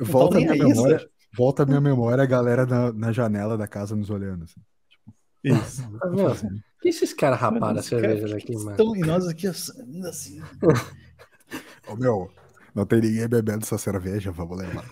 [0.00, 3.94] Volta a minha memória, volta a minha memória a galera na, na janela da casa
[3.94, 4.44] nos olhando.
[4.44, 4.60] Assim.
[4.88, 5.14] Tipo,
[5.44, 5.88] isso.
[6.02, 6.34] Ah, meu,
[6.80, 8.70] que esses caras raparam a cerveja daqui, mano?
[8.72, 10.42] Estão, e nós aqui assim.
[11.88, 12.30] Ô, meu,
[12.78, 14.88] não tem ninguém bebendo essa cerveja, vamos levar.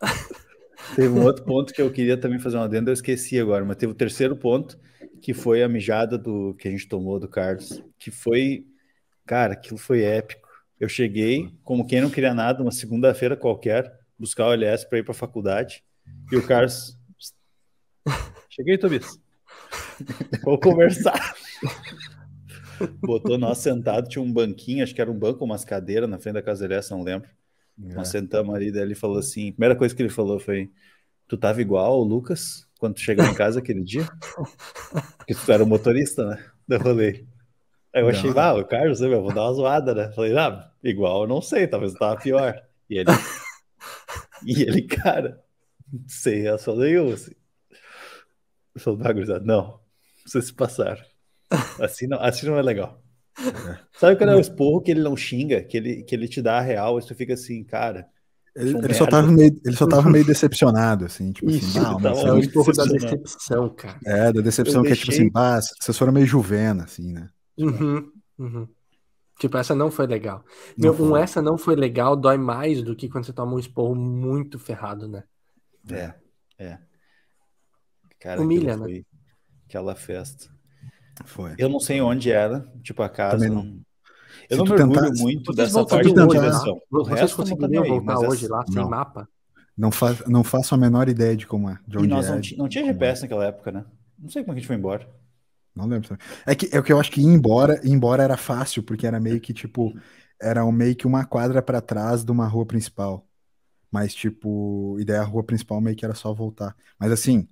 [0.96, 3.76] teve um outro ponto que eu queria também fazer uma adenda, eu esqueci agora, mas
[3.76, 4.76] teve o terceiro ponto,
[5.20, 8.66] que foi a mijada do que a gente tomou do Carlos, que foi,
[9.24, 10.48] cara, aquilo foi épico.
[10.80, 15.04] Eu cheguei, como quem não queria nada, uma segunda-feira qualquer, buscar o LS para ir
[15.04, 15.84] para a faculdade,
[16.32, 16.98] e o Carlos.
[18.50, 19.16] Cheguei, Tobias.
[20.42, 21.36] Vou conversar.
[23.00, 26.34] Botou nós sentado, tinha um banquinho, acho que era um banco, umas cadeiras na frente
[26.34, 27.28] da casa dele, não lembro.
[27.84, 27.94] É.
[27.94, 30.70] Nós sentamos ali, daí ele falou assim: a primeira coisa que ele falou foi:
[31.28, 34.06] Tu tava igual o Lucas quando tu chegou em casa aquele dia?
[35.16, 36.44] Porque tu era o motorista, né?
[36.68, 37.26] Daí eu falei.
[37.94, 40.10] Aí eu achei, ah, o Carlos, né, meu, vou dar uma zoada, né?
[40.12, 42.62] Falei, ah, igual eu não sei, talvez eu tava pior.
[42.88, 43.10] E ele,
[44.46, 45.42] e ele, cara,
[46.06, 47.32] sem reação nenhuma, assim.
[48.74, 49.78] Eu falei, ah, não,
[50.24, 51.02] vocês se passaram.
[51.80, 53.02] Assim não, assim não é legal.
[53.38, 53.78] É.
[53.98, 56.58] Sabe quando é o esporro que ele não xinga, que ele, que ele te dá
[56.58, 58.06] a real, e tu fica assim, cara.
[58.54, 62.02] Ele, ele só tava meio, ele só tava meio decepcionado, assim, tipo assim, Isso, assim,
[62.02, 63.98] não, é o esporro da decepção, cara.
[64.04, 65.02] É, da decepção eu que deixei...
[65.02, 67.30] é tipo assim, bah, vocês foram meio juvena, assim, né?
[67.58, 68.68] Uhum, uhum.
[69.38, 70.44] Tipo, essa não foi legal.
[70.76, 71.06] Não Meu, foi.
[71.06, 74.58] um essa não foi legal dói mais do que quando você toma um esporro muito
[74.58, 75.24] ferrado, né?
[75.90, 76.14] É,
[76.58, 76.78] é.
[78.20, 79.02] Cara, Humilha, né?
[79.66, 80.48] Aquela festa.
[81.24, 81.54] Foi.
[81.58, 83.48] Eu não sei onde era, tipo, a casa.
[83.48, 83.62] Não.
[83.62, 83.80] não...
[84.50, 86.80] Eu não me orgulho muito dessa parte da direção.
[86.90, 89.28] O Vocês resto conseguiriam voltar hoje lá, sem mapa?
[89.76, 91.78] Não, fa não faço a menor ideia de como é.
[91.86, 93.22] De onde e nós é, não, não tinha GPS é.
[93.22, 93.84] naquela época, né?
[94.18, 95.08] Não sei como a gente foi embora.
[95.74, 96.16] Não lembro.
[96.46, 99.06] É que, é o que eu acho que ir embora, ir embora era fácil, porque
[99.06, 99.92] era meio que tipo.
[100.40, 103.26] Era meio que uma quadra para trás de uma rua principal.
[103.90, 106.74] Mas, tipo, ideia a rua principal meio que era só voltar.
[106.98, 107.48] Mas assim,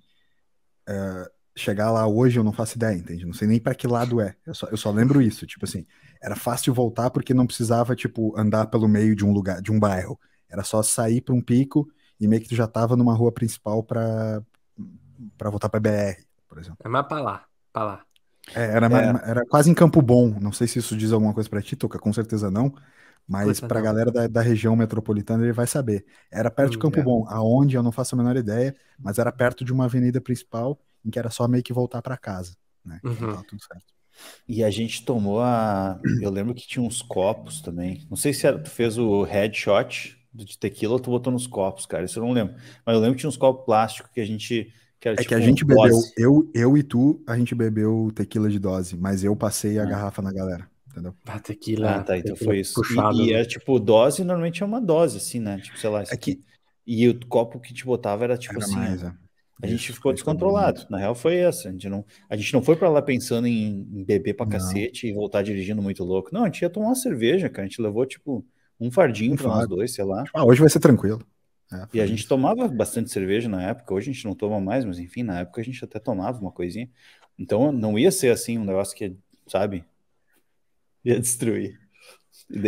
[0.89, 3.27] é, chegar lá hoje eu não faço ideia, entende?
[3.27, 4.35] Não sei nem para que lado é.
[4.47, 5.87] Eu só, eu só lembro isso, tipo assim,
[6.23, 9.79] era fácil voltar porque não precisava, tipo, andar pelo meio de um lugar, de um
[9.79, 10.19] bairro.
[10.49, 11.89] Era só sair para um pico
[12.21, 14.43] e meio que tu já tava numa rua principal para
[15.37, 16.79] para voltar para BR, por exemplo.
[16.83, 18.03] É mais para lá, para lá.
[18.55, 19.31] É, era, é.
[19.31, 20.39] era quase em Campo Bom.
[20.41, 22.73] Não sei se isso diz alguma coisa para ti, Toca, com certeza não.
[23.29, 26.05] Mas para a galera da, da, região metropolitana ele vai saber.
[26.31, 27.03] Era perto hum, de Campo é.
[27.03, 30.81] Bom, aonde eu não faço a menor ideia, mas era perto de uma avenida principal
[31.05, 33.01] em que era só meio que voltar para casa, né?
[33.05, 33.43] Então uhum.
[33.43, 33.91] tudo certo.
[34.49, 36.01] E a gente tomou a.
[36.21, 38.07] Eu lembro que tinha uns copos também.
[38.11, 38.59] Não sei se era...
[38.59, 42.05] tu fez o headshot de tequila ou tu botou nos copos, cara.
[42.05, 42.55] Isso eu não lembro.
[42.85, 44.73] Mas eu lembro que tinha uns copos plásticos que a gente.
[45.01, 48.51] Que é tipo que a gente bebeu, eu, eu e tu, a gente bebeu tequila
[48.51, 49.87] de dose, mas eu passei a ah.
[49.87, 50.69] garrafa na galera.
[50.91, 51.15] Entendeu?
[51.27, 51.97] Ah, tequila.
[51.97, 52.19] Ah, tá.
[52.19, 52.75] Então foi isso.
[52.75, 55.59] Puxado, e, e é tipo, dose normalmente é uma dose, assim, né?
[55.59, 56.03] Tipo, sei lá.
[56.03, 56.43] É que...
[56.87, 58.75] E o copo que te botava era tipo era assim.
[58.75, 59.13] Mais, é.
[59.63, 60.87] A gente Isso, ficou descontrolado.
[60.89, 61.69] Na real, foi essa.
[61.69, 64.53] A gente não, a gente não foi para lá pensando em, em beber pra não.
[64.53, 66.31] cacete e voltar dirigindo muito louco.
[66.33, 67.67] Não, a gente ia tomar uma cerveja, cara.
[67.67, 68.45] A gente levou, tipo,
[68.81, 70.25] um fardinho para nós dois, sei lá.
[70.33, 71.23] Ah, hoje vai ser tranquilo.
[71.73, 73.95] É, e a gente tomava bastante cerveja na época.
[73.95, 76.51] Hoje a gente não toma mais, mas enfim, na época a gente até tomava uma
[76.51, 76.89] coisinha.
[77.39, 79.15] Então não ia ser assim um negócio que,
[79.47, 79.85] sabe,
[81.05, 81.79] ia destruir.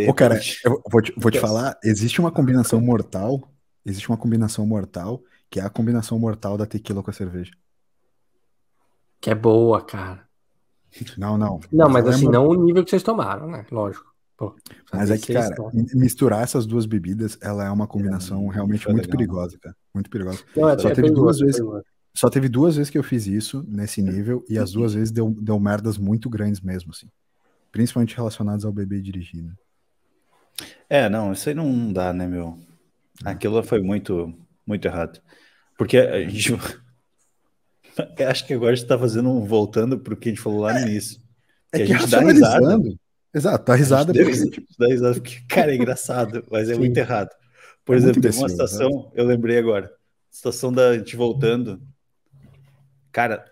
[0.09, 3.51] Ô, cara, eu vou te, vou te falar, existe uma combinação mortal.
[3.85, 5.23] Existe uma combinação mortal
[5.53, 7.53] que é a combinação mortal da tequila com a cerveja.
[9.21, 10.27] Que é boa, cara.
[11.19, 11.61] Não, não.
[11.71, 13.67] Não, mas, mas assim, não o nível que vocês tomaram, né?
[13.71, 14.11] Lógico.
[14.35, 14.57] Pô,
[14.91, 15.55] mas é que, cara,
[15.95, 19.19] misturar essas duas bebidas, ela é uma combinação é, realmente muito legal.
[19.19, 19.77] perigosa, cara.
[19.95, 20.43] Muito perigosa.
[20.57, 21.61] Não, é, só, é teve duas vezes,
[22.15, 25.37] só teve duas vezes que eu fiz isso nesse nível, e as duas vezes deu,
[25.39, 27.09] deu merdas muito grandes mesmo, assim.
[27.71, 29.53] Principalmente relacionadas ao bebê dirigindo.
[30.89, 32.59] É, não, isso aí não dá, né, meu?
[33.23, 34.35] Aquilo foi muito,
[34.67, 35.21] muito errado.
[35.83, 36.55] Porque a gente.
[38.25, 40.61] Acho que agora a gente está fazendo um voltando para o que a gente falou
[40.61, 41.21] lá no é, início.
[41.73, 42.79] É que, a gente dá risada.
[43.35, 44.13] Exato, dá risada.
[44.13, 44.31] Porque...
[44.33, 46.79] Deu, dá risada porque, cara, é engraçado, mas é Sim.
[46.79, 47.31] muito errado.
[47.85, 49.11] Por é exemplo, teve uma situação, né?
[49.17, 49.93] eu lembrei agora,
[50.31, 51.83] situação da gente voltando.
[53.11, 53.45] Cara,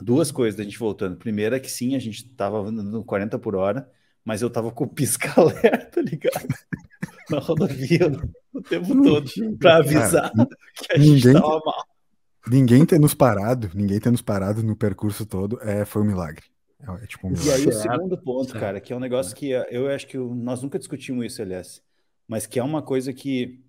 [0.00, 1.16] duas coisas da gente voltando.
[1.16, 3.88] Primeira é que sim, a gente tava andando 40 por hora,
[4.24, 6.48] mas eu tava com o pisca-alerta ligado
[7.30, 8.10] na rodovia
[8.52, 11.86] o tempo todo para avisar cara, que a gente ninguém, tava mal.
[12.48, 16.44] Ninguém ter nos parado, ninguém ter nos parado no percurso todo é, foi um milagre.
[16.80, 17.50] É, é tipo um milagre.
[17.50, 20.62] E aí o segundo ponto, cara, que é um negócio que eu acho que nós
[20.62, 21.82] nunca discutimos isso, aliás,
[22.28, 23.60] mas que é uma coisa que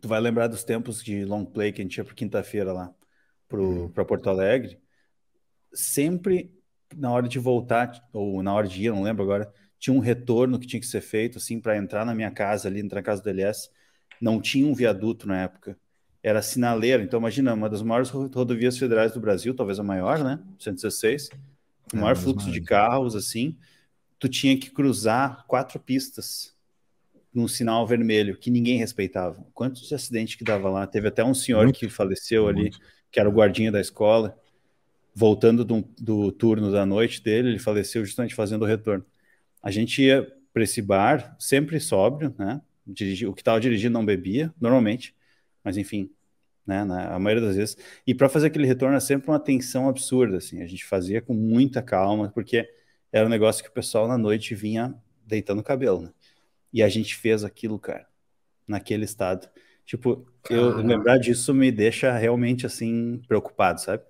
[0.00, 2.94] tu vai lembrar dos tempos de long play que a gente ia por quinta-feira lá
[3.48, 3.88] para uhum.
[3.88, 4.78] Porto Alegre.
[5.72, 6.52] Sempre
[6.96, 10.58] na hora de voltar, ou na hora de ir, não lembro agora, tinha um retorno
[10.58, 13.22] que tinha que ser feito, assim, para entrar na minha casa ali, entrar na casa
[13.22, 13.70] do LS.
[14.20, 15.78] Não tinha um viaduto na época.
[16.22, 17.02] Era sinaleira.
[17.02, 20.40] Então, imagina, uma das maiores rodovias federais do Brasil, talvez a maior, né?
[20.58, 21.30] 116.
[21.92, 23.56] O é, maior fluxo de carros, assim.
[24.18, 26.52] Tu tinha que cruzar quatro pistas
[27.32, 29.46] num sinal vermelho, que ninguém respeitava.
[29.54, 30.88] Quantos acidentes que dava lá?
[30.88, 32.58] Teve até um senhor muito, que faleceu muito.
[32.58, 32.70] ali,
[33.12, 34.36] que era o guardinha da escola.
[35.14, 39.04] Voltando do, do turno da noite dele, ele faleceu justamente fazendo o retorno
[39.62, 42.60] a gente ia para esse bar, sempre sóbrio, né?
[42.86, 45.14] Dirigir, o que estava dirigindo não bebia, normalmente,
[45.62, 46.10] mas enfim,
[46.66, 46.84] né?
[46.84, 47.76] Na, a maioria das vezes.
[48.06, 50.62] E para fazer aquele retorno é sempre uma tensão absurda, assim.
[50.62, 52.68] A gente fazia com muita calma, porque
[53.12, 54.94] era um negócio que o pessoal na noite vinha
[55.26, 56.12] deitando o cabelo, né?
[56.72, 58.06] E a gente fez aquilo, cara,
[58.66, 59.48] naquele estado.
[59.86, 64.02] Tipo, eu lembrar disso me deixa realmente assim preocupado, sabe?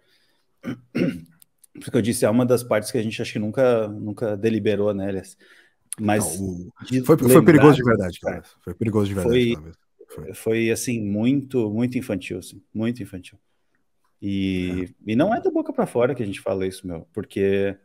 [1.78, 4.92] Porque eu disse, é uma das partes que a gente acho que nunca, nunca deliberou,
[4.92, 5.36] né, Elias?
[6.00, 6.70] Mas Não,
[7.04, 8.42] foi, foi perigoso de verdade, cara.
[8.62, 9.56] Foi perigoso de verdade.
[9.56, 9.74] Foi,
[10.06, 10.34] foi.
[10.34, 13.38] foi assim, muito, muito infantil, assim, muito infantil.
[14.20, 15.12] E, é.
[15.12, 17.76] e não é da boca para fora que a gente fala isso, meu, porque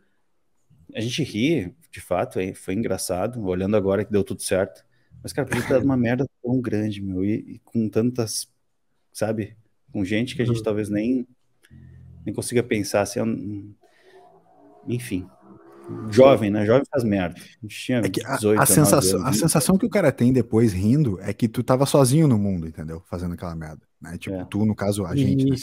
[0.96, 4.84] a gente ri, de fato, foi engraçado, olhando agora que deu tudo certo.
[5.22, 8.48] Mas, cara, podia ter dado uma merda tão grande, meu, e, e, com tantas,
[9.12, 9.56] sabe,
[9.92, 10.64] com gente que a gente uhum.
[10.64, 11.26] talvez nem,
[12.26, 13.74] nem consiga pensar, assim,
[14.88, 15.28] enfim.
[16.10, 16.66] Jovem, né?
[16.66, 17.36] Jovem faz merda.
[17.40, 20.32] A gente tinha é 18, a, a sensação, anos, a sensação que o cara tem
[20.32, 23.04] depois rindo é que tu tava sozinho no mundo, entendeu?
[23.10, 23.82] Fazendo aquela merda.
[24.02, 24.18] Né?
[24.18, 24.46] Tipo, é.
[24.46, 25.50] tu, no caso, a gente.
[25.50, 25.56] Né?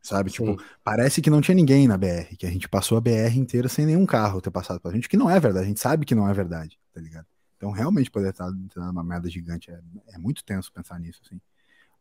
[0.00, 0.30] Sabe?
[0.30, 0.36] Sim.
[0.36, 3.68] Tipo, parece que não tinha ninguém na BR, que a gente passou a BR inteira
[3.68, 5.66] sem nenhum carro ter passado pra gente, que não é verdade.
[5.66, 7.26] A gente sabe que não é verdade, tá ligado?
[7.56, 9.80] Então, realmente, poder estar uma merda gigante é,
[10.14, 11.38] é muito tenso pensar nisso, assim.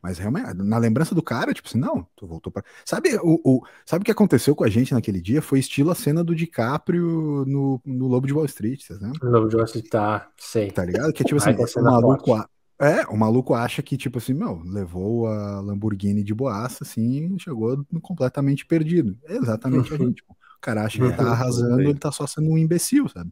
[0.02, 2.64] Mas realmente, na lembrança do cara, tipo assim, não, tu voltou para.
[2.86, 5.42] Sabe o, o, sabe o que aconteceu com a gente naquele dia?
[5.42, 9.20] Foi estilo a cena do DiCaprio no, no Lobo de Wall Street, vocês lembram?
[9.30, 10.72] Lobo de Wall Street, tá, sei.
[10.72, 11.12] Tá ligado?
[11.12, 12.48] Que é tipo assim, o maluco, a...
[12.80, 17.84] é, o maluco acha que, tipo assim, meu, levou a Lamborghini de boaça, assim, chegou
[18.02, 19.18] completamente perdido.
[19.26, 20.18] É exatamente a gente.
[20.28, 21.32] Tipo, o cara acha que tá uhum.
[21.32, 23.32] arrasando, ele tá só sendo um imbecil, sabe?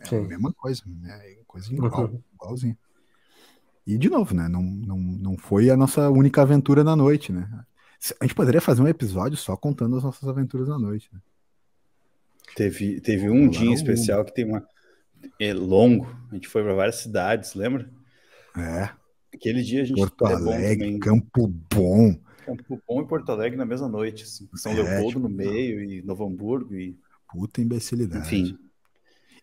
[0.00, 0.16] É Sim.
[0.16, 1.36] a mesma coisa, né?
[1.46, 2.22] Coisa igual, uhum.
[2.34, 2.76] igualzinho.
[3.90, 4.46] E de novo, né?
[4.46, 7.48] Não, não, não foi a nossa única aventura na noite, né?
[8.20, 11.10] A gente poderia fazer um episódio só contando as nossas aventuras na noite.
[11.12, 11.20] Né?
[12.54, 14.64] Teve, teve um dia especial que tem uma.
[15.40, 16.06] É longo.
[16.30, 17.90] A gente foi para várias cidades, lembra?
[18.56, 18.90] É.
[19.34, 19.96] Aquele dia a gente.
[19.96, 22.16] Porto Alegre, Campo Bom.
[22.46, 24.22] Campo Bom e Porto Alegre na mesma noite.
[24.22, 24.48] Assim.
[24.54, 26.76] São é, Leopoldo tipo, no meio e Novo Hamburgo.
[26.76, 26.96] E...
[27.28, 28.24] Puta imbecilidade.
[28.24, 28.56] Enfim.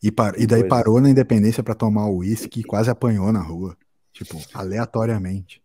[0.02, 0.40] E, par...
[0.40, 3.78] e daí parou na Independência para tomar o uísque e quase apanhou na rua.
[4.18, 5.61] Tipo, aleatoriamente.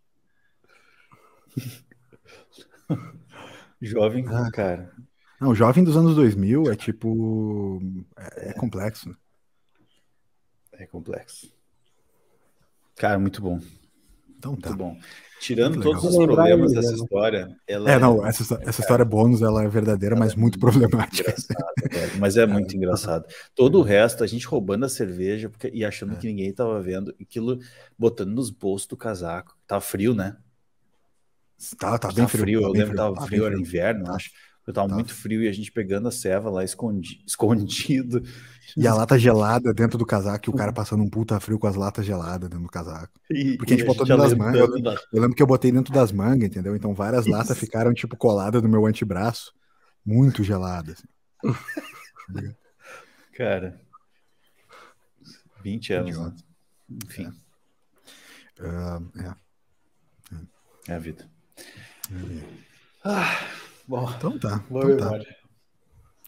[3.81, 4.93] jovem, ah, cara.
[5.41, 7.81] Não, jovem dos anos 2000 é tipo.
[8.15, 9.17] É, é complexo.
[10.73, 11.51] É complexo.
[12.95, 13.59] Cara, muito bom.
[14.43, 14.69] Então tá.
[14.69, 14.97] Muito bom.
[15.39, 16.95] Tirando todos os problemas dessa né?
[16.95, 20.57] história, ela é, não, essa, essa história bônus ela é verdadeira, ela mas é muito
[20.57, 21.33] problemática.
[22.17, 23.25] mas é muito engraçado.
[23.53, 26.15] Todo o resto, a gente roubando a cerveja porque, e achando é.
[26.15, 27.59] que ninguém tava vendo, aquilo
[27.97, 29.57] botando nos bolsos do casaco.
[29.67, 30.37] Tava frio, né?
[31.77, 32.43] Tá, tá bem frio.
[32.43, 32.61] frio.
[32.61, 34.15] eu lembro que tava tá frio, era inverno, tá.
[34.15, 34.31] acho.
[34.65, 34.95] Eu tava tá.
[34.95, 38.23] muito frio e a gente pegando a ceva lá escondi, escondido.
[38.77, 41.67] E a lata gelada dentro do casaco, e o cara passando um puta frio com
[41.67, 43.19] as latas geladas dentro do casaco.
[43.29, 44.61] E, Porque a gente botou dentro das mangas.
[44.61, 44.77] Eu,
[45.13, 46.75] eu, lembro que eu botei dentro das mangas, entendeu?
[46.75, 47.31] Então várias Isso.
[47.35, 49.53] latas ficaram, tipo, coladas no meu antebraço.
[50.05, 51.03] Muito geladas.
[51.43, 52.55] Assim.
[53.35, 53.81] cara.
[55.61, 56.33] 20 anos, né?
[57.05, 57.33] Enfim.
[58.59, 58.63] É.
[58.63, 60.91] Uh, é.
[60.91, 60.95] é.
[60.95, 61.29] a vida.
[62.11, 62.63] É.
[63.05, 63.39] Ah.
[63.87, 64.63] Bom, então tá.
[64.69, 65.19] Então tá.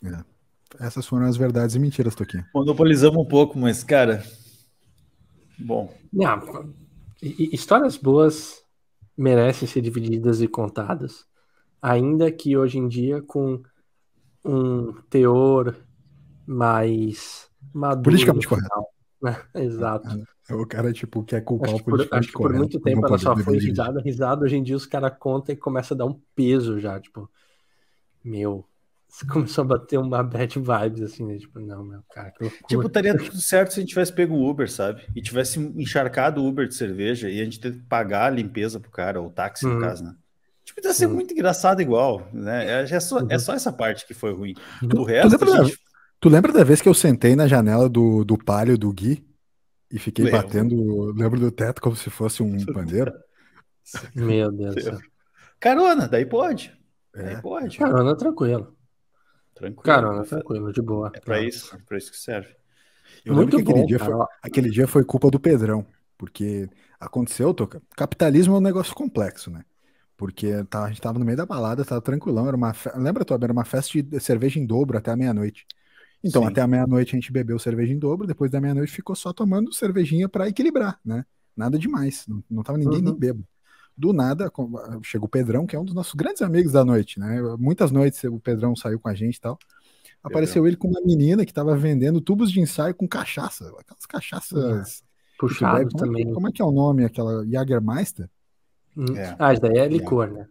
[0.03, 0.36] É.
[0.80, 2.45] Essas foram as verdades e mentiras, Toquinho.
[2.53, 4.23] Monopolizamos um pouco, mas, cara.
[5.57, 5.94] Bom.
[6.11, 6.73] Não,
[7.22, 8.61] histórias boas
[9.18, 11.26] merecem ser divididas e contadas,
[11.82, 13.64] ainda que hoje em dia com
[14.44, 15.76] um teor
[16.45, 18.03] mais maduro.
[18.03, 18.69] Politicamente correto.
[19.22, 19.41] Né?
[19.56, 20.10] Exato.
[20.49, 23.07] É, é, o cara, tipo, quer culpar acho o por, Acho que por muito tempo
[23.07, 24.44] ela só foi risada, risada.
[24.44, 27.30] Hoje em dia os caras contam e começa a dar um peso já, tipo
[28.26, 28.65] meu,
[29.31, 31.38] começou a bater uma bad vibes, assim, né?
[31.38, 32.68] Tipo, não, meu, cara, que loucura.
[32.68, 35.03] Tipo, estaria tudo certo se a gente tivesse pego o Uber, sabe?
[35.15, 38.80] E tivesse encharcado o Uber de cerveja e a gente ter que pagar a limpeza
[38.80, 39.81] pro cara, ou o táxi, no uhum.
[39.81, 40.15] caso, né?
[40.65, 42.81] Tipo, ia ser muito engraçado igual, né?
[42.81, 44.56] É, é, só, é só essa parte que foi ruim.
[44.95, 45.38] O resto.
[45.38, 45.76] Tu lembra, gente...
[45.76, 45.81] da,
[46.19, 49.23] tu lembra da vez que eu sentei na janela do, do palio do Gui
[49.91, 50.41] e fiquei lembro.
[50.41, 53.14] batendo, lembro do teto como se fosse um pandeiro?
[54.15, 54.76] Meu Deus.
[55.60, 56.76] Carona, daí pode.
[57.15, 57.41] É.
[57.41, 57.77] pode.
[57.77, 58.75] Carona tranquilo.
[59.53, 59.83] Tranquilo.
[59.83, 61.11] Carona tranquilo, de boa.
[61.13, 62.49] É pra isso, é pra isso que serve.
[63.23, 65.85] Eu Muito lembro que aquele, dia foi, aquele dia foi culpa do Pedrão,
[66.17, 66.69] porque
[66.99, 67.81] aconteceu, Toca.
[67.95, 69.63] Capitalismo é um negócio complexo, né?
[70.17, 72.89] Porque tá, a gente tava no meio da balada, tava tranquilão, era uma fe...
[72.95, 75.65] lembra, Toba, era uma festa de cerveja em dobro até a meia-noite.
[76.23, 76.47] Então, Sim.
[76.49, 79.73] até a meia-noite a gente bebeu cerveja em dobro, depois da meia-noite ficou só tomando
[79.73, 81.25] cervejinha para equilibrar, né?
[81.55, 83.05] Nada demais, não, não tava ninguém uhum.
[83.05, 83.47] nem bebo
[83.97, 84.51] do nada
[85.03, 87.41] chega o Pedrão, que é um dos nossos grandes amigos da noite, né?
[87.57, 89.57] Muitas noites o Pedrão saiu com a gente e tal.
[90.23, 90.67] Apareceu Pedrão.
[90.67, 95.03] ele com uma menina que estava vendendo tubos de ensaio com cachaça, aquelas cachaças.
[95.38, 96.30] Puxado como também.
[96.30, 97.05] É, como é que é o nome?
[97.05, 98.30] Aquela Jagermeister?
[98.95, 99.15] Hum.
[99.15, 99.35] É.
[99.38, 100.47] Ah, isso daí é licor, né?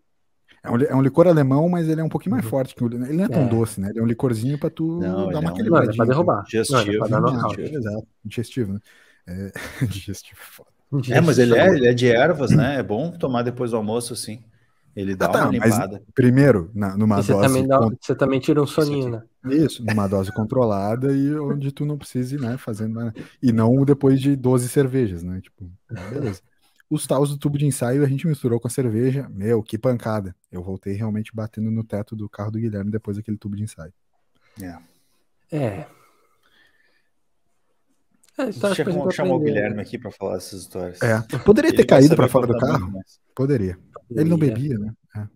[0.62, 2.51] É um, é um, licor alemão, mas ele é um pouquinho mais uhum.
[2.51, 2.75] forte.
[2.75, 3.49] Que o, ele não é tão é.
[3.49, 3.91] doce, né?
[3.91, 6.45] Ele é um licorzinho para tu não, dar uma é Não, é pra derrubar.
[6.45, 6.87] Digestivo.
[6.87, 8.07] Não, é pra dar Exato.
[8.25, 8.81] Digestivo, né?
[9.27, 9.53] É,
[9.87, 10.74] digestivo é foda.
[11.11, 12.78] É, mas ele é, ele é de ervas, né?
[12.78, 14.43] É bom tomar depois do almoço, assim.
[14.94, 16.01] Ele dá ah, tá, uma limpada.
[16.15, 17.48] primeiro, na, numa você dose.
[17.48, 19.23] Também dá, você também tira um soninho, né?
[19.47, 23.01] Isso, numa dose controlada e onde tu não precise, né, fazendo.
[23.01, 23.12] Né?
[23.43, 25.40] E não depois de 12 cervejas, né?
[25.40, 26.40] Tipo, beleza.
[26.89, 29.28] Os taus do tubo de ensaio a gente misturou com a cerveja.
[29.31, 30.36] Meu, que pancada.
[30.52, 33.93] Eu voltei realmente batendo no teto do carro do Guilherme depois daquele tubo de ensaio.
[34.62, 34.78] É.
[35.51, 35.86] É.
[38.39, 39.52] É, Deixa que a gente eu chamar o aprender.
[39.52, 41.01] Guilherme aqui para falar essas histórias.
[41.02, 41.20] É.
[41.39, 42.81] Poderia Ele ter vai caído saber para fora do carro?
[42.81, 43.20] muito mais.
[43.35, 43.78] Poderia.
[44.11, 44.55] Ele não Poderia.
[44.56, 44.93] bebia, né?
[45.16, 45.28] É.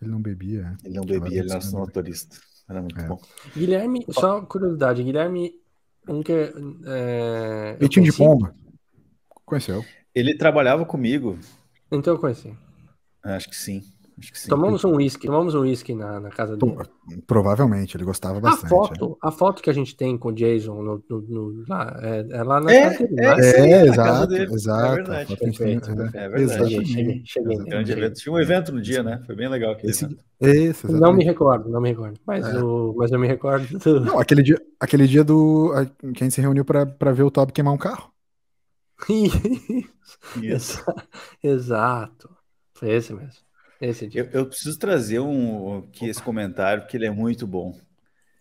[0.00, 0.76] Ele não bebia.
[0.82, 0.86] é.
[0.86, 1.72] Ele não bebia, ele era bebe.
[1.72, 2.36] motorista.
[2.68, 3.06] Era muito É.
[3.06, 3.20] bom.
[3.54, 5.52] Guilherme, só curiosidade, Guilherme,
[6.08, 8.54] um que é, eu Peitinho de pomba.
[9.44, 9.84] Conheceu?
[10.14, 11.38] Ele trabalhava comigo.
[11.92, 12.54] Então eu conheci.
[13.22, 13.82] Acho que sim.
[14.20, 14.48] Acho que sim.
[14.50, 16.76] Tomamos um uísque, tomamos um uísque na, na casa dele.
[17.26, 18.68] Provavelmente, ele gostava A bastante.
[18.68, 22.26] foto, a foto que a gente tem com o Jason no, no- no- lá, é,
[22.30, 23.24] é lá na É, casa dele, é?
[23.24, 24.34] É, exato.
[24.34, 24.94] É exato.
[24.94, 25.10] verdade.
[25.10, 26.16] A a tem- Perfeito, perfeito.
[26.16, 26.58] É verdade.
[26.70, 27.32] Cheguei, cheguei, Exatamente.
[27.32, 27.56] cheguei.
[27.56, 28.04] Grande cheguei.
[28.04, 28.20] evento.
[28.20, 29.22] Tinha um evento no dia, né?
[29.26, 30.24] Foi bem legal aquele Esse, evento.
[30.40, 32.20] esse, Não me recordo, não me recordo.
[32.26, 32.62] Mas, É.
[32.62, 34.00] o, mas eu me recordo do.
[34.00, 35.72] Não, aquele dia, aquele dia do.
[35.74, 38.10] a- que a gente se reuniu pra, pra ver o Toby queimar um carro.
[40.42, 40.84] Isso.
[41.42, 42.28] Exato.
[42.74, 43.32] Foi esse mesmo.
[43.80, 47.74] Eu, eu preciso trazer um, aqui esse comentário, porque ele é muito bom.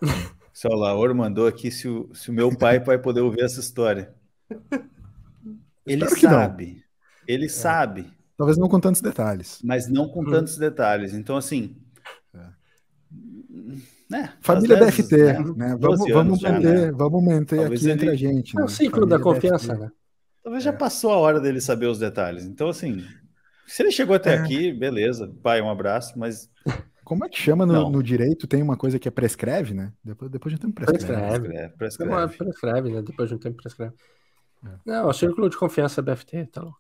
[0.02, 0.06] O
[0.54, 4.14] seu Laor mandou aqui se o, se o meu pai vai poder ouvir essa história.
[5.86, 6.84] Ele que sabe.
[7.28, 9.60] Ele sabe, Talvez não com tantos detalhes.
[9.64, 10.30] mas não com Hum.
[10.32, 11.14] tantos detalhes.
[11.14, 11.76] Então, assim.
[14.10, 15.78] Né, Família vezes, BFT, né, né?
[15.78, 16.92] 12 Vamos, vamos já, manter, né?
[16.92, 18.56] vamos manter Talvez aqui entre ele- a gente.
[18.58, 18.66] É né?
[18.66, 19.84] o ciclo da confiança, BFT.
[19.86, 19.92] né?
[20.44, 22.44] Talvez já passou a hora dele saber os detalhes.
[22.46, 23.06] Então, assim,
[23.70, 24.38] se ele chegou até É.
[24.40, 25.32] aqui, beleza.
[25.44, 26.50] Pai, um abraço, mas
[27.04, 28.46] Como é que chama no, no direito?
[28.48, 29.92] Tem uma coisa que é prescreve, né?
[30.04, 31.06] Depois, depois tem um prescreve.
[31.08, 31.70] Prescreve.
[31.78, 32.38] prescreve, Não, prescreve.
[32.52, 33.02] prescreve, né?
[33.02, 33.94] Depois de um tempo prescreve.
[34.66, 34.70] É.
[34.86, 36.78] Não, o círculo de confiança BFT, tá louco.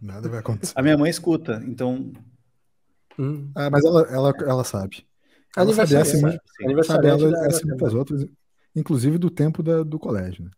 [0.00, 0.72] Nada vai acontecer.
[0.76, 2.12] A minha mãe escuta, então.
[3.18, 3.50] Hum.
[3.54, 5.06] Ah, mas ela, ela, ela sabe.
[5.56, 6.38] Ela sabe Aniversário, essa, né?
[6.60, 6.88] e mu- Sim.
[6.88, 8.26] sabe ela, da- essa e muitas outras,
[8.74, 10.50] inclusive do tempo da- do colégio, né?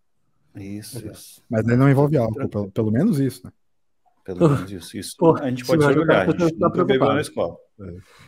[0.63, 1.43] Isso, isso.
[1.51, 3.53] Mas não envolve álcool, pelo, pelo menos isso, né?
[4.25, 4.97] Pelo menos isso.
[4.97, 6.27] Isso Pô, a gente pode se a gente orgulhar.
[6.27, 7.57] tá- A gente tá bebeu na escola.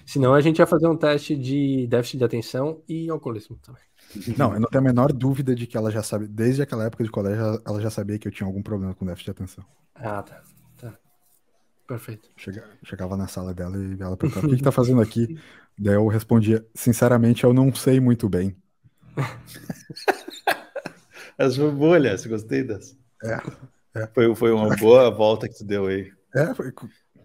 [0.04, 3.82] Senão a gente ia fazer um teste de déficit de atenção e alcoolismo também.
[4.36, 7.02] Não, eu não tenho a menor dúvida de que ela já sabe, desde aquela época
[7.02, 9.64] de colégio, ela- já sabia que eu tinha algum problema com déficit de atenção.
[9.94, 10.42] Ah, tá.
[10.78, 10.94] tá.
[11.88, 12.28] Perfeito.
[12.36, 15.38] Chega- chegava na sala dela e ela perguntava: o que, que tá fazendo aqui?
[15.78, 18.54] Daí eu respondia: sinceramente, eu não sei muito bem.
[21.76, 22.24] Boa, aliás.
[22.26, 22.96] Gostei dessa.
[23.24, 23.36] É,
[24.14, 26.12] Foi, foi uma boa volta que tu deu aí.
[26.34, 26.72] É, foi,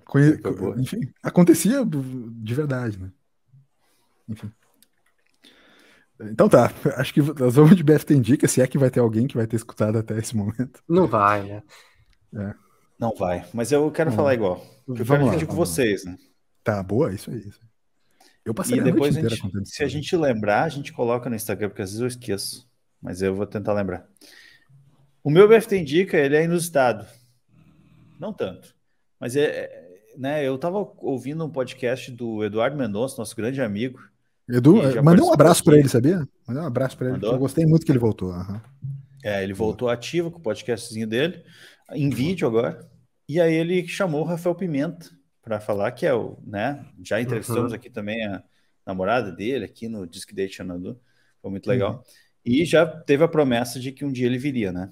[0.10, 0.40] Foi
[0.80, 3.12] enfim, acontecia de verdade, né?
[4.28, 4.52] Enfim.
[6.22, 9.00] Então tá, acho que nós vamos de BF tem dica, se é que vai ter
[9.00, 10.82] alguém que vai ter escutado até esse momento.
[10.88, 11.64] Não vai, né?
[13.00, 14.16] Não vai, mas eu quero Hum.
[14.16, 14.64] falar igual.
[14.88, 16.16] Eu Vamos quero lá, dividir com vocês, né?
[16.64, 17.40] Tá, boa, isso aí.
[17.40, 17.72] Isso aí.
[18.46, 21.30] Eu passei E a noite depois, a gente, se a gente lembrar, a gente coloca
[21.30, 22.70] no Instagram, porque às vezes eu esqueço.
[23.02, 24.08] Mas eu vou tentar lembrar.
[25.24, 27.06] O meu BFT Indica, ele é inusitado.
[28.20, 28.76] Não tanto.
[29.20, 29.88] Mas é, é,
[30.18, 34.00] né, eu estava ouvindo um podcast do Eduardo Mendonça, nosso grande amigo.
[34.50, 35.80] Edu, E já mandei um abraço aqui.
[35.80, 36.28] ele, sabia?
[36.48, 38.32] Mandei um abraço pra ele, eu gostei muito que ele voltou.
[38.32, 38.62] aham.
[39.24, 41.44] É, ele voltou ativo com o podcastzinho dele,
[41.92, 42.90] em vídeo agora.
[43.30, 45.10] E aí ele chamou o Rafael Pimenta
[45.42, 46.84] para falar que é o, né?
[47.04, 47.76] Já entrevistamos Uhum.
[47.76, 48.44] aqui também a
[48.86, 51.00] namorada dele aqui no Disque Date Xanadu.
[51.42, 52.04] Foi muito legal.
[52.44, 54.92] E já teve a promessa de que um dia ele viria, né?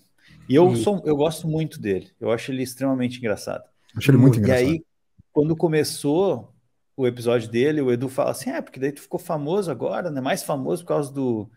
[0.49, 2.09] E eu sou, eu gosto muito dele.
[2.19, 3.63] Eu acho ele extremamente engraçado.
[3.95, 4.67] Achei ele muito E engraçado.
[4.67, 4.83] aí,
[5.31, 6.53] quando começou
[6.97, 10.19] o episódio dele, o Edu fala assim: é, porque daí tu ficou famoso agora, né?
[10.19, 11.49] Mais famoso por causa do,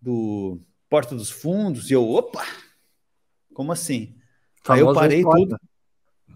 [0.00, 0.60] do
[0.90, 1.88] Porta dos Fundos.
[1.90, 2.44] E eu, opa!
[3.54, 4.14] Como assim?
[4.68, 5.42] aí eu Famoso parei esporte.
[5.48, 5.60] tudo.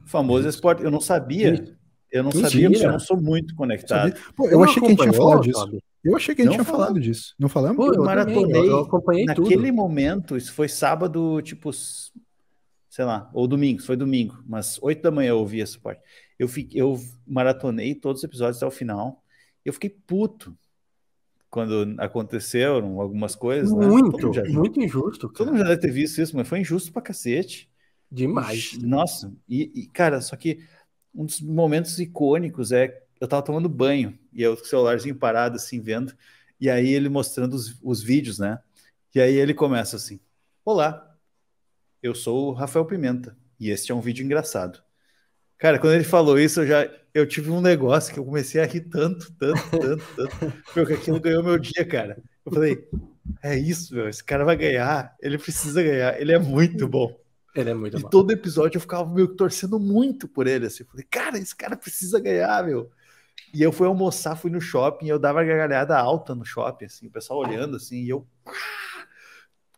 [0.07, 0.83] Famoso esporte.
[0.85, 1.77] Eu não sabia.
[2.13, 2.51] Eu não Mentira.
[2.51, 4.15] sabia, porque eu não sou muito conectado.
[4.37, 5.65] Pô, eu Não achei que a gente tinha acompanhou, falado disso.
[5.67, 5.83] Toby?
[6.07, 6.87] Eu achei que a gente Não tinha falamos.
[6.87, 7.35] falado disso.
[7.39, 7.77] Não falamos?
[7.77, 8.69] Pô, eu, maratonei.
[8.69, 9.75] eu acompanhei Naquele tudo.
[9.75, 15.31] momento, isso foi sábado, tipo, sei lá, ou domingo, foi domingo, mas 8 da manhã
[15.31, 16.01] eu ouvi esse parte.
[16.39, 19.23] Eu, fiquei, eu maratonei todos os episódios até o final.
[19.65, 20.57] Eu fiquei puto
[21.51, 23.71] quando aconteceram algumas coisas.
[23.73, 23.81] né?
[23.81, 24.53] Todo Muito, viu.
[24.53, 25.51] muito injusto, Todo cara.
[25.51, 27.71] mundo já deve ter visto isso, mas foi injusto pra cacete.
[28.11, 28.79] Demais.
[28.83, 30.61] Nossa, e, e, cara, só que
[31.15, 35.57] um dos momentos icônicos é eu tava tomando banho e eu com o celularzinho parado
[35.57, 36.15] assim vendo,
[36.61, 38.59] e aí ele mostrando os, os vídeos, né?
[39.15, 40.21] E aí ele começa assim:
[40.65, 41.17] Olá,
[42.03, 44.83] eu sou o Rafael Pimenta e este é um vídeo engraçado.
[45.59, 48.67] Cara, quando ele falou isso, eu já eu tive um negócio que eu comecei a
[48.67, 50.37] rir tanto, tanto, tanto, tanto,
[50.75, 52.23] porque aquilo ganhou meu dia, cara.
[52.45, 52.89] Eu falei:
[53.43, 57.19] É isso, meu, esse cara vai ganhar, ele precisa ganhar, ele é muito bom.
[57.55, 58.09] Ele é muito E bom.
[58.11, 60.83] todo episódio eu ficava meio que torcendo muito por ele, assim.
[60.85, 62.91] Eu Falei, cara, esse cara precisa ganhar, meu.
[63.55, 67.07] E eu fui almoçar, fui no shopping, e eu dava gargalhada alta no shopping, assim,
[67.07, 68.27] o pessoal olhando, assim, e eu...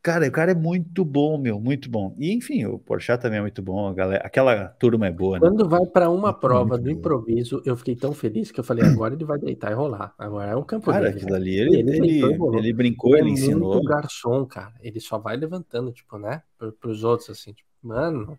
[0.00, 2.14] Cara, o cara é muito bom, meu, muito bom.
[2.18, 5.46] E enfim, o Porchat também é muito bom, a galera, aquela turma é boa, né?
[5.46, 9.14] Quando vai para uma prova do improviso, eu fiquei tão feliz que eu falei, agora
[9.14, 10.14] ele vai deitar e rolar.
[10.16, 11.16] Agora é o campo cara, dele.
[11.16, 13.74] aquilo ali, ele, ele, ele, ele brincou, ele, é ensinou.
[13.74, 14.72] muito garçom, cara.
[14.80, 16.42] Ele só vai levantando, tipo, né?
[16.56, 18.38] Para os outros, assim, tipo, mano.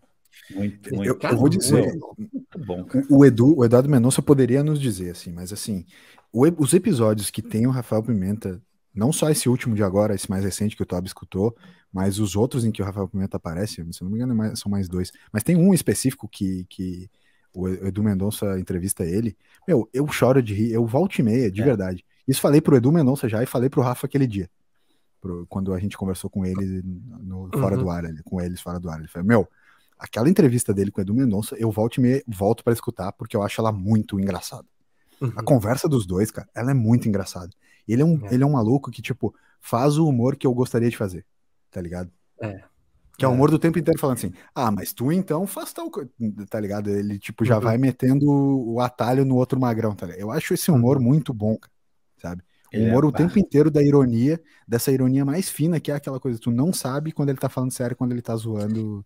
[0.52, 1.26] Muito, Eu, muito.
[1.28, 1.86] eu vou dizer,
[2.18, 3.06] Muito bom, cara.
[3.10, 5.86] o Edu, o Eduardo Mendonça poderia nos dizer, assim, mas assim,
[6.32, 8.62] o os episódios que tem o Rafael Pimenta,
[8.94, 11.56] não só esse último de agora, esse mais recente que o Tob escutou,
[11.92, 14.72] mas os outros em que o Rafael Pimenta aparece, se não me engano, é são
[14.72, 15.12] mais dois.
[15.32, 17.10] Mas tem um específico que, que
[17.54, 19.36] o Edu Mendonça entrevista ele.
[19.68, 21.66] Meu, eu choro de rir, eu volto e meia, de É.
[21.66, 22.04] verdade.
[22.28, 24.50] Isso falei pro Edu Mendonça já e falei pro Rafa aquele dia.
[25.22, 27.84] pro- quando a gente conversou com ele no, fora Uhum.
[27.84, 29.00] do ar, ali, com eles fora do ar.
[29.00, 29.48] Ele falou, meu,
[30.00, 33.36] aquela entrevista dele com o Edu Mendonça, eu volto e meia, volto para escutar, porque
[33.36, 34.66] eu acho ela muito engraçada.
[35.22, 35.34] Uhum.
[35.36, 37.50] A conversa dos dois, cara, ela é muito engraçada.
[37.88, 38.34] Ele é um, É.
[38.34, 41.26] ele é um maluco que, tipo, faz o humor que eu gostaria de fazer,
[41.70, 42.10] tá ligado?
[42.42, 42.64] É.
[43.18, 43.34] Que é o É.
[43.34, 46.10] humor do tempo inteiro falando assim, ah, mas tu então faz tal coisa,
[46.50, 46.90] tá ligado?
[46.90, 47.62] Ele, tipo, já Uhum.
[47.62, 50.22] vai metendo o atalho no outro magrão, tá ligado?
[50.22, 51.04] Eu acho esse humor Uhum.
[51.04, 51.74] muito bom, cara,
[52.22, 52.44] sabe?
[52.74, 53.18] O é- humor o bah.
[53.18, 57.12] tempo inteiro da ironia, dessa ironia mais fina, que é aquela coisa, tu não sabe
[57.12, 59.06] quando ele tá falando sério, quando ele tá zoando.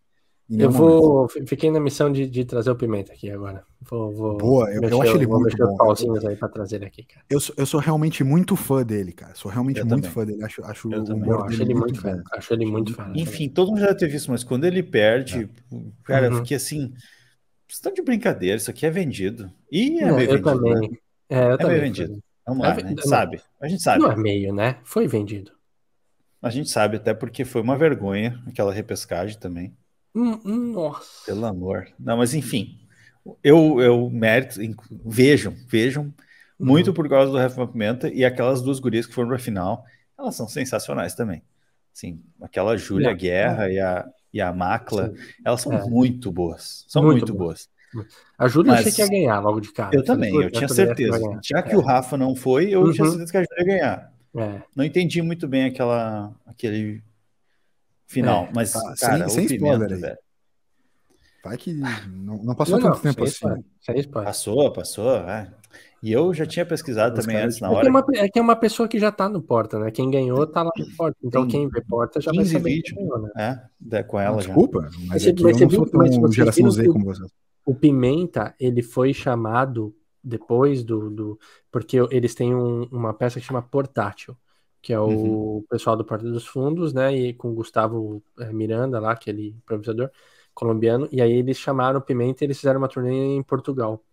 [0.49, 0.77] Eu momento.
[0.77, 1.29] vou.
[1.47, 3.63] Fiquei na missão de, de trazer o Pimenta aqui agora.
[3.81, 5.77] Vou, vou Boa, eu- eu acho ele vou muito mexer os bom.
[5.77, 7.25] pauzinhos aí pra trazer ele aqui, cara.
[7.29, 9.33] Eu sou, eu sou realmente muito fã dele, cara.
[9.35, 10.11] Sou realmente Eu muito também.
[10.11, 10.43] fã dele.
[10.43, 11.23] Acho, acho Eu o também.
[11.23, 12.23] humor Eu acho ele muito fera.
[12.33, 13.11] Acho ele muito fera.
[13.15, 15.49] Enfim, todo mundo já deve ter visto, mas quando ele perde,
[16.03, 16.37] cara, eu Uhum.
[16.39, 19.49] fiquei assim, vocês estão de brincadeira, isso aqui é vendido.
[19.71, 20.89] E é Não, meio eu vendido, também.
[20.91, 20.97] né?
[21.29, 21.71] É, eu É também.
[21.71, 22.23] meio vendido.
[22.45, 22.87] Vamos É lá, ven- né?
[22.87, 23.09] A gente não.
[23.09, 24.03] sabe, a gente sabe.
[24.03, 24.77] Não é meio, né?
[24.83, 25.51] Foi vendido.
[26.41, 29.73] A gente sabe, até porque foi uma vergonha aquela repescagem também.
[30.15, 31.25] Hum, hum, nossa.
[31.25, 31.87] Pelo amor.
[31.99, 32.77] Não, mas enfim,
[33.43, 34.59] eu, eu mérito,
[35.05, 36.13] vejam, vejam,
[36.59, 36.67] Uhum.
[36.67, 39.83] muito por causa do Rafa Pimenta e aquelas duas gurias que foram pra final,
[40.17, 41.41] elas são sensacionais também.
[41.91, 43.13] Sim, aquela Júlia É.
[43.15, 45.15] Guerra e a, e a Macla, Sim.
[45.43, 45.83] elas são É.
[45.89, 47.67] muito boas, são Muito muito, boas.
[47.93, 48.07] boas.
[48.37, 49.95] A Júlia eu achei que ia ganhar logo de cara.
[49.95, 51.19] Eu também, eu "Puta, tinha certeza.
[51.19, 53.11] ganhar." Já que o Rafa não foi, eu tinha Uhum.
[53.11, 54.13] certeza que a Júlia ia ganhar.
[54.35, 54.61] É.
[54.75, 57.03] Não entendi muito bem aquela, aquele
[58.13, 58.51] final, É.
[58.55, 59.99] mas, Tá, cara, sem- Pimenta, spoiler aí.
[60.01, 60.17] velho.
[61.43, 63.33] Vai que não, não passou Não, tanto não, tempo sem assim.
[63.33, 64.27] spoiler, sem spoiler.
[64.29, 65.11] Passou, passou.
[65.17, 65.51] é.
[66.01, 67.87] E eu já tinha pesquisado Os também caras- antes, na É que, hora.
[67.87, 69.89] é, uma, é que é uma pessoa que já tá no Porta, né?
[69.91, 71.17] Quem ganhou tá lá no Porta.
[71.23, 72.93] Então quem vê Porta já vai 15 saber vídeos.
[72.97, 73.69] quem ganhou, né?
[73.91, 74.47] É, com ela já.
[74.47, 76.89] Desculpa, mas, Mas você- aqui mas eu você não sou mas tão geração Z que
[76.89, 77.31] o- como vocês.
[77.65, 81.09] O Pimenta, ele foi chamado depois do.
[81.09, 81.39] do
[81.71, 84.35] porque eles têm um- uma peça que chama Portátil,
[84.83, 85.65] que é o Uhum.
[85.69, 87.15] pessoal do Porta dos Fundos, né?
[87.15, 90.11] E com o Gustavo eh, Miranda lá, aquele improvisador
[90.55, 91.09] colombiano.
[91.11, 94.05] E aí eles chamaram o Pimenta e eles fizeram uma turnê em Portugal.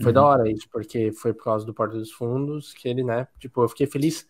[0.00, 0.14] Foi Uhum.
[0.14, 3.26] da hora isso, porque foi por causa do Porta dos Fundos que ele, né?
[3.38, 4.28] Tipo, eu fiquei feliz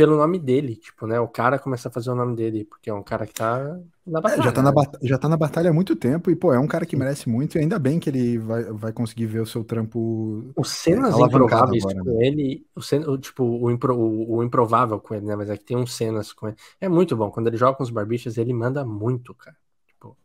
[0.00, 1.20] pelo nome dele, tipo, né?
[1.20, 4.20] O cara começa a fazer o nome dele, porque é um cara que tá na
[4.22, 4.42] É, batalha.
[4.42, 4.72] já, tá na né?
[4.72, 7.28] bata- já tá na batalha há muito tempo e, pô, é um cara que merece
[7.28, 10.54] muito e ainda bem que ele vai, vai conseguir ver o seu trampo.
[10.56, 15.14] Os cenas É, improváveis agora, com ele, o, tipo, o, impro- o- o improvável com
[15.14, 15.36] ele, né?
[15.36, 16.56] Mas é que tem uns cenas com ele.
[16.80, 17.30] É muito bom.
[17.30, 19.56] Quando ele joga com os barbichas, ele manda muito, cara.
[19.86, 20.16] Tipo, o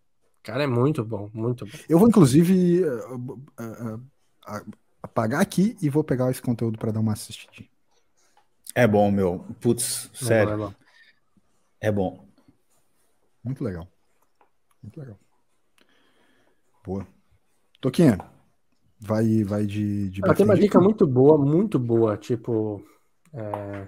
[0.43, 1.79] cara é muito bom, muito bom.
[1.87, 3.15] Eu vou, inclusive, uh,
[3.59, 4.71] uh, uh,
[5.01, 7.69] apagar aqui e vou pegar esse conteúdo para dar uma assistidinha.
[8.75, 9.39] É bom, meu.
[9.61, 10.73] Putz, É sério, bom, é bom.
[11.81, 12.27] é bom.
[13.43, 13.87] Muito legal.
[14.83, 15.17] Muito legal.
[16.85, 17.07] Boa.
[17.81, 18.17] Toquinha,
[18.99, 22.17] vai, vai de, de Ah, tem uma dica muito boa, muito boa.
[22.17, 22.83] Tipo.
[23.33, 23.87] é,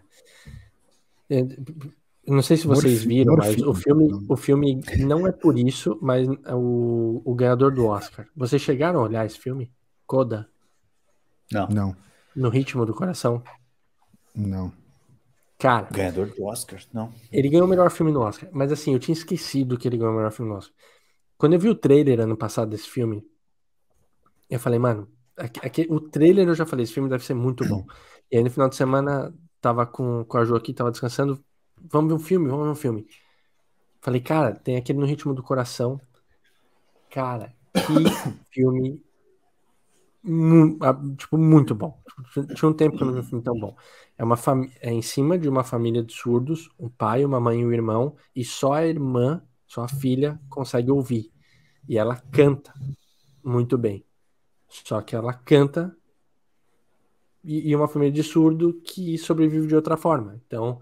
[1.30, 5.58] é, eu não sei se vocês viram, mas o filme, o filme não é por
[5.58, 8.28] isso, mas é o, o ganhador do Oscar.
[8.36, 9.72] Vocês chegaram a olhar esse filme?
[10.06, 10.50] Coda,
[11.52, 11.96] Não, Não,
[12.36, 13.42] no ritmo do coração?
[14.38, 14.72] Não.
[15.60, 17.12] Cara, ganhador do Oscar, não.
[17.32, 18.50] Ele ganhou o melhor filme no Oscar.
[18.54, 20.76] Mas assim, eu tinha esquecido que ele ganhou o melhor filme no Oscar.
[21.38, 23.24] Quando eu vi o trailer ano passado desse filme,
[24.50, 27.66] eu falei, mano, aqui, aqui- o trailer eu já falei, esse filme deve ser muito
[27.66, 27.86] bom.
[28.32, 31.44] E aí no final de semana, tava com, com a Jo aqui, tava descansando.
[31.90, 33.08] Vamos ver um filme, vamos ver um filme.
[34.02, 36.00] Falei, cara, tem aquele no ritmo do coração.
[37.10, 38.06] Cara, que
[38.52, 39.02] filme.
[40.82, 42.02] Ah, tipo, muito bom.
[42.34, 43.76] Tipo, Tinha um tempo que eu não vi um filme tão bom.
[44.18, 44.38] É uma
[44.82, 48.16] é em cima de uma família de surdos, um pai, uma mãe e um irmão,
[48.36, 51.32] e só a irmã, só a filha consegue ouvir.
[51.88, 52.74] E ela canta
[53.44, 54.06] muito bem.
[54.68, 55.96] Só que ela canta
[57.44, 60.42] e, e uma família de surdo que sobrevive de outra forma.
[60.46, 60.82] Então,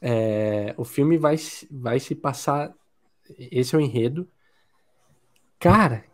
[0.00, 1.36] é, o filme vai,
[1.70, 2.72] vai se passar.
[3.38, 4.28] Esse é o enredo.
[5.58, 6.04] Cara,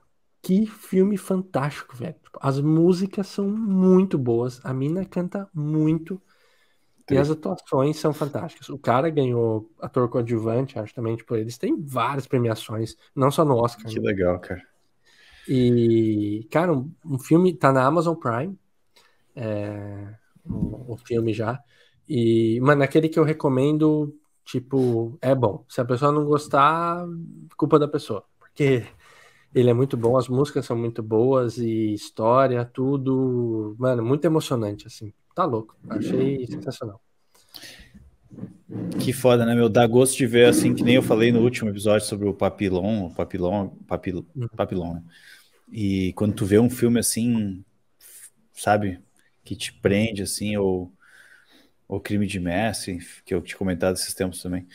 [0.43, 2.17] que filme fantástico, velho.
[2.23, 4.61] Tipo, As músicas são muito boas.
[4.65, 6.21] A mina canta muito.
[7.11, 8.69] E as atuações são fantásticas.
[8.69, 13.57] O cara ganhou ator coadjuvante, acho também, tipo, eles têm várias premiações, não só no
[13.57, 13.87] Oscar.
[13.87, 14.07] Que né?
[14.07, 14.63] legal, cara.
[15.47, 18.57] E, cara, um, um, filme tá na Amazon Prime,
[19.35, 20.15] é,
[20.47, 21.61] um, um, filme já.
[22.09, 25.65] E, mano, aquele que eu recomendo, tipo, é bom.
[25.69, 27.05] Se a pessoa não gostar,
[27.57, 28.25] culpa da pessoa.
[28.39, 28.87] Porque
[29.55, 34.87] ele é muito bom, as músicas são muito boas e história, tudo, mano, muito emocionante,
[34.87, 35.13] assim.
[35.35, 35.77] Tá louco.
[35.89, 37.01] Achei sensacional.
[38.99, 39.69] Que foda, né, meu?
[39.69, 43.07] Dá gosto de ver, assim, que nem eu falei no último episódio sobre o Papilon,
[43.07, 44.49] o Papilon, Papil, uhum.
[44.49, 45.03] Papilon, né?
[45.71, 47.63] E quando tu vê um filme assim,
[48.53, 49.01] sabe,
[49.45, 50.91] que te prende, assim, ou
[51.87, 54.67] o crime de Messi, que eu te comentado esses tempos também.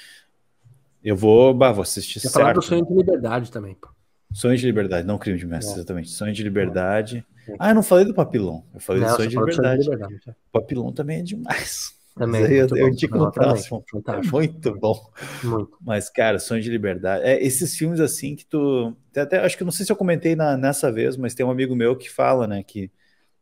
[1.03, 3.89] Eu vou, bah, vou assistir Você falar do Sonho de Liberdade também, pô.
[4.31, 5.73] Sonho de Liberdade, não crime de Messi, é.
[5.73, 6.09] exatamente.
[6.09, 7.25] Sonho de Liberdade.
[7.47, 7.55] É.
[7.57, 9.83] Ah, eu não falei do Papilon, eu falei não, do Sonho de Liberdade.
[9.83, 10.21] de Liberdade.
[10.27, 10.35] É.
[10.51, 11.95] Papilon também é demais.
[12.17, 13.85] Também, Mas aí eu, eu indico no próximo.
[14.07, 14.99] É muito bom.
[15.43, 15.77] Muito.
[15.79, 17.23] Mas, cara, Sonho de Liberdade.
[17.23, 18.97] É, esses filmes assim que tu.
[19.15, 21.75] Até, acho que não sei se eu comentei na, nessa vez, mas tem um amigo
[21.75, 22.91] meu que fala, né, que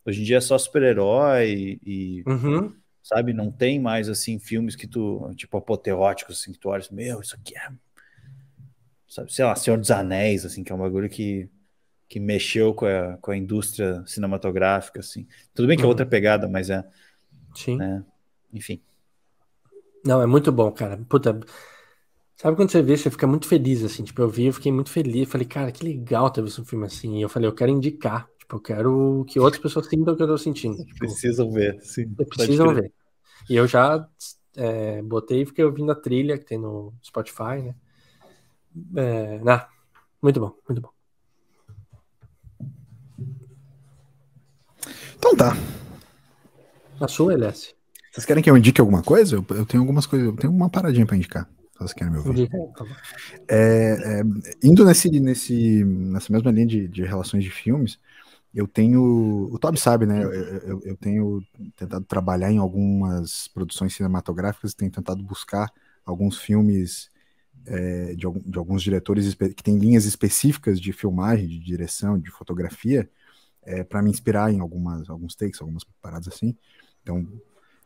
[0.06, 2.22] hoje em dia é só super-herói e.
[2.28, 2.74] Uhum.
[3.02, 7.22] Sabe, não tem mais assim filmes que tu, tipo, apoteóticos, assim, que tu olha, meu,
[7.22, 7.70] isso aqui é.
[9.16, 11.50] Sabe, sei lá, Senhor dos Anéis, assim, que é um bagulho que,
[12.06, 15.26] que mexeu com a, com a indústria cinematográfica, assim.
[15.54, 15.92] Tudo bem que é uhum.
[15.92, 16.86] outra pegada, mas é.
[17.56, 17.78] Sim.
[17.78, 18.04] Né?
[18.52, 18.82] enfim.
[20.04, 20.98] Não, é muito bom, cara.
[21.08, 21.40] Puta,
[22.36, 24.04] sabe quando você vê, você fica muito feliz, assim.
[24.04, 25.30] Tipo, eu vi, eu fiquei muito feliz.
[25.30, 27.18] Falei, cara, que legal ter visto um filme assim.
[27.18, 28.30] E eu falei, eu quero indicar.
[28.38, 30.76] Tipo, eu quero que outras pessoas sintam o que eu tô sentindo.
[30.84, 32.06] Tipo, precisam ver, sim.
[32.10, 32.92] Precisam ver.
[33.50, 34.06] E eu já
[34.58, 37.76] é, botei e fiquei ouvindo a trilha que tem no Spotify, né?
[38.96, 39.68] É, ah,
[40.22, 40.90] muito bom, muito bom.
[45.18, 45.56] Então tá.
[47.00, 47.74] A sua, LS?
[48.12, 49.36] Vocês querem que eu indique alguma coisa?
[49.36, 51.50] Eu, eu tenho algumas coisas, eu tenho uma paradinha para indicar.
[51.74, 52.50] Se vocês querem me ouvir.
[53.50, 54.24] É, é,
[54.64, 58.00] indo nesse, nesse, nessa mesma linha de, de relações de filmes,
[58.54, 59.50] eu tenho.
[59.52, 60.24] O Toby sabe, né?
[60.24, 61.44] Eu, eu, eu, tenho
[61.76, 65.70] tentado trabalhar em algumas produções cinematográficas, tenho tentado buscar
[66.06, 67.10] alguns filmes
[67.66, 73.10] é, de, de, alguns diretores que têm linhas específicas de filmagem, de direção, de fotografia,
[73.64, 76.56] é, para me inspirar em algumas, alguns takes, algumas paradas assim.
[77.02, 77.28] Então,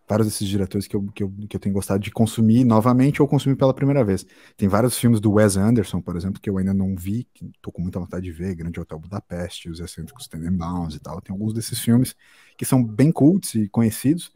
[0.10, 3.28] vários desses diretores que eu, que, eu, que eu tenho gostado de consumir novamente ou
[3.28, 4.26] consumir pela primeira vez.
[4.58, 7.72] Tem vários filmes do Wes Anderson, por exemplo, que eu ainda não vi, que tô
[7.72, 11.22] com muita vontade de ver, Grande Hotel Budapeste, Os Excêntricos Tenenbaums e tal.
[11.22, 12.16] Tem alguns desses filmes
[12.58, 14.34] que são bem cultos e conhecidos,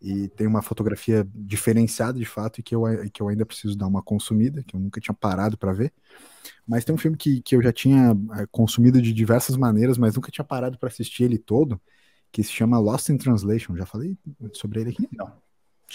[0.00, 3.86] e tem uma fotografia diferenciada de fato e que eu, que eu ainda preciso dar
[3.86, 5.92] uma consumida, que eu nunca tinha parado para ver.
[6.66, 10.14] Mas tem um filme que, que eu já tinha eh, consumido de diversas maneiras, mas
[10.14, 11.80] nunca tinha parado para assistir ele todo,
[12.30, 13.76] que se chama Lost in Translation.
[13.76, 14.16] Já falei
[14.52, 15.08] sobre ele aqui?
[15.12, 15.32] Não.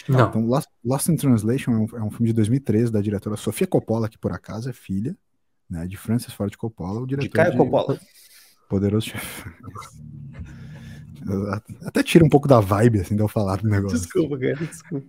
[0.07, 0.30] Não.
[0.30, 3.67] Então, Lost, Lost in Translation é um, é um, filme de 2013 da diretora Sofia
[3.67, 5.17] Coppola, que por acaso é filha
[5.69, 7.99] né, de Francis Ford Coppola, o diretor de Caio de Coppola.
[8.69, 9.49] Poderoso Chefe.
[11.85, 13.97] Até tira um pouco da vibe, assim, de eu falar do negócio.
[13.97, 15.07] Desculpa, cara, desculpa.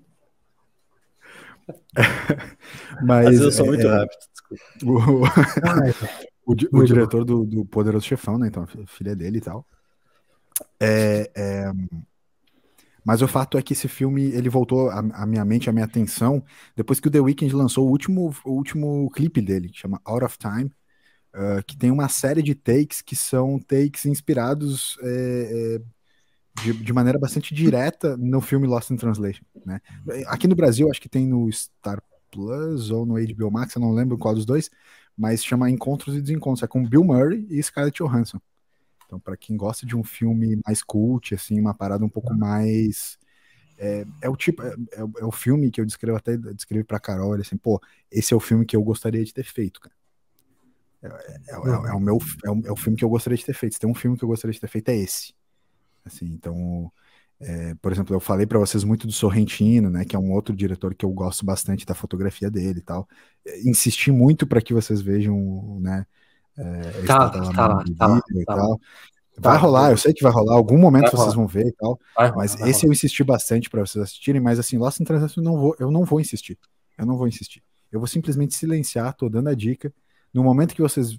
[3.02, 4.62] Mas, Mas eu sou muito é, rápido, desculpa.
[4.84, 8.48] O, o, o, o diretor do, do, Poderoso Chefão, né?
[8.48, 9.64] Então, filha dele e tal.
[10.80, 11.72] É, é,
[13.04, 16.44] mas o fato é que esse filme ele voltou à minha mente, à minha atenção,
[16.76, 20.24] depois que o The Weeknd lançou o último, o último clipe dele, que chama Out
[20.24, 20.72] of Time,
[21.34, 25.82] uh, que tem uma série de takes que são takes inspirados é, é,
[26.62, 29.44] de, de, maneira bastante direta no filme Lost in Translation.
[29.64, 29.80] Né?
[30.26, 33.92] Aqui no Brasil, acho que tem no Star Plus ou no HBO Max, eu não
[33.92, 34.70] lembro qual dos dois,
[35.16, 36.62] mas chama Encontros e Desencontros.
[36.62, 38.40] É com Bill Murray e Scarlett Johansson.
[39.06, 43.18] Então, para quem gosta de um filme mais cult, assim, uma parada um pouco mais.
[43.76, 47.00] É, é o tipo, é, é, é, o filme que eu descrevo até descrevi para
[47.00, 49.94] Carol, assim, pô, esse é o filme que eu gostaria de ter feito, cara.
[51.02, 51.10] É, é,
[51.48, 53.72] é, é, o meu, é o, é o filme que eu gostaria de ter feito.
[53.72, 55.34] Se tem um filme que eu gostaria de ter feito, é esse.
[56.04, 56.90] Assim, então,
[57.40, 60.54] é, por exemplo, eu falei para vocês muito do Sorrentino, né, que é um outro
[60.54, 63.08] diretor que eu gosto bastante da fotografia dele e tal.
[63.64, 66.06] Insisti muito para que vocês vejam, né,
[66.56, 68.80] é, tá, tá, tá, lá, tá, lá, e tá tal.
[69.38, 71.36] Vai rolar, eu sei que vai rolar, algum momento vai vocês rolar.
[71.36, 71.98] vão ver e tal.
[72.14, 75.40] Vai mas rolar, esse eu insisti bastante para vocês assistirem, mas assim, Lost in Translation
[75.40, 76.58] não vou, eu não vou insistir.
[76.98, 77.62] Eu não vou insistir.
[77.90, 79.92] Eu vou simplesmente silenciar, tô dando a dica.
[80.32, 81.18] No momento que vocês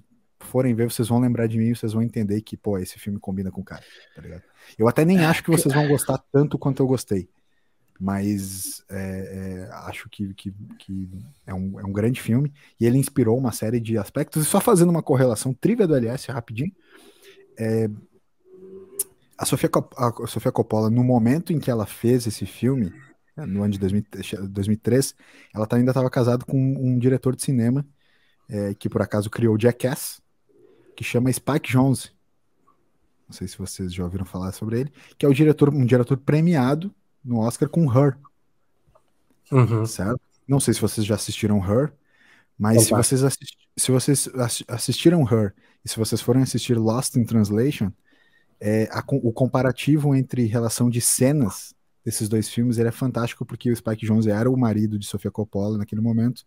[0.52, 3.18] forem ver, vocês vão lembrar de mim e vocês vão entender que, pô, esse filme
[3.18, 3.82] combina com o cara,
[4.14, 4.42] tá ligado?
[4.78, 7.26] Eu até nem acho que vocês vão gostar tanto quanto eu gostei
[8.00, 11.08] mas é, é, acho que, que, que
[11.46, 14.42] é, um, é, um, grande filme e ele inspirou uma série de aspectos.
[14.42, 16.72] E só fazendo uma correlação, trivia do LS rapidinho,
[17.56, 17.88] é,
[19.38, 22.92] a, Sofia, a Sofia Coppola, no momento em que ela fez esse filme,
[23.36, 25.14] é, no ano de 2003,
[25.54, 27.86] ela ainda estava casada com um diretor de cinema
[28.48, 30.21] é, que por acaso criou Jackass,
[30.96, 32.10] que chama Spike Jonze.
[33.28, 36.16] Não sei se vocês já ouviram falar sobre ele, que é o diretor, um diretor
[36.18, 36.94] premiado
[37.24, 38.18] no Oscar com Her.
[39.50, 39.86] Uhum.
[39.86, 40.20] Certo?
[40.46, 41.92] Não sei se vocês já assistiram Her,
[42.58, 44.28] mas se vocês, assisti se vocês
[44.68, 45.54] assistiram Her
[45.84, 47.90] e se vocês forem assistir Lost in Translation,
[48.60, 51.74] é, a, o comparativo entre relação de cenas
[52.04, 55.30] desses dois filmes ele é fantástico porque o Spike Jonze era o marido de Sofia
[55.30, 56.44] Coppola naquele momento.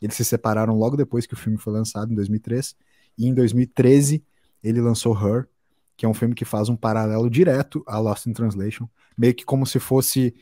[0.00, 2.76] Eles se separaram logo depois que o filme foi lançado, em 2003.
[3.18, 4.24] E em 2013
[4.62, 5.48] ele lançou Her,
[5.96, 9.44] que é um filme que faz um paralelo direto a Lost in Translation, meio que
[9.44, 10.34] como se fosse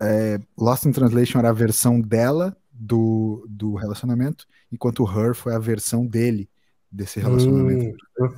[0.00, 5.58] é, Lost in Translation era a versão dela do, do relacionamento, enquanto Her foi a
[5.58, 6.48] versão dele
[6.90, 7.96] desse relacionamento.
[8.20, 8.34] Hum.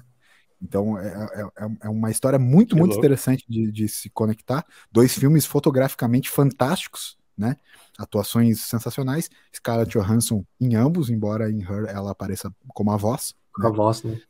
[0.61, 3.05] Então é, é, é, é uma história muito, que muito louco.
[3.05, 4.65] interessante de, de, se conectar.
[4.91, 7.57] Dois filmes fotograficamente fantásticos, né?
[7.97, 9.31] Atuações sensacionais.
[9.55, 13.35] Scarlett Johansson em ambos, embora em Her ela apareça como a voz.
[13.59, 13.69] Com né?
[13.69, 14.21] a voz, né?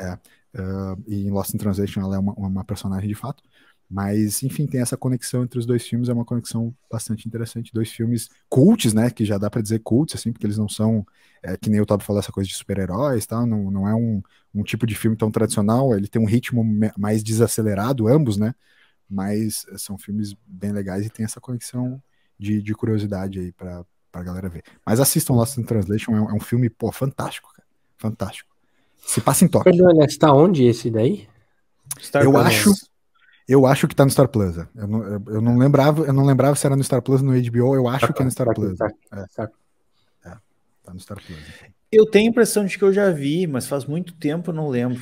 [0.00, 0.12] É.
[0.58, 3.42] Uh, e em Lost in Translation ela é uma, uma personagem de fato.
[3.88, 7.72] Mas, enfim, tem essa conexão entre os dois filmes, é uma conexão bastante interessante.
[7.72, 9.10] Dois filmes cults, né?
[9.10, 11.06] Que já dá para dizer cults, assim, porque eles não são,
[11.42, 13.46] é, que nem o Toby falou, essa coisa de super-heróis, tá?
[13.46, 14.20] Não, não é um,
[14.52, 16.64] um tipo de filme tão tradicional, ele tem um ritmo
[16.98, 18.54] mais desacelerado, ambos, né?
[19.08, 22.02] Mas são filmes bem legais e tem essa conexão
[22.36, 24.64] de, de curiosidade aí pra, pra galera ver.
[24.84, 27.66] Mas assistam Lost in Translation, é um, é um filme, pô, fantástico, cara.
[27.98, 28.55] Fantástico.
[29.00, 29.70] Se passa em toque.
[29.70, 31.28] Perdão, está onde esse daí?
[32.00, 32.72] Star eu acho.
[33.48, 34.56] Eu acho que tá no Star Plus.
[34.56, 37.40] Eu não, eu não lembrava, eu não lembrava se era no Star Plus ou no
[37.40, 38.76] HBO, eu acho tá, que é no Star tá, Plus.
[38.76, 39.24] Tá, é.
[39.36, 39.50] Tá.
[40.24, 40.30] é.
[40.82, 41.38] tá no Star Plus.
[41.92, 44.68] Eu tenho a impressão de que eu já vi, mas faz muito tempo eu não
[44.68, 45.00] lembro.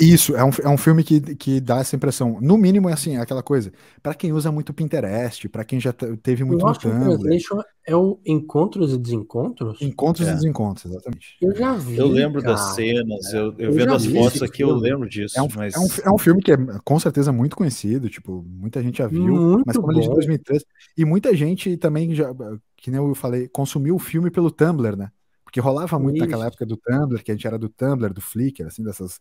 [0.00, 2.38] Isso, é um, é um filme que, que dá essa impressão.
[2.40, 3.70] No mínimo, é assim, é aquela coisa.
[4.02, 7.38] para quem usa muito Pinterest, para quem já teve muito no Tumblr.
[7.86, 9.80] é o Encontros e Desencontros?
[9.82, 10.30] Encontros é.
[10.30, 11.36] e Desencontros, exatamente.
[11.40, 11.98] Eu já vi.
[11.98, 12.54] Eu lembro cara.
[12.54, 14.72] das cenas, eu, eu, eu vendo as fotos aqui, filme.
[14.72, 15.38] eu lembro disso.
[15.38, 15.74] É um, mas...
[15.74, 19.06] é, um, é um filme que é com certeza muito conhecido, tipo, muita gente já
[19.06, 20.64] viu, muito mas como ele é de 2003.
[20.96, 22.32] E muita gente também já,
[22.76, 25.10] que nem eu falei, consumiu o filme pelo Tumblr, né?
[25.50, 26.24] Porque rolava muito Isso.
[26.24, 29.18] naquela época do Tumblr, que a gente era do Tumblr, do Flickr, assim, dessas,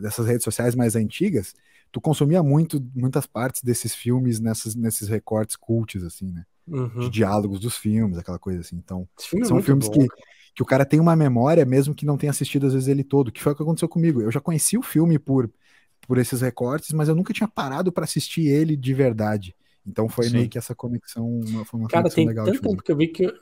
[0.00, 1.54] dessas redes sociais mais antigas,
[1.92, 6.44] tu consumia muito, muitas partes desses filmes nessas, nesses recortes cults, assim, né?
[6.66, 7.00] Uhum.
[7.00, 8.76] De diálogos dos filmes, aquela coisa assim.
[8.76, 10.06] Então, filme é são filmes que,
[10.54, 13.30] que o cara tem uma memória, mesmo que não tenha assistido às vezes ele todo,
[13.30, 14.20] que foi o que aconteceu comigo.
[14.20, 15.50] Eu já conheci o filme por,
[16.06, 19.54] por esses recortes, mas eu nunca tinha parado para assistir ele de verdade.
[19.86, 20.32] Então foi Sim.
[20.32, 22.44] meio que essa conexão, uma, foi uma Cara, conexão tem legal.
[22.46, 23.32] tanto tempo que eu vi que eu,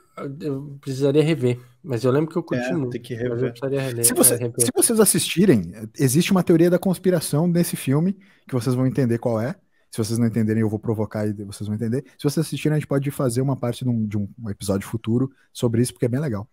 [0.41, 1.59] eu, precisaria rever.
[1.83, 2.91] Mas eu lembro que eu curti é, muito.
[2.91, 3.55] Tem que rever.
[3.63, 4.61] rever se, você, rever.
[4.61, 8.17] se, vocês assistirem, existe uma teoria da conspiração nesse filme,
[8.47, 9.55] que vocês vão entender qual é.
[9.91, 12.05] Se vocês não entenderem, eu vou provocar e vocês vão entender.
[12.19, 15.31] Se vocês assistirem, a gente pode fazer uma parte de um, de um episódio futuro
[15.53, 16.49] sobre isso, porque é bem legal.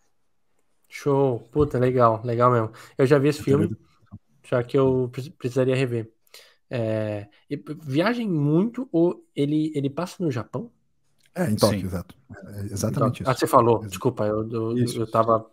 [0.87, 1.39] Show.
[1.51, 2.71] Puta, legal, legal mesmo.
[2.97, 3.75] Eu já vi esse filme,
[4.47, 6.11] só que eu precisaria rever.
[6.73, 7.27] É,
[7.81, 10.71] viagem muito ou ele, ele passa no Japão?
[11.35, 12.15] É, em Tóquio, exato.
[12.45, 13.29] É exatamente isso.
[13.29, 13.89] Ah, você falou, Exato.
[13.89, 15.45] desculpa, eu, eu, isso, eu tava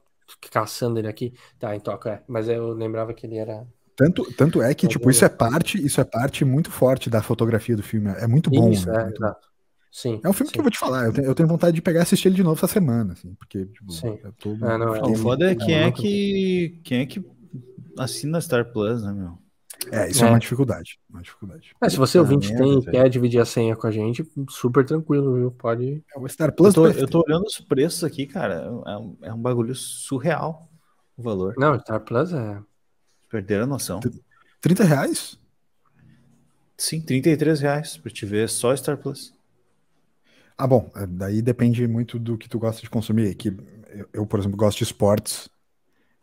[0.48, 1.34] caçando ele aqui.
[1.58, 2.22] Tá, em Tóquio, é.
[2.28, 3.66] Mas eu lembrava que ele era.
[3.96, 7.20] Tanto, tanto é que, mas tipo, isso é parte, isso é parte muito forte da
[7.20, 8.10] fotografia do filme.
[8.10, 8.70] É muito bom.
[8.70, 9.00] Isso, né?
[9.00, 9.16] é, muito...
[9.16, 9.48] exato.
[9.90, 10.52] Sim, é um filme sim.
[10.52, 12.36] que eu vou te falar, eu tenho, eu tenho, vontade de pegar e assistir ele
[12.36, 14.18] de novo essa semana, assim, porque, tipo, sim.
[14.22, 14.50] eu tô.
[14.50, 16.80] É, não, é, o foda é quem é que.
[16.84, 17.24] Quem é que
[17.98, 19.38] assina Star Plus, né, meu?
[19.92, 20.98] É, isso é, é uma dificuldade.
[21.08, 21.74] Uma dificuldade.
[21.80, 25.50] É, se você ouvinte tem quer dividir a senha com a gente, super tranquilo, viu?
[25.50, 26.02] Pode.
[26.14, 26.74] É o Star Plus.
[26.74, 28.54] Eu tô, eu tô olhando os preços aqui, cara.
[28.86, 30.68] É um, é um bagulho surreal
[31.16, 31.54] o valor.
[31.58, 32.60] Não, Star Plus é.
[33.28, 34.00] Perderam a noção.
[34.60, 35.38] 30 reais?
[36.76, 39.34] Sim, 33 reais pra te ver só Star Plus.
[40.56, 43.34] Ah, bom, é, daí depende muito do que tu gosta de consumir.
[43.34, 43.48] Que
[43.88, 45.48] eu, eu por exemplo, gosto de esportes.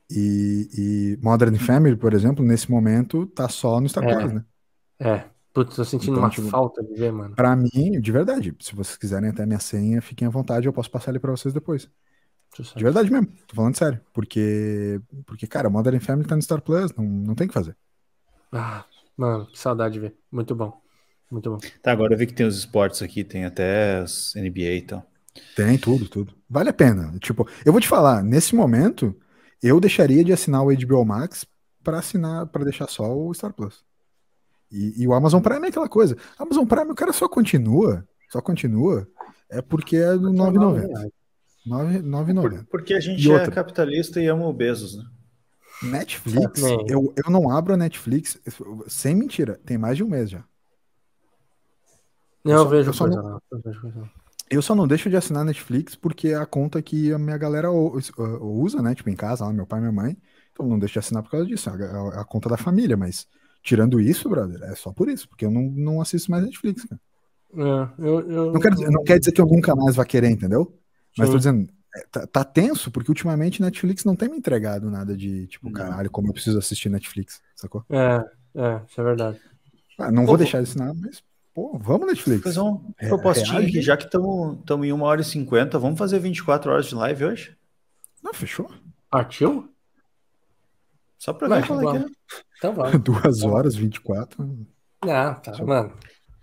[0.10, 0.70] E,
[1.18, 4.46] e, Modern Family, por exemplo, nesse momento tá só no Star é, Plus, né?
[5.00, 5.24] É.
[5.54, 7.34] Putz, tô sentindo então, uma tipo, falta de ver, mano.
[7.34, 10.92] Pra mim, de verdade, se vocês quiserem até minha senha, fiquem à vontade, eu posso
[10.92, 11.90] passar ele pra vocês depois.
[12.76, 14.02] De verdade mesmo, tô falando sério.
[14.14, 17.76] Porque, porque cara, Modern Family tá no Star Plus, não, não tem o que fazer.
[18.52, 20.16] Ah, mano, que saudade de ver.
[20.32, 20.78] Muito bom.
[21.32, 21.58] Muito bom.
[21.82, 25.00] Tá, agora eu vi que tem os esportes aqui, tem até as NBA e então.
[25.00, 25.12] tal.
[25.56, 26.34] Tem tudo, tudo.
[26.50, 27.14] Vale a pena.
[27.20, 29.16] Tipo, eu vou te falar, nesse momento,
[29.66, 31.46] eu deixaria de assinar o HBO Max
[31.84, 33.84] para assinar, para deixar só o Star Plus.
[34.72, 36.16] E, e, o Amazon Prime é aquela coisa.
[36.38, 39.08] Amazon Prime, o cara só continua, só continua,
[39.50, 41.12] é porque é do 9,90.
[41.68, 42.66] 9,90.
[42.70, 45.06] Porque a gente e é outra, capitalista e ama o Bezos, né?
[45.84, 48.40] Netflix, eu, eu não abro a Netflix,
[48.88, 50.44] sem mentira, tem mais de um mês já.
[52.44, 54.10] Não, eu, só, vejo, eu, só não, não, Eu
[54.62, 58.82] só não deixo de assinar Netflix porque é a conta que a minha galera usa,
[58.82, 58.94] né?
[58.94, 60.18] Tipo, em casa, lá, meu pai e minha mãe.
[60.52, 61.70] Então não deixo de assinar por causa disso.
[61.70, 63.28] É a, a, conta da família, mas
[63.64, 67.02] tirando isso, brother, é só por isso, porque eu não, não assisto mais Netflix, cara.
[67.58, 68.54] É, eu, eu...
[68.54, 70.78] Não, quer dizer, não quer dizer que eu nunca mais vá querer, entendeu?
[71.18, 71.32] Mas Sim.
[71.32, 75.48] tô dizendo, é, tá, tá, tenso, porque ultimamente Netflix não tem me entregado nada de,
[75.48, 77.84] tipo, caralho, como eu preciso assistir Netflix, sacou?
[77.90, 78.24] É,
[78.56, 79.40] é, isso é verdade.
[79.98, 81.24] Ah, não Pô, vou deixar isso nada, mas
[81.56, 82.44] Pô, vamos Netflix.
[82.44, 86.20] Fazer um é, propostinho aqui, já que estamos em 1 hora e 50, vamos fazer
[86.20, 87.58] 24 horas de live hoje?
[88.22, 88.70] Não, fechou.
[89.10, 89.70] Partiu?
[91.18, 92.08] Só pra ver qual é que é.
[92.58, 93.00] Então vamos.
[93.02, 94.68] Duas horas, 24.
[95.04, 95.94] Ah, tá, mano.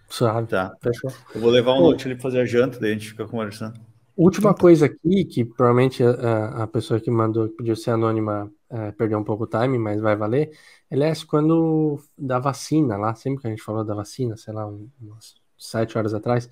[0.09, 0.49] Suave.
[0.49, 0.75] Tá.
[0.83, 1.13] Fechou.
[1.35, 3.79] Eu vou levar um note ali pra fazer a janta, daí a gente fica conversando.
[4.17, 8.51] Última então, coisa aqui, que provavelmente a, a, pessoa que mandou, que podia ser anônima,
[8.71, 10.51] é, perdeu um pouco o time, mas vai valer.
[10.93, 15.35] Aliás, quando da vacina lá, sempre que a gente falou da vacina, sei lá, umas
[15.57, 16.51] sete horas atrás,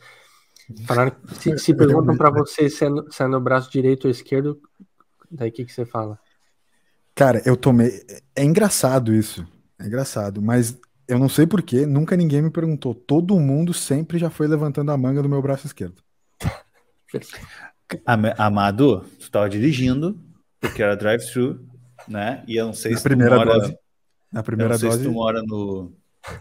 [0.87, 4.11] falaram se, se perguntam para você se é, no, se é, no, braço direito ou
[4.11, 4.59] esquerdo,
[5.31, 6.19] daí o que, que você fala?
[7.15, 8.03] Cara, eu tomei.
[8.35, 9.47] É engraçado isso.
[9.79, 12.95] É engraçado, mas eu não sei porquê, nunca ninguém me perguntou.
[12.95, 16.03] Todo mundo sempre já foi levantando a manga do meu braço esquerdo.
[18.39, 20.19] Amado, tu tava dirigindo,
[20.59, 21.61] porque era drive-thru,
[22.09, 22.43] né?
[22.49, 23.59] E eu não sei Na se primeira tu mora...
[23.59, 23.80] dose.
[24.33, 25.03] Na primeira eu não sei dose.
[25.03, 25.93] se tu mora no.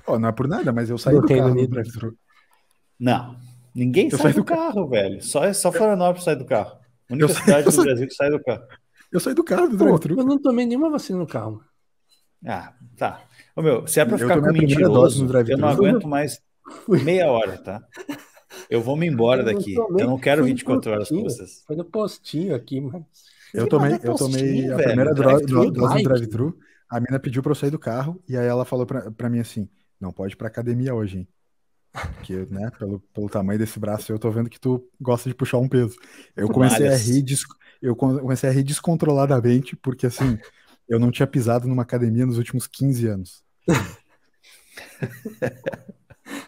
[0.06, 2.16] Oh, não é por nada, mas eu saí do carro no drive-thru.
[3.00, 3.36] Não,
[3.74, 5.22] ninguém sai do, do carro, velho.
[5.24, 6.78] Só, é só Florianópolis sai do carro.
[7.10, 8.64] A única cidade do Brasil que sai do carro.
[9.12, 10.20] Eu saí do carro do drive-thru.
[10.20, 11.64] Eu não tomei nenhuma vacina no carro.
[12.46, 13.22] Ah, tá.
[13.56, 16.40] Ô, meu, se é pra eu ficar com mentiroso, eu não aguento mais
[17.04, 17.82] meia hora, tá?
[18.70, 19.76] Eu vou me embora daqui.
[19.76, 21.64] Eu não quero 24 horas com vocês.
[21.66, 23.06] Foi no postinho aqui, mano.
[23.54, 26.58] Eu tomei, eu tomei a primeira dose do drive-thru.
[26.90, 29.40] A mina pediu pra eu sair do carro e aí ela falou pra, pra mim
[29.40, 31.28] assim: não pode ir pra academia hoje, hein?
[31.92, 35.58] Porque, né, pelo, pelo tamanho desse braço, eu tô vendo que tu gosta de puxar
[35.58, 35.96] um peso.
[36.36, 37.26] Eu comecei a rir,
[37.82, 40.38] eu comecei a rir descontroladamente, porque assim,
[40.88, 43.44] eu não tinha pisado numa academia nos últimos 15 anos.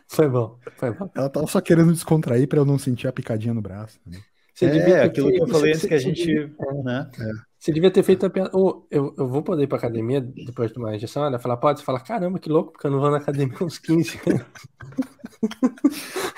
[0.08, 1.10] Foi bom, foi bom.
[1.16, 4.00] Ela tava só querendo descontrair para eu não sentir a picadinha no braço.
[4.06, 4.20] Né?
[4.54, 6.52] Você é, devia aquilo que eu falei antes que a gente.
[6.84, 7.10] Né?
[7.18, 7.32] é.
[7.62, 8.50] Você devia ter feito a piada.
[8.56, 11.24] Oh, eu, eu vou poder ir pra academia depois de tomar a injeção?
[11.24, 11.80] Ela fala, pode?
[11.80, 14.46] Você fala, caramba, que louco, porque eu não vou na academia uns 15 anos.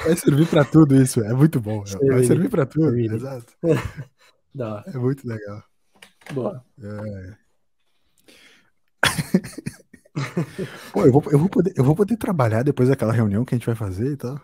[0.03, 1.85] Vai servir pra tudo isso, é muito bom.
[1.85, 2.11] Servir.
[2.11, 3.13] Vai servir pra tudo, servir.
[3.13, 3.53] exato.
[4.85, 5.63] É muito legal.
[6.31, 6.63] Boa.
[6.79, 7.35] É.
[10.93, 13.57] Pô, eu vou, eu, vou poder, eu vou poder trabalhar depois daquela reunião que a
[13.57, 14.39] gente vai fazer e tal.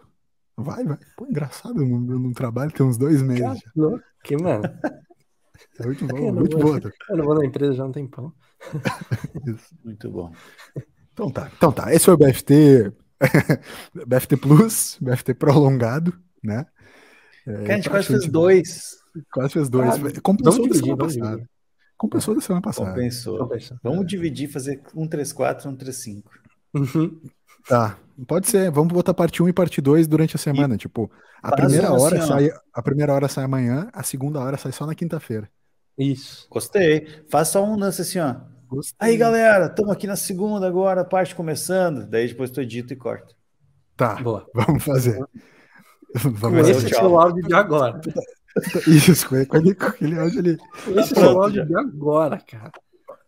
[0.58, 0.98] Vai, vai.
[1.16, 3.44] Pô, engraçado, eu não, eu não trabalho tem uns dois meses.
[3.44, 4.64] Cara, que mano.
[5.80, 6.90] É muito bom, muito vou, bom.
[7.10, 8.34] Eu não vou na empresa já há um tempão.
[9.84, 10.32] muito bom.
[11.14, 11.94] Então tá, então tá.
[11.94, 12.94] Esse foi o BFT,
[14.08, 16.66] BFT Plus, BFT prolongado, né?
[17.48, 18.98] É, a gente quase fez dois.
[19.32, 19.90] Quase fez dois.
[19.90, 21.50] Ah, Compensou da semana passada.
[21.98, 22.90] Compensou da semana passada.
[22.92, 23.38] Compensou.
[23.40, 23.78] Compensou.
[23.84, 26.24] Vamos dividir, fazer um 3-4 um 3-5.
[26.74, 27.20] Uhum.
[27.68, 28.72] Tá, pode ser.
[28.72, 30.76] Vamos botar parte 1 e parte 2 durante a semana.
[30.76, 31.12] E tipo,
[31.42, 34.86] a primeira hora assim, sai, a primeira hora sai amanhã, a segunda hora sai só
[34.86, 35.50] na quinta-feira.
[36.00, 36.48] Isso.
[36.50, 37.08] Gostei.
[37.30, 38.36] Faz só um lance assim, ó.
[38.68, 38.96] Gostei.
[39.10, 42.08] Aí, galera, estamos aqui na segunda agora, parte começando.
[42.08, 43.36] Daí depois tu edita e corta.
[43.98, 44.50] Tá, Boa.
[44.56, 45.20] vamos fazer.
[46.16, 46.88] Vamos fazer.
[46.88, 48.02] Esse é o áudio de agora.
[48.88, 50.58] Isso, com aquele, com aquele áudio ali.
[50.98, 52.72] Esse é o áudio de agora, cara.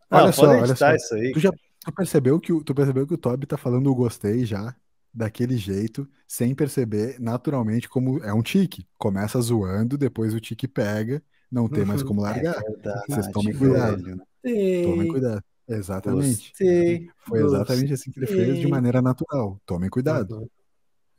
[0.09, 0.95] Olha ah, só, olha só.
[0.95, 1.31] Isso aí.
[1.31, 4.45] Tu já tu percebeu que o, tu percebeu que o Toby tá falando o gostei
[4.45, 4.75] já
[5.13, 8.87] daquele jeito, sem perceber naturalmente como é um tique.
[8.97, 11.21] Começa zoando, depois o tique pega,
[11.51, 12.55] não tem mais como largar.
[12.57, 14.03] É verdade, Vocês tomem cuidado.
[14.03, 14.83] Gostei.
[14.83, 15.43] Tomem cuidado.
[15.67, 16.49] Exatamente.
[16.49, 17.09] Gostei.
[17.27, 19.59] Foi exatamente assim que ele fez de maneira natural.
[19.65, 20.49] Tomem cuidado.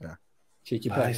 [0.00, 0.16] É.
[0.64, 1.12] Tique pega.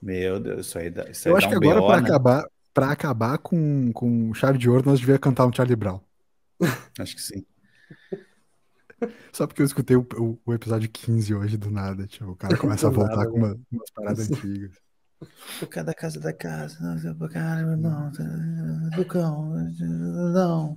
[0.00, 1.08] Meu Deus, isso aí dá.
[1.10, 2.08] Isso Eu acho um que agora, para né?
[2.08, 6.00] acabar, pra acabar com, com chave de ouro, nós devíamos cantar um Charlie Brown.
[6.98, 7.44] Acho que sim.
[9.32, 12.06] Só porque eu escutei o, o, o, episódio 15 hoje do nada.
[12.06, 14.76] Tipo, o cara começa a voltar nada, com uma, umas paradas antigas.
[15.70, 16.78] Cada casa da casa,
[17.32, 18.12] cara, meu irmão,
[18.94, 19.52] do cão,
[20.32, 20.76] não.